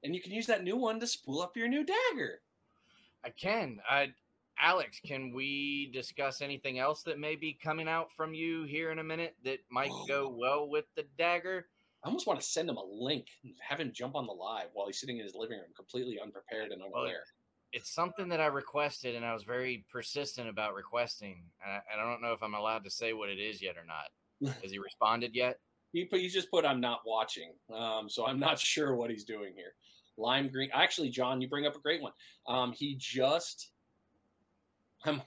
[0.05, 2.41] And you can use that new one to spool up your new dagger.
[3.25, 3.79] I can.
[3.89, 4.13] I,
[4.59, 8.99] Alex, can we discuss anything else that may be coming out from you here in
[8.99, 11.67] a minute that might go well with the dagger?
[12.05, 14.67] I almost want to send him a link and have him jump on the live
[14.73, 17.25] while he's sitting in his living room, completely unprepared and unaware.
[17.73, 21.45] It's something that I requested, and I was very persistent about requesting.
[21.65, 23.77] And I, and I don't know if I'm allowed to say what it is yet
[23.77, 24.55] or not.
[24.63, 25.59] Has he responded yet?
[25.93, 29.25] He put, he just put I'm not watching, um, so I'm not sure what he's
[29.25, 29.75] doing here.
[30.19, 30.71] Lime green.
[30.75, 32.13] Actually, John, you bring up a great one.
[32.49, 33.71] Um, he just,
[35.07, 35.23] um,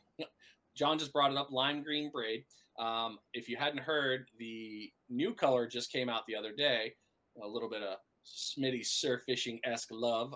[0.76, 1.52] John just brought it up.
[1.52, 2.44] Lime green braid.
[2.80, 6.94] Um, if you hadn't heard, the new color just came out the other day.
[7.42, 10.36] A little bit of Smitty surf fishing esque love,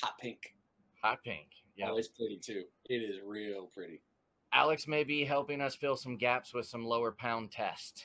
[0.00, 0.54] hot pink.
[1.02, 1.46] Hot pink.
[1.76, 2.64] Yeah, oh, it's pretty too.
[2.86, 4.00] It is real pretty.
[4.52, 8.04] Alex may be helping us fill some gaps with some lower pound test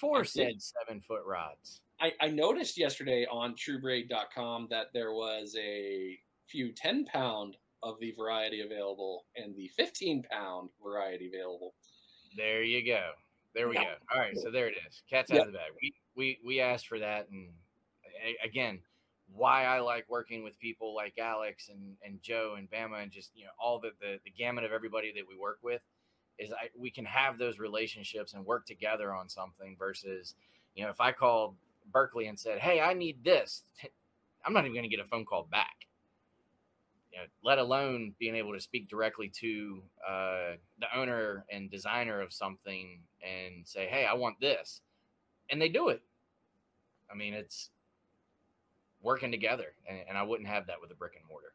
[0.00, 1.80] for said seven foot rods.
[2.00, 8.12] I, I noticed yesterday on truebraid.com that there was a few 10 pound of the
[8.12, 11.74] variety available and the 15 pound variety available.
[12.36, 13.10] There you go.
[13.54, 13.82] There we go.
[14.12, 15.02] All right, so there it is.
[15.08, 15.70] Cat's out of the bag.
[15.80, 17.50] We we we asked for that, and
[18.44, 18.80] again,
[19.32, 23.30] why I like working with people like Alex and and Joe and Bama and just
[23.34, 25.82] you know all the the, the gamut of everybody that we work with
[26.38, 30.34] is I, we can have those relationships and work together on something versus
[30.74, 31.54] you know if I called
[31.92, 33.62] Berkley and said, "Hey, I need this,"
[34.44, 35.86] I'm not even going to get a phone call back
[37.14, 42.20] you know, let alone being able to speak directly to uh, the owner and designer
[42.20, 44.80] of something and say, "Hey, I want this,"
[45.48, 46.02] and they do it.
[47.10, 47.70] I mean, it's
[49.00, 51.52] working together, and, and I wouldn't have that with a brick and mortar.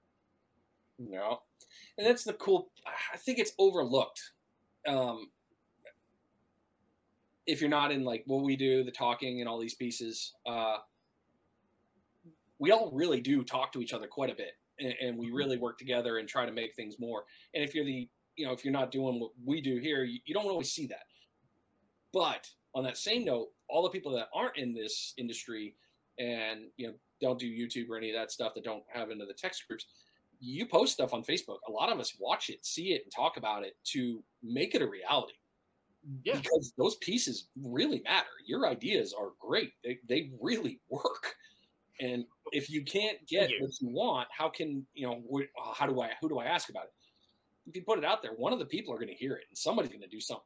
[0.98, 1.42] No,
[1.98, 2.72] and that's the cool.
[3.14, 4.32] I think it's overlooked.
[4.88, 5.30] Um,
[7.46, 10.78] if you're not in like what we do, the talking and all these pieces, uh,
[12.60, 15.36] we all really do talk to each other quite a bit, and, and we mm-hmm.
[15.36, 17.24] really work together and try to make things more.
[17.54, 20.20] And if you're the, you know, if you're not doing what we do here, you,
[20.26, 21.04] you don't always see that.
[22.14, 25.76] But on that same note, all the people that aren't in this industry
[26.18, 29.26] and you know don't do YouTube or any of that stuff that don't have into
[29.26, 29.86] the text groups,
[30.40, 31.58] you post stuff on Facebook.
[31.68, 34.82] A lot of us watch it, see it, and talk about it to make it
[34.82, 35.34] a reality.
[36.24, 36.38] Yeah.
[36.38, 38.28] Because those pieces really matter.
[38.46, 39.74] Your ideas are great.
[39.84, 41.36] They, they really work.
[42.00, 43.58] And if you can't get you.
[43.62, 45.22] what you want, how can you know?
[45.32, 46.12] wh- How do I?
[46.22, 46.94] Who do I ask about it?
[47.68, 49.44] If you put it out there, one of the people are going to hear it,
[49.50, 50.44] and somebody's going to do something.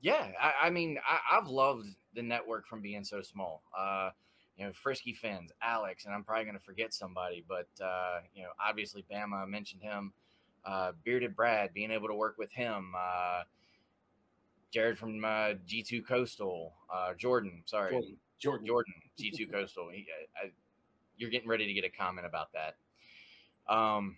[0.00, 3.62] Yeah, I, I mean, I, I've loved the network from being so small.
[3.78, 4.10] Uh,
[4.56, 8.42] you know, Frisky Fins, Alex, and I'm probably going to forget somebody, but uh, you
[8.42, 10.12] know, obviously Bama I mentioned him.
[10.64, 12.92] Uh, Bearded Brad, being able to work with him.
[12.96, 13.42] Uh,
[14.70, 19.88] Jared from uh, G2 Coastal, uh, Jordan, sorry, Jordan, Jordan, Jordan, G2 Coastal.
[19.90, 20.06] He,
[20.36, 20.50] I, I,
[21.16, 22.74] you're getting ready to get a comment about that.
[23.72, 24.16] Um,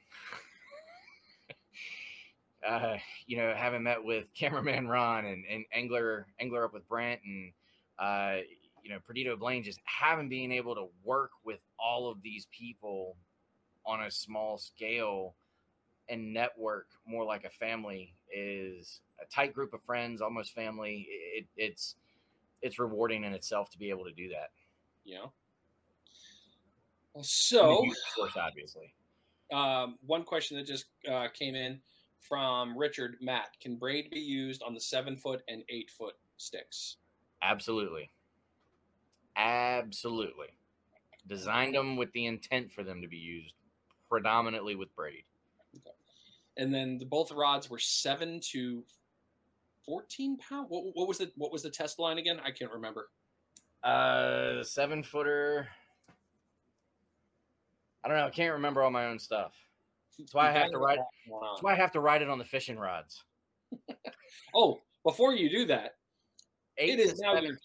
[2.69, 2.97] uh,
[3.27, 7.53] you know, having met with cameraman Ron and, and angler angler up with Brant and
[7.99, 8.37] uh,
[8.83, 13.17] you know Perdido Blaine, just having being able to work with all of these people
[13.85, 15.35] on a small scale
[16.09, 21.07] and network more like a family is a tight group of friends, almost family.
[21.35, 21.97] It, it's
[22.65, 24.51] it's rewarding in itself to be able to do that.
[25.05, 25.33] You know.
[27.15, 28.93] In a So, huge course, obviously.
[29.53, 31.81] um, one question that just uh, came in
[32.21, 36.97] from Richard Matt: Can braid be used on the seven foot and eight foot sticks?
[37.43, 38.11] Absolutely.
[39.37, 40.49] Absolutely.
[41.27, 43.55] Designed them with the intent for them to be used
[44.09, 45.25] predominantly with braid.
[46.57, 48.85] And then the, both rods were seven to
[49.87, 50.67] fourteen pound.
[50.69, 52.41] What, what was the what was the test line again?
[52.45, 53.09] I can't remember.
[53.83, 55.69] Uh, seven footer.
[58.05, 58.27] I don't know.
[58.27, 59.53] I can't remember all my own stuff.
[60.19, 60.99] That's why I have to write.
[60.99, 63.23] That's why I have to write it on the fishing rods.
[64.55, 65.97] Oh, before you do that,
[66.79, 67.59] Eight It is to now your- 17.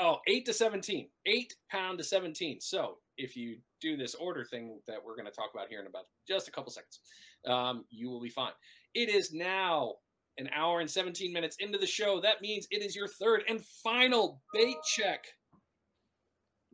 [0.00, 2.60] oh, eight to seventeen, eight pound to seventeen.
[2.60, 5.86] So if you do this order thing that we're going to talk about here in
[5.86, 7.00] about just a couple seconds,
[7.46, 8.52] um, you will be fine.
[8.94, 9.94] It is now
[10.38, 12.20] an hour and 17 minutes into the show.
[12.20, 15.24] That means it is your third and final bait check.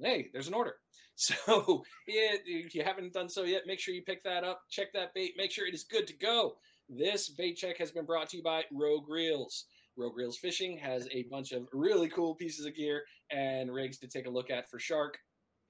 [0.03, 0.75] Hey, there's an order.
[1.17, 4.87] So yeah, if you haven't done so yet, make sure you pick that up, check
[4.95, 6.55] that bait, make sure it is good to go.
[6.89, 9.65] This bait check has been brought to you by Rogue Reelz.
[9.99, 14.09] Rogue Reelz Fishing has a bunch of really cool pieces of gear and rigs to
[14.09, 15.19] take a look at for shark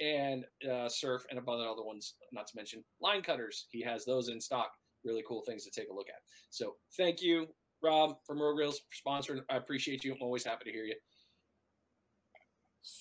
[0.00, 3.66] and uh, surf and a bunch of other ones, not to mention line cutters.
[3.70, 4.70] He has those in stock.
[5.04, 6.22] Really cool things to take a look at.
[6.50, 7.46] So thank you,
[7.82, 9.42] Rob, from Rogue Reelz for sponsoring.
[9.48, 10.12] I appreciate you.
[10.12, 10.94] I'm always happy to hear you.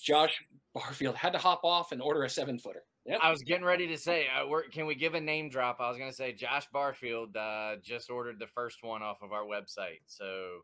[0.02, 0.42] Josh
[0.74, 2.82] Barfield had to hop off and order a seven footer.
[3.06, 3.20] Yep.
[3.22, 5.78] I was getting ready to say, uh, can we give a name drop?
[5.80, 9.32] I was going to say Josh Barfield uh, just ordered the first one off of
[9.32, 10.00] our website.
[10.06, 10.60] So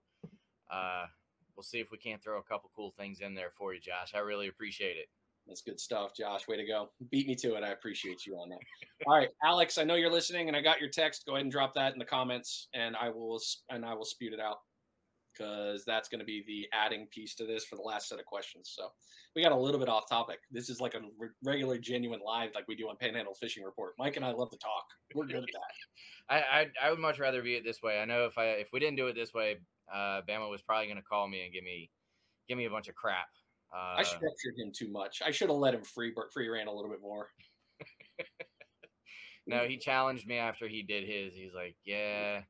[0.71, 1.07] uh,
[1.57, 4.13] we'll see if we can't throw a couple cool things in there for you, Josh.
[4.15, 5.09] I really appreciate it.
[5.47, 6.49] That's good stuff, Josh.
[6.49, 6.91] Way to go.
[7.11, 7.63] Beat me to it.
[7.63, 8.59] I appreciate you on that.
[9.07, 11.25] All right, Alex, I know you're listening and I got your text.
[11.27, 13.41] Go ahead and drop that in the comments and I will
[13.71, 14.59] and I will spew it out
[15.37, 18.25] because that's going to be the adding piece to this for the last set of
[18.25, 18.73] questions.
[18.75, 18.89] So
[19.35, 20.39] we got a little bit off topic.
[20.51, 23.95] This is like a re- regular, genuine live like we do on Panhandle Fishing Report.
[23.99, 24.85] Mike and I love to talk.
[25.15, 26.29] We're good at that.
[26.29, 28.01] I, I I would much rather be it this way.
[28.01, 29.59] I know if I if we didn't do it this way,
[29.93, 31.91] uh, Bama was probably going to call me and give me
[32.49, 33.29] give me a bunch of crap.
[33.75, 35.23] Uh, I structured him too much.
[35.25, 37.29] I should have let him free free ran a little bit more.
[39.47, 41.35] no, he challenged me after he did his.
[41.35, 42.43] He's like, yeah,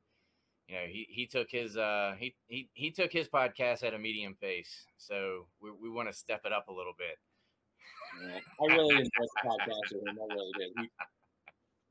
[0.67, 3.99] you know, he he took his uh he he he took his podcast at a
[3.99, 4.85] medium pace.
[4.97, 7.17] So we we want to step it up a little bit.
[8.21, 10.19] Yeah, I really enjoyed the podcast with him.
[10.21, 10.71] I really did.
[10.77, 10.89] He,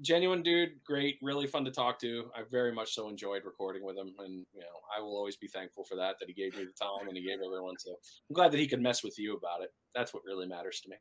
[0.00, 2.30] genuine dude, great, really fun to talk to.
[2.34, 5.48] I very much so enjoyed recording with him, and you know, I will always be
[5.48, 6.16] thankful for that.
[6.18, 7.76] That he gave me the time and he gave everyone.
[7.78, 7.90] So
[8.28, 9.72] I'm glad that he could mess with you about it.
[9.94, 10.96] That's what really matters to me.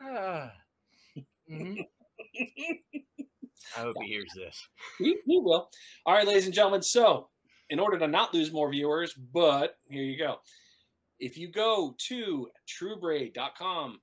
[1.50, 1.86] Mhm.
[3.76, 4.66] I hope he hears this.
[4.98, 5.68] he, he will.
[6.06, 6.82] All right, ladies and gentlemen.
[6.82, 7.28] So,
[7.70, 10.36] in order to not lose more viewers, but here you go.
[11.20, 14.00] If you go to truebraid.com,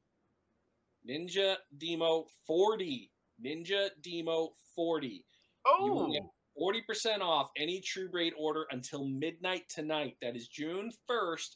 [1.07, 3.10] Ninja Demo 40,
[3.43, 5.23] Ninja Demo 40, you
[5.65, 10.17] Oh, 40% off any True Braid order until midnight tonight.
[10.21, 11.55] That is June 1st.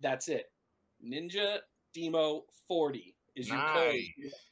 [0.00, 0.50] That's it.
[1.04, 1.58] Ninja
[1.94, 3.14] Demo 40.
[3.36, 4.00] is your code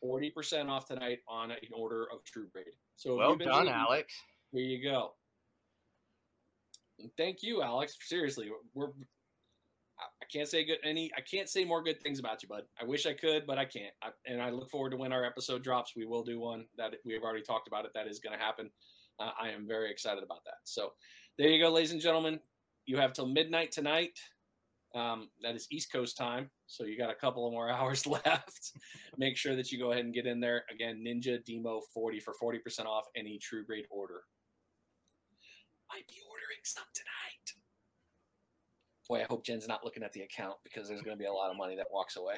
[0.01, 2.67] forty percent off tonight on an order of True Braid.
[2.97, 4.15] So Well done, eating- Alex.
[4.53, 5.15] Here you go.
[7.01, 7.97] And thank you, Alex.
[8.01, 8.91] Seriously, we're.
[10.01, 11.11] I can't say good any.
[11.17, 12.63] I can't say more good things about you, bud.
[12.81, 13.95] I wish I could, but I can't.
[14.03, 15.95] I, and I look forward to when our episode drops.
[15.97, 17.93] We will do one that we have already talked about it.
[17.95, 18.71] That is going to happen.
[19.19, 20.59] Uh, I am very excited about that.
[20.65, 20.93] So,
[21.39, 22.39] there you go, ladies and gentlemen.
[22.87, 24.19] You have till midnight tonight.
[24.95, 28.73] Um, that is East Coast time, so you got a couple of more hours left.
[29.17, 30.65] Make sure that you go ahead and get in there.
[30.73, 34.23] Again, Ninja Demo 40 for 40% off any True Braid order.
[35.93, 37.68] Might be ordering some tonight.
[39.09, 41.33] Boy, I hope Jen's not looking at the account because there's going to be a
[41.33, 42.35] lot of money that walks away.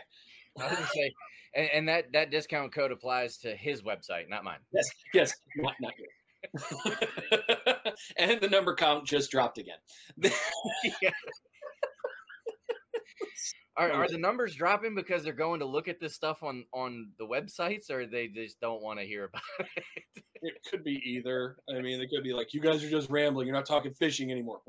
[0.61, 1.13] I was say,
[1.55, 4.59] and, and that that discount code applies to his website, not mine.
[4.73, 5.93] Yes, yes, not, not
[8.17, 9.77] and the number count just dropped again.
[13.81, 17.13] Are, are the numbers dropping because they're going to look at this stuff on on
[17.19, 19.25] the websites, or they just don't want to hear
[19.59, 20.23] about it?
[20.43, 21.57] It could be either.
[21.75, 23.47] I mean, it could be like, you guys are just rambling.
[23.47, 24.61] You're not talking fishing anymore.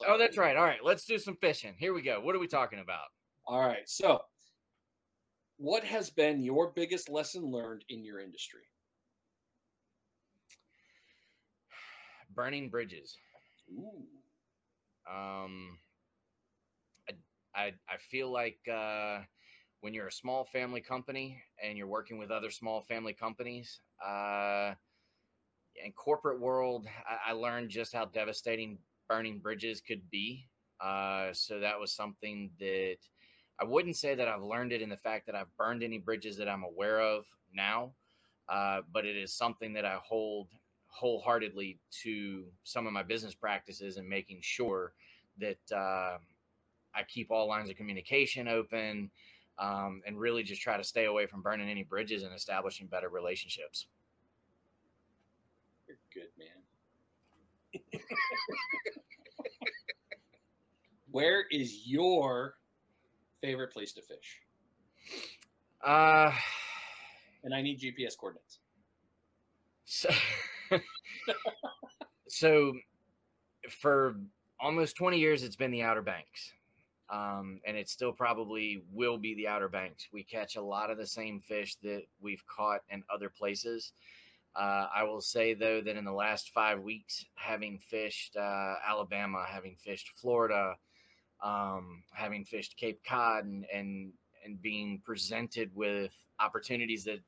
[0.00, 0.56] Like, Oh, that's right.
[0.56, 1.74] All right, let's do some fishing.
[1.76, 2.20] Here we go.
[2.20, 3.06] What are we talking about?
[3.46, 3.88] All right.
[3.88, 4.20] So,
[5.56, 8.62] what has been your biggest lesson learned in your industry?
[12.32, 13.16] Burning bridges.
[13.76, 14.04] Ooh.
[15.12, 15.78] Um,
[17.54, 19.20] I, I, feel like uh,
[19.80, 24.72] when you're a small family company and you're working with other small family companies, uh,
[25.84, 30.48] in corporate world, I, I learned just how devastating burning bridges could be.
[30.80, 32.96] Uh, so that was something that
[33.60, 36.36] I wouldn't say that I've learned it in the fact that I've burned any bridges
[36.38, 37.24] that I'm aware of
[37.54, 37.92] now,
[38.48, 40.48] uh, but it is something that I hold
[40.86, 44.92] wholeheartedly to some of my business practices and making sure
[45.38, 46.18] that uh,
[46.94, 49.10] I keep all lines of communication open
[49.58, 53.08] um, and really just try to stay away from burning any bridges and establishing better
[53.08, 53.86] relationships.
[55.86, 57.92] You're good, man.
[61.10, 62.54] Where is your
[63.42, 64.40] favorite place to fish?
[65.84, 66.32] Uh,
[67.44, 68.60] And I need GPS coordinates.
[69.84, 70.08] so,
[72.28, 72.72] so
[73.80, 74.16] for
[74.60, 76.52] almost 20 years, it's been the Outer Banks.
[77.12, 80.08] Um, and it still probably will be the Outer Banks.
[80.12, 83.92] We catch a lot of the same fish that we've caught in other places.
[84.56, 89.44] Uh, I will say though that in the last five weeks, having fished uh, Alabama,
[89.46, 90.76] having fished Florida,
[91.42, 94.12] um, having fished Cape Cod, and, and
[94.44, 96.10] and being presented with
[96.40, 97.20] opportunities that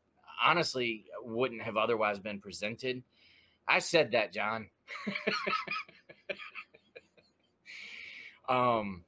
[0.43, 3.02] honestly wouldn't have otherwise been presented.
[3.69, 4.69] I said that, John.
[8.48, 9.05] um,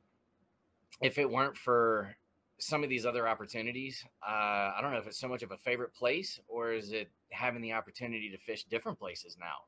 [1.01, 2.16] if it weren't for
[2.59, 5.59] some of these other opportunities, uh, I don't know if it's so much of a
[5.59, 9.64] favorite place or is it having the opportunity to fish different places now.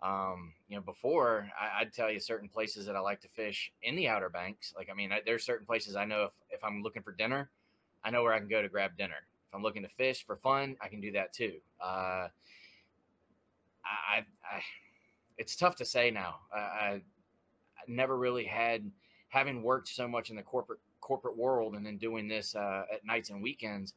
[0.00, 3.72] Um, you know, before I, I'd tell you certain places that I like to fish
[3.82, 4.72] in the Outer Banks.
[4.76, 7.50] Like, I mean, there's certain places I know if, if I'm looking for dinner,
[8.04, 9.26] I know where I can go to grab dinner.
[9.48, 11.54] If I'm looking to fish for fun, I can do that too.
[11.80, 12.28] Uh,
[13.84, 14.62] I, I,
[15.36, 16.36] it's tough to say now.
[16.54, 17.02] I, I
[17.88, 18.88] never really had,
[19.28, 23.04] having worked so much in the corporate corporate world and then doing this uh, at
[23.04, 23.94] nights and weekends,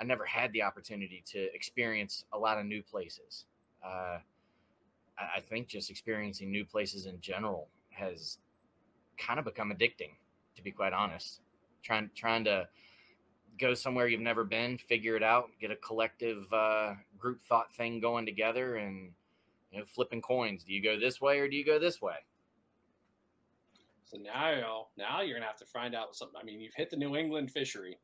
[0.00, 3.44] I never had the opportunity to experience a lot of new places.
[3.84, 4.18] Uh,
[5.18, 8.38] I, think just experiencing new places in general has
[9.18, 10.10] kind of become addicting,
[10.56, 11.40] to be quite honest.
[11.82, 12.66] Trying trying to
[13.58, 18.00] go somewhere you've never been, figure it out, get a collective uh, group thought thing
[18.00, 19.12] going together, and
[19.70, 20.64] you know, flipping coins.
[20.64, 22.16] Do you go this way or do you go this way?
[24.14, 26.38] So now, now you're gonna have to find out something.
[26.40, 27.98] I mean, you've hit the New England fishery.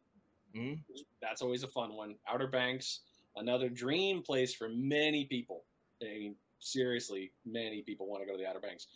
[0.54, 0.82] Mhm.
[1.20, 2.18] That's always a fun one.
[2.26, 3.00] Outer Banks,
[3.36, 5.64] another dream place for many people.
[6.02, 8.88] I mean, seriously, many people want to go to the Outer Banks.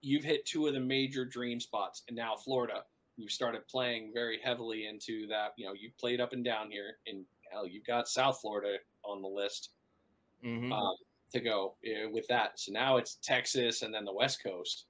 [0.00, 2.86] You've hit two of the major dream spots, and now Florida.
[3.16, 5.52] You've started playing very heavily into that.
[5.58, 9.20] You know, you played up and down here, and hell, you've got South Florida on
[9.20, 9.74] the list
[10.42, 10.72] Mhm.
[10.72, 10.96] um,
[11.30, 12.58] to go uh, with that.
[12.58, 14.86] So now it's Texas and then the West Coast.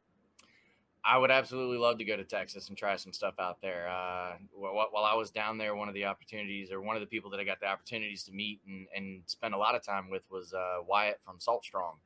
[1.04, 3.88] I would absolutely love to go to Texas and try some stuff out there.
[3.88, 7.28] Uh, while I was down there, one of the opportunities, or one of the people
[7.30, 10.22] that I got the opportunities to meet and, and spend a lot of time with,
[10.30, 11.96] was uh, Wyatt from Salt Strong.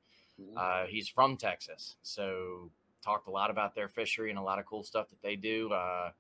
[0.41, 0.57] Mhm.
[0.57, 2.71] Uh, he's from Texas, so
[3.03, 5.73] talked a lot about their fishery and a lot of cool stuff that they do.
[5.73, 6.11] Uh,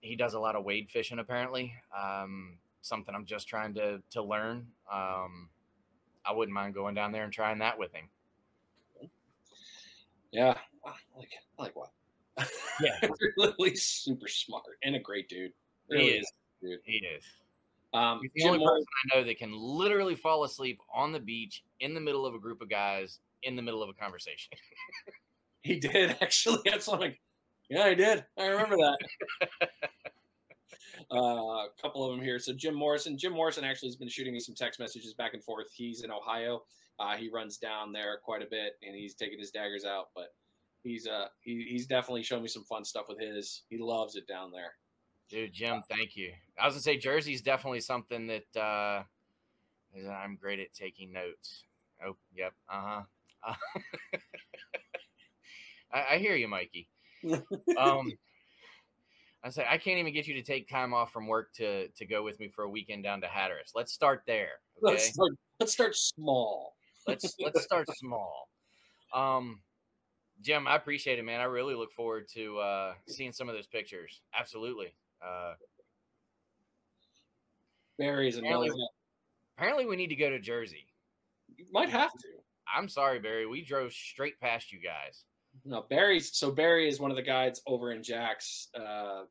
[0.00, 1.74] he does a lot of wade fishing, apparently.
[1.96, 4.66] Um, something I'm just trying to to learn.
[4.90, 5.48] Um,
[6.24, 8.08] I wouldn't mind going down there and trying that with him.
[10.30, 11.90] Yeah, I like I like what.
[12.80, 13.08] Yeah.
[13.36, 15.52] really super smart and a great dude.
[15.88, 16.32] He Really is.
[16.62, 16.78] dude.
[16.84, 17.24] He is.
[17.94, 21.20] Um, He's the Jim only person I know that can literally fall asleep on the
[21.20, 24.52] beach in the middle of a group of guys in the middle of a conversation.
[25.62, 26.58] he did actually.
[26.64, 27.20] That's like,
[27.68, 28.24] yeah, I did.
[28.38, 29.68] I remember that.
[31.10, 32.38] uh, a couple of them here.
[32.38, 33.18] So Jim Morrison.
[33.18, 35.66] Jim Morrison actually has been shooting me some text messages back and forth.
[35.72, 36.62] He's in Ohio.
[36.98, 40.10] Uh, he runs down there quite a bit, and he's taking his daggers out.
[40.14, 40.34] But
[40.82, 43.62] he's uh he, he's definitely showing me some fun stuff with his.
[43.68, 44.74] He loves it down there.
[45.28, 46.32] Dude, Jim, thank you.
[46.60, 49.02] I was gonna say Jersey's definitely something that uh
[50.10, 51.64] I'm great at taking notes.
[52.04, 53.02] Oh, yep, uh-huh.
[55.92, 56.88] I, I hear you, Mikey.
[57.76, 58.12] Um
[59.44, 62.06] I say I can't even get you to take time off from work to to
[62.06, 63.72] go with me for a weekend down to Hatteras.
[63.74, 64.60] Let's start there.
[64.82, 64.92] Okay.
[64.94, 65.32] Let's start.
[65.58, 66.76] Let's start small.
[67.06, 68.48] let's let's start small.
[69.12, 69.60] Um,
[70.42, 71.40] Jim, I appreciate it, man.
[71.40, 74.20] I really look forward to uh, seeing some of those pictures.
[74.38, 74.92] Absolutely.
[75.24, 75.54] Uh,
[77.98, 78.82] Barry's Apparently- another.
[79.56, 80.86] apparently, we need to go to Jersey.
[81.56, 82.28] You might have to.
[82.74, 83.46] I'm sorry, Barry.
[83.46, 85.24] We drove straight past you guys.
[85.64, 88.68] No, Barry's so Barry is one of the guides over in Jack's.
[88.74, 89.24] Uh,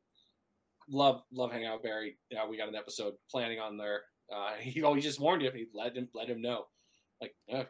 [0.88, 2.16] love love hanging out with Barry.
[2.30, 4.02] Yeah, we got an episode planning on there.
[4.32, 5.52] Uh, he always just warned him.
[5.54, 6.66] He let him let him know.
[7.20, 7.64] Like uh,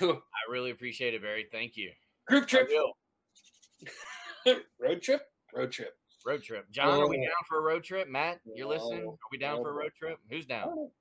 [0.00, 1.46] I really appreciate it, Barry.
[1.52, 1.90] Thank you.
[2.28, 2.68] Group trip,
[4.80, 5.22] road trip,
[5.54, 5.94] road trip.
[6.24, 6.70] Road trip.
[6.70, 8.08] John, are we down for a road trip?
[8.08, 9.04] Matt, you're listening?
[9.08, 9.62] Are we down No.
[9.64, 10.18] for a road trip?
[10.30, 10.68] Who's down?
[10.68, 10.92] Oh,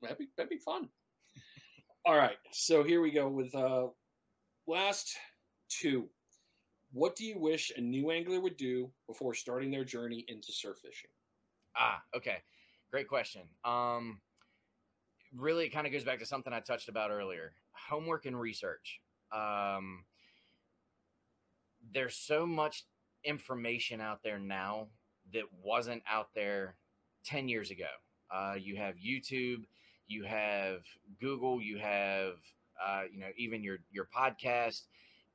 [0.00, 0.88] that'd be that'd be fun.
[2.06, 3.88] All right, so here we go with uh
[4.66, 5.14] last
[5.68, 6.08] two.
[6.92, 10.78] What do you wish a new angler would do before starting their journey into surf
[10.78, 11.10] fishing?
[11.76, 12.38] Ah, okay.
[12.90, 13.42] Great question.
[13.66, 14.22] Um
[15.36, 17.52] really it kind of goes back to something I touched about earlier.
[17.72, 19.00] Homework and research.
[19.30, 20.04] Um
[21.92, 22.84] there's so much
[23.24, 24.88] information out there now
[25.32, 26.76] that wasn't out there
[27.24, 27.88] 10 years ago.
[28.30, 29.64] Uh you have YouTube,
[30.06, 30.80] you have
[31.20, 32.34] Google, you have
[32.84, 34.82] uh you know even your your podcast.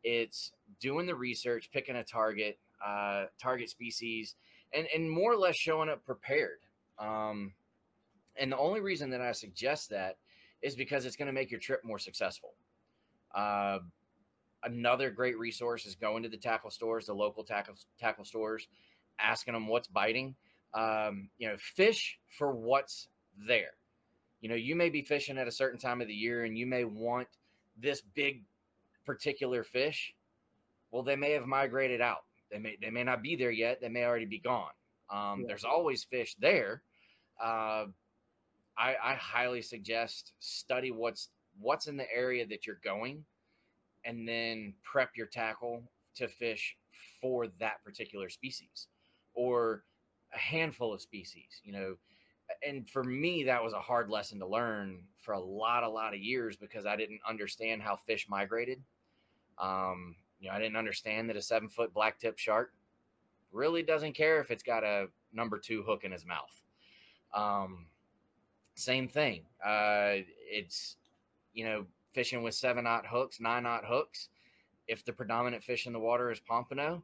[0.03, 4.35] It's doing the research, picking a target, uh target species
[4.73, 6.59] and and more or less showing up prepared.
[6.99, 7.53] Um,
[8.37, 10.17] and the only reason that I suggest that
[10.61, 12.53] is because it's going to make your trip more successful.
[14.65, 18.67] Another great resource is going to the tackle stores, the local tackle tackle stores,
[19.19, 20.35] asking them what's biting.
[20.73, 23.07] Um, you know, fish for what's
[23.47, 23.75] there.
[24.41, 26.65] You know, you may be fishing at a certain time of the year, and you
[26.65, 27.27] may want
[27.77, 28.43] this big
[29.05, 30.13] particular fish.
[30.91, 32.25] Well, they may have migrated out.
[32.51, 33.81] They may they may not be there yet.
[33.81, 34.71] They may already be gone.
[35.09, 35.47] Um, Yeah.
[35.47, 36.81] There's always fish there.
[37.41, 37.85] Uh,
[38.77, 41.29] I, I highly suggest study what's
[41.59, 43.23] what's in the area that you're going,
[44.05, 45.83] and then prep your tackle
[46.15, 46.77] to fish
[47.21, 48.87] for that particular species
[49.33, 49.83] or
[50.33, 51.61] a handful of species.
[51.63, 51.95] You know,
[52.65, 56.13] and for me that was a hard lesson to learn for a lot a lot
[56.13, 58.81] of years because I didn't understand how fish migrated.
[59.57, 62.73] Um, you know, I didn't understand that a seven foot black tip shark
[63.51, 66.61] really doesn't care if it's got a number two hook in his mouth.
[67.33, 67.87] Um,
[68.75, 69.43] same thing.
[69.65, 70.17] Uh,
[70.49, 70.97] it's,
[71.53, 74.29] you know, fishing with seven knot hooks, nine knot hooks.
[74.87, 77.03] If the predominant fish in the water is pompano,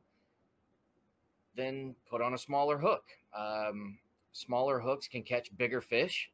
[1.55, 3.03] then put on a smaller hook.
[3.38, 3.97] Um,
[4.31, 6.31] smaller hooks can catch bigger fish.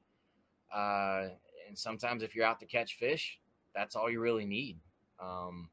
[0.73, 1.29] Uh,
[1.67, 3.39] and sometimes if you're out to catch fish,
[3.73, 4.77] that's all you really need.
[5.19, 5.69] Um,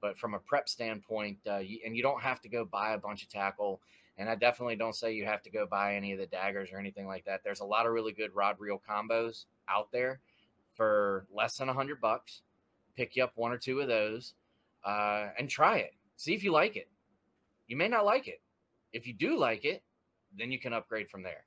[0.00, 2.98] but from a prep standpoint, uh, you, and you don't have to go buy a
[2.98, 3.82] bunch of tackle.
[4.16, 6.78] And I definitely don't say you have to go buy any of the daggers or
[6.78, 7.42] anything like that.
[7.44, 10.20] There's a lot of really good rod reel combos out there
[10.78, 12.42] for less than a hundred bucks.
[12.96, 14.34] Pick you up one or two of those
[14.86, 15.92] uh, and try it.
[16.16, 16.88] See if you like it.
[17.66, 18.40] You may not like it.
[18.92, 19.82] If you do like it,
[20.38, 21.44] then you can upgrade from there.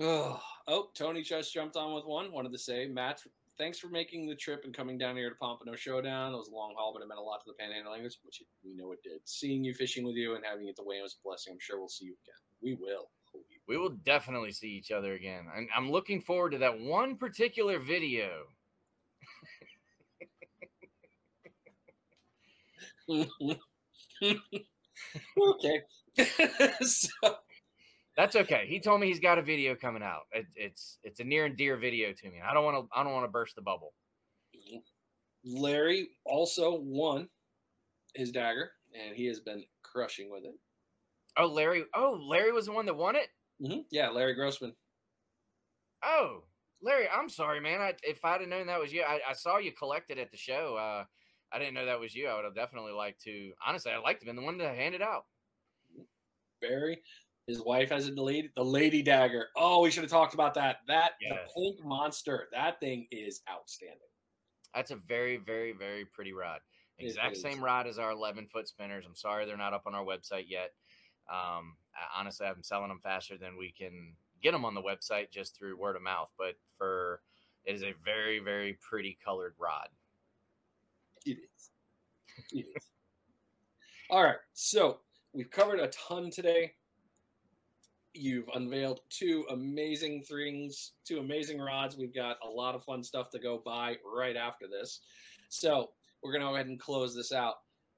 [0.00, 2.32] Oh, oh, Tony just jumped on with one.
[2.32, 3.22] Wanted to say, Matt,
[3.58, 6.32] thanks for making the trip and coming down here to Pompano Showdown.
[6.32, 8.42] It was a long haul, but it meant a lot to the Panhandle Anglers, which
[8.64, 9.20] we know it did.
[9.24, 11.52] Seeing you fishing with you and having it the way it was a blessing.
[11.52, 12.40] I'm sure we'll see you again.
[12.62, 13.10] We will.
[13.66, 15.46] We will definitely see each other again.
[15.54, 18.28] I'm, I'm looking forward to that one particular video.
[25.40, 25.82] okay.
[26.82, 27.08] so,
[28.16, 28.66] That's okay.
[28.68, 30.22] He told me he's got a video coming out.
[30.32, 32.40] It, it's it's a near and dear video to me.
[32.46, 33.92] I don't want to I don't want to burst the bubble.
[35.44, 37.28] Larry also won
[38.14, 40.54] his dagger, and he has been crushing with it.
[41.36, 41.84] Oh, Larry.
[41.94, 43.28] Oh, Larry was the one that won it.
[43.60, 44.74] Hmm Yeah, Larry Grossman.
[46.02, 46.44] Oh,
[46.82, 47.80] Larry, I'm sorry, man.
[47.80, 50.36] I, if I'd have known that was you, I, I saw you collected at the
[50.36, 50.76] show.
[50.76, 51.04] Uh,
[51.52, 52.28] I didn't know that was you.
[52.28, 53.52] I would have definitely liked to.
[53.66, 55.24] Honestly, I'd like to have been the one to hand it out.
[56.60, 57.00] Barry.
[57.46, 59.48] His wife has a the lady dagger.
[59.54, 60.78] Oh, we should have talked about that.
[60.88, 61.52] That Yes.
[61.54, 62.48] the pink monster.
[62.52, 63.98] That thing is outstanding.
[64.74, 66.60] That's a very, very, very pretty rod.
[66.98, 69.04] Exact same rod as our 11 foot spinners.
[69.06, 70.72] I'm sorry they're not up on our website yet.
[71.30, 71.76] Um,
[72.16, 75.76] honestly, I'm selling them faster than we can get them on the website just through
[75.78, 76.30] word of mouth.
[76.38, 77.20] But for
[77.64, 79.88] it is a very, very pretty colored rod.
[81.24, 81.70] It is.
[82.52, 82.90] It is.
[84.10, 84.36] All right.
[84.52, 84.98] So
[85.32, 86.72] we've covered a ton today.
[88.12, 91.96] You've unveiled two amazing things, two amazing rods.
[91.96, 95.00] We've got a lot of fun stuff to go by right after this.
[95.48, 95.90] So
[96.22, 97.54] we're gonna go ahead and close this out.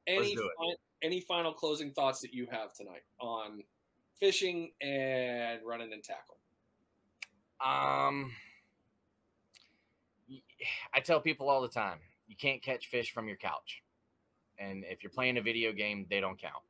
[0.06, 0.52] Any do it.
[0.58, 3.62] fi- any final closing thoughts that you have tonight on
[4.20, 6.36] fishing and running and tackle?
[7.64, 8.32] Um,
[10.94, 13.82] I tell people all the time, you can't catch fish from your couch,
[14.58, 16.64] and if you're playing a video game, they don't count.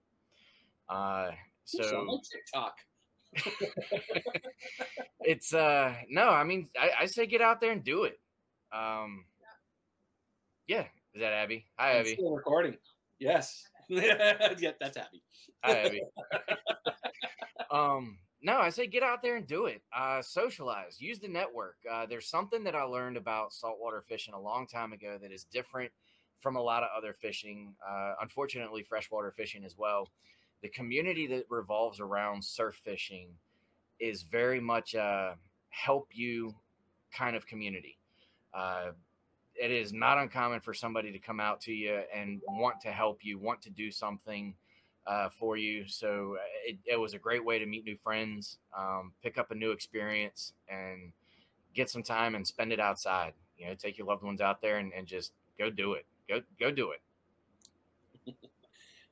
[0.88, 1.30] Uh,
[1.64, 2.78] so TikTok.
[5.20, 8.18] it's uh no, I mean I, I say get out there and do it.
[8.72, 9.24] Um,
[10.66, 11.66] yeah, is that Abby?
[11.78, 12.14] Hi, I'm Abby.
[12.14, 12.76] still recording.
[13.18, 13.64] Yes.
[14.58, 15.22] yeah, that's happy.
[17.70, 19.82] Um, no, I say get out there and do it.
[19.96, 21.76] Uh, socialize, use the network.
[21.90, 25.44] Uh, there's something that I learned about saltwater fishing a long time ago that is
[25.44, 25.90] different
[26.38, 27.74] from a lot of other fishing.
[27.86, 30.10] Uh, unfortunately, freshwater fishing as well.
[30.62, 33.30] The community that revolves around surf fishing
[33.98, 35.36] is very much a
[35.70, 36.54] help you
[37.12, 37.98] kind of community.
[39.60, 43.24] It is not uncommon for somebody to come out to you and want to help
[43.24, 44.54] you, want to do something
[45.06, 45.86] uh, for you.
[45.86, 49.50] So uh, it, it was a great way to meet new friends, um, pick up
[49.50, 51.12] a new experience, and
[51.74, 53.32] get some time and spend it outside.
[53.56, 56.06] You know, take your loved ones out there and, and just go do it.
[56.28, 57.00] Go go do it.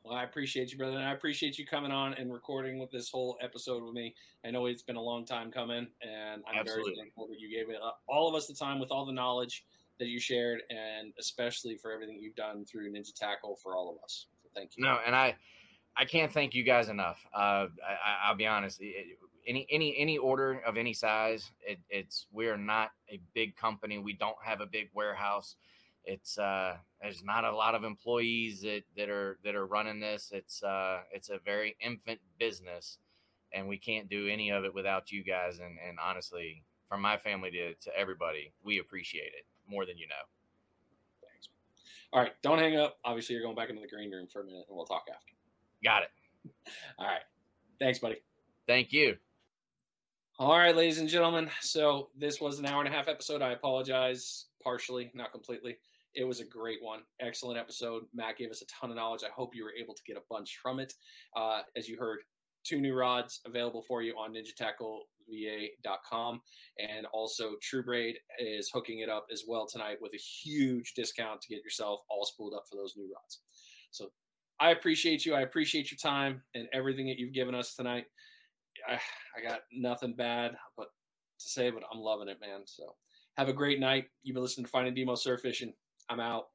[0.04, 3.08] Well, I appreciate you, brother, and I appreciate you coming on and recording with this
[3.08, 4.14] whole episode with me.
[4.44, 6.92] I know it's been a long time coming, and I'm Absolutely.
[6.92, 9.14] very thankful that you gave it uh, all of us the time with all the
[9.14, 9.64] knowledge
[9.98, 14.02] that you shared, and especially for everything you've done through Ninja Tackle for all of
[14.02, 14.26] us.
[14.42, 14.84] So thank you.
[14.84, 15.36] No, and I
[15.96, 17.24] I can't thank you guys enough.
[17.34, 18.80] Uh, I, I- I'll be honest.
[18.80, 23.54] it- any any any order of any size, it, it's we are not a big
[23.56, 23.98] company.
[23.98, 25.56] We don't have a big warehouse.
[26.06, 30.30] It's uh, there's not a lot of employees that, that are that are running this.
[30.32, 32.96] It's uh, it's a very infant business,
[33.52, 35.58] and we can't do any of it without you guys.
[35.58, 40.06] And and honestly, from my family to to everybody, we appreciate it more than you
[40.06, 40.14] know.
[41.22, 41.48] Thanks.
[42.12, 42.98] All right, don't hang up.
[43.04, 45.32] Obviously, you're going back into the green room for a minute, and we'll talk after.
[45.82, 46.10] Got it.
[46.98, 47.22] All right,
[47.78, 48.16] thanks, buddy.
[48.66, 49.16] Thank you.
[50.38, 51.48] All right, ladies and gentlemen.
[51.60, 53.40] So this was an hour and a half episode.
[53.40, 55.76] I apologize partially, not completely.
[56.14, 57.00] It was a great one.
[57.20, 58.04] Excellent episode.
[58.14, 59.22] Matt gave us a ton of knowledge.
[59.24, 60.94] I hope you were able to get a bunch from it.
[61.36, 62.20] Uh, as you heard,
[62.64, 64.32] two new rods available for you on
[65.30, 66.40] ninjatackleva.com.
[66.78, 71.42] And also, True Braid is hooking it up as well tonight with a huge discount
[71.42, 73.40] to get yourself all spooled up for those new rods.
[73.90, 74.10] So
[74.60, 75.34] I appreciate you.
[75.34, 78.04] I appreciate your time and everything that you've given us tonight.
[78.88, 80.88] I, I got nothing bad but
[81.40, 82.62] to say, but I'm loving it, man.
[82.66, 82.94] So
[83.36, 84.06] have a great night.
[84.22, 85.72] You've been listening to Finding Demo Surf Fishing.
[86.08, 86.46] I'm out.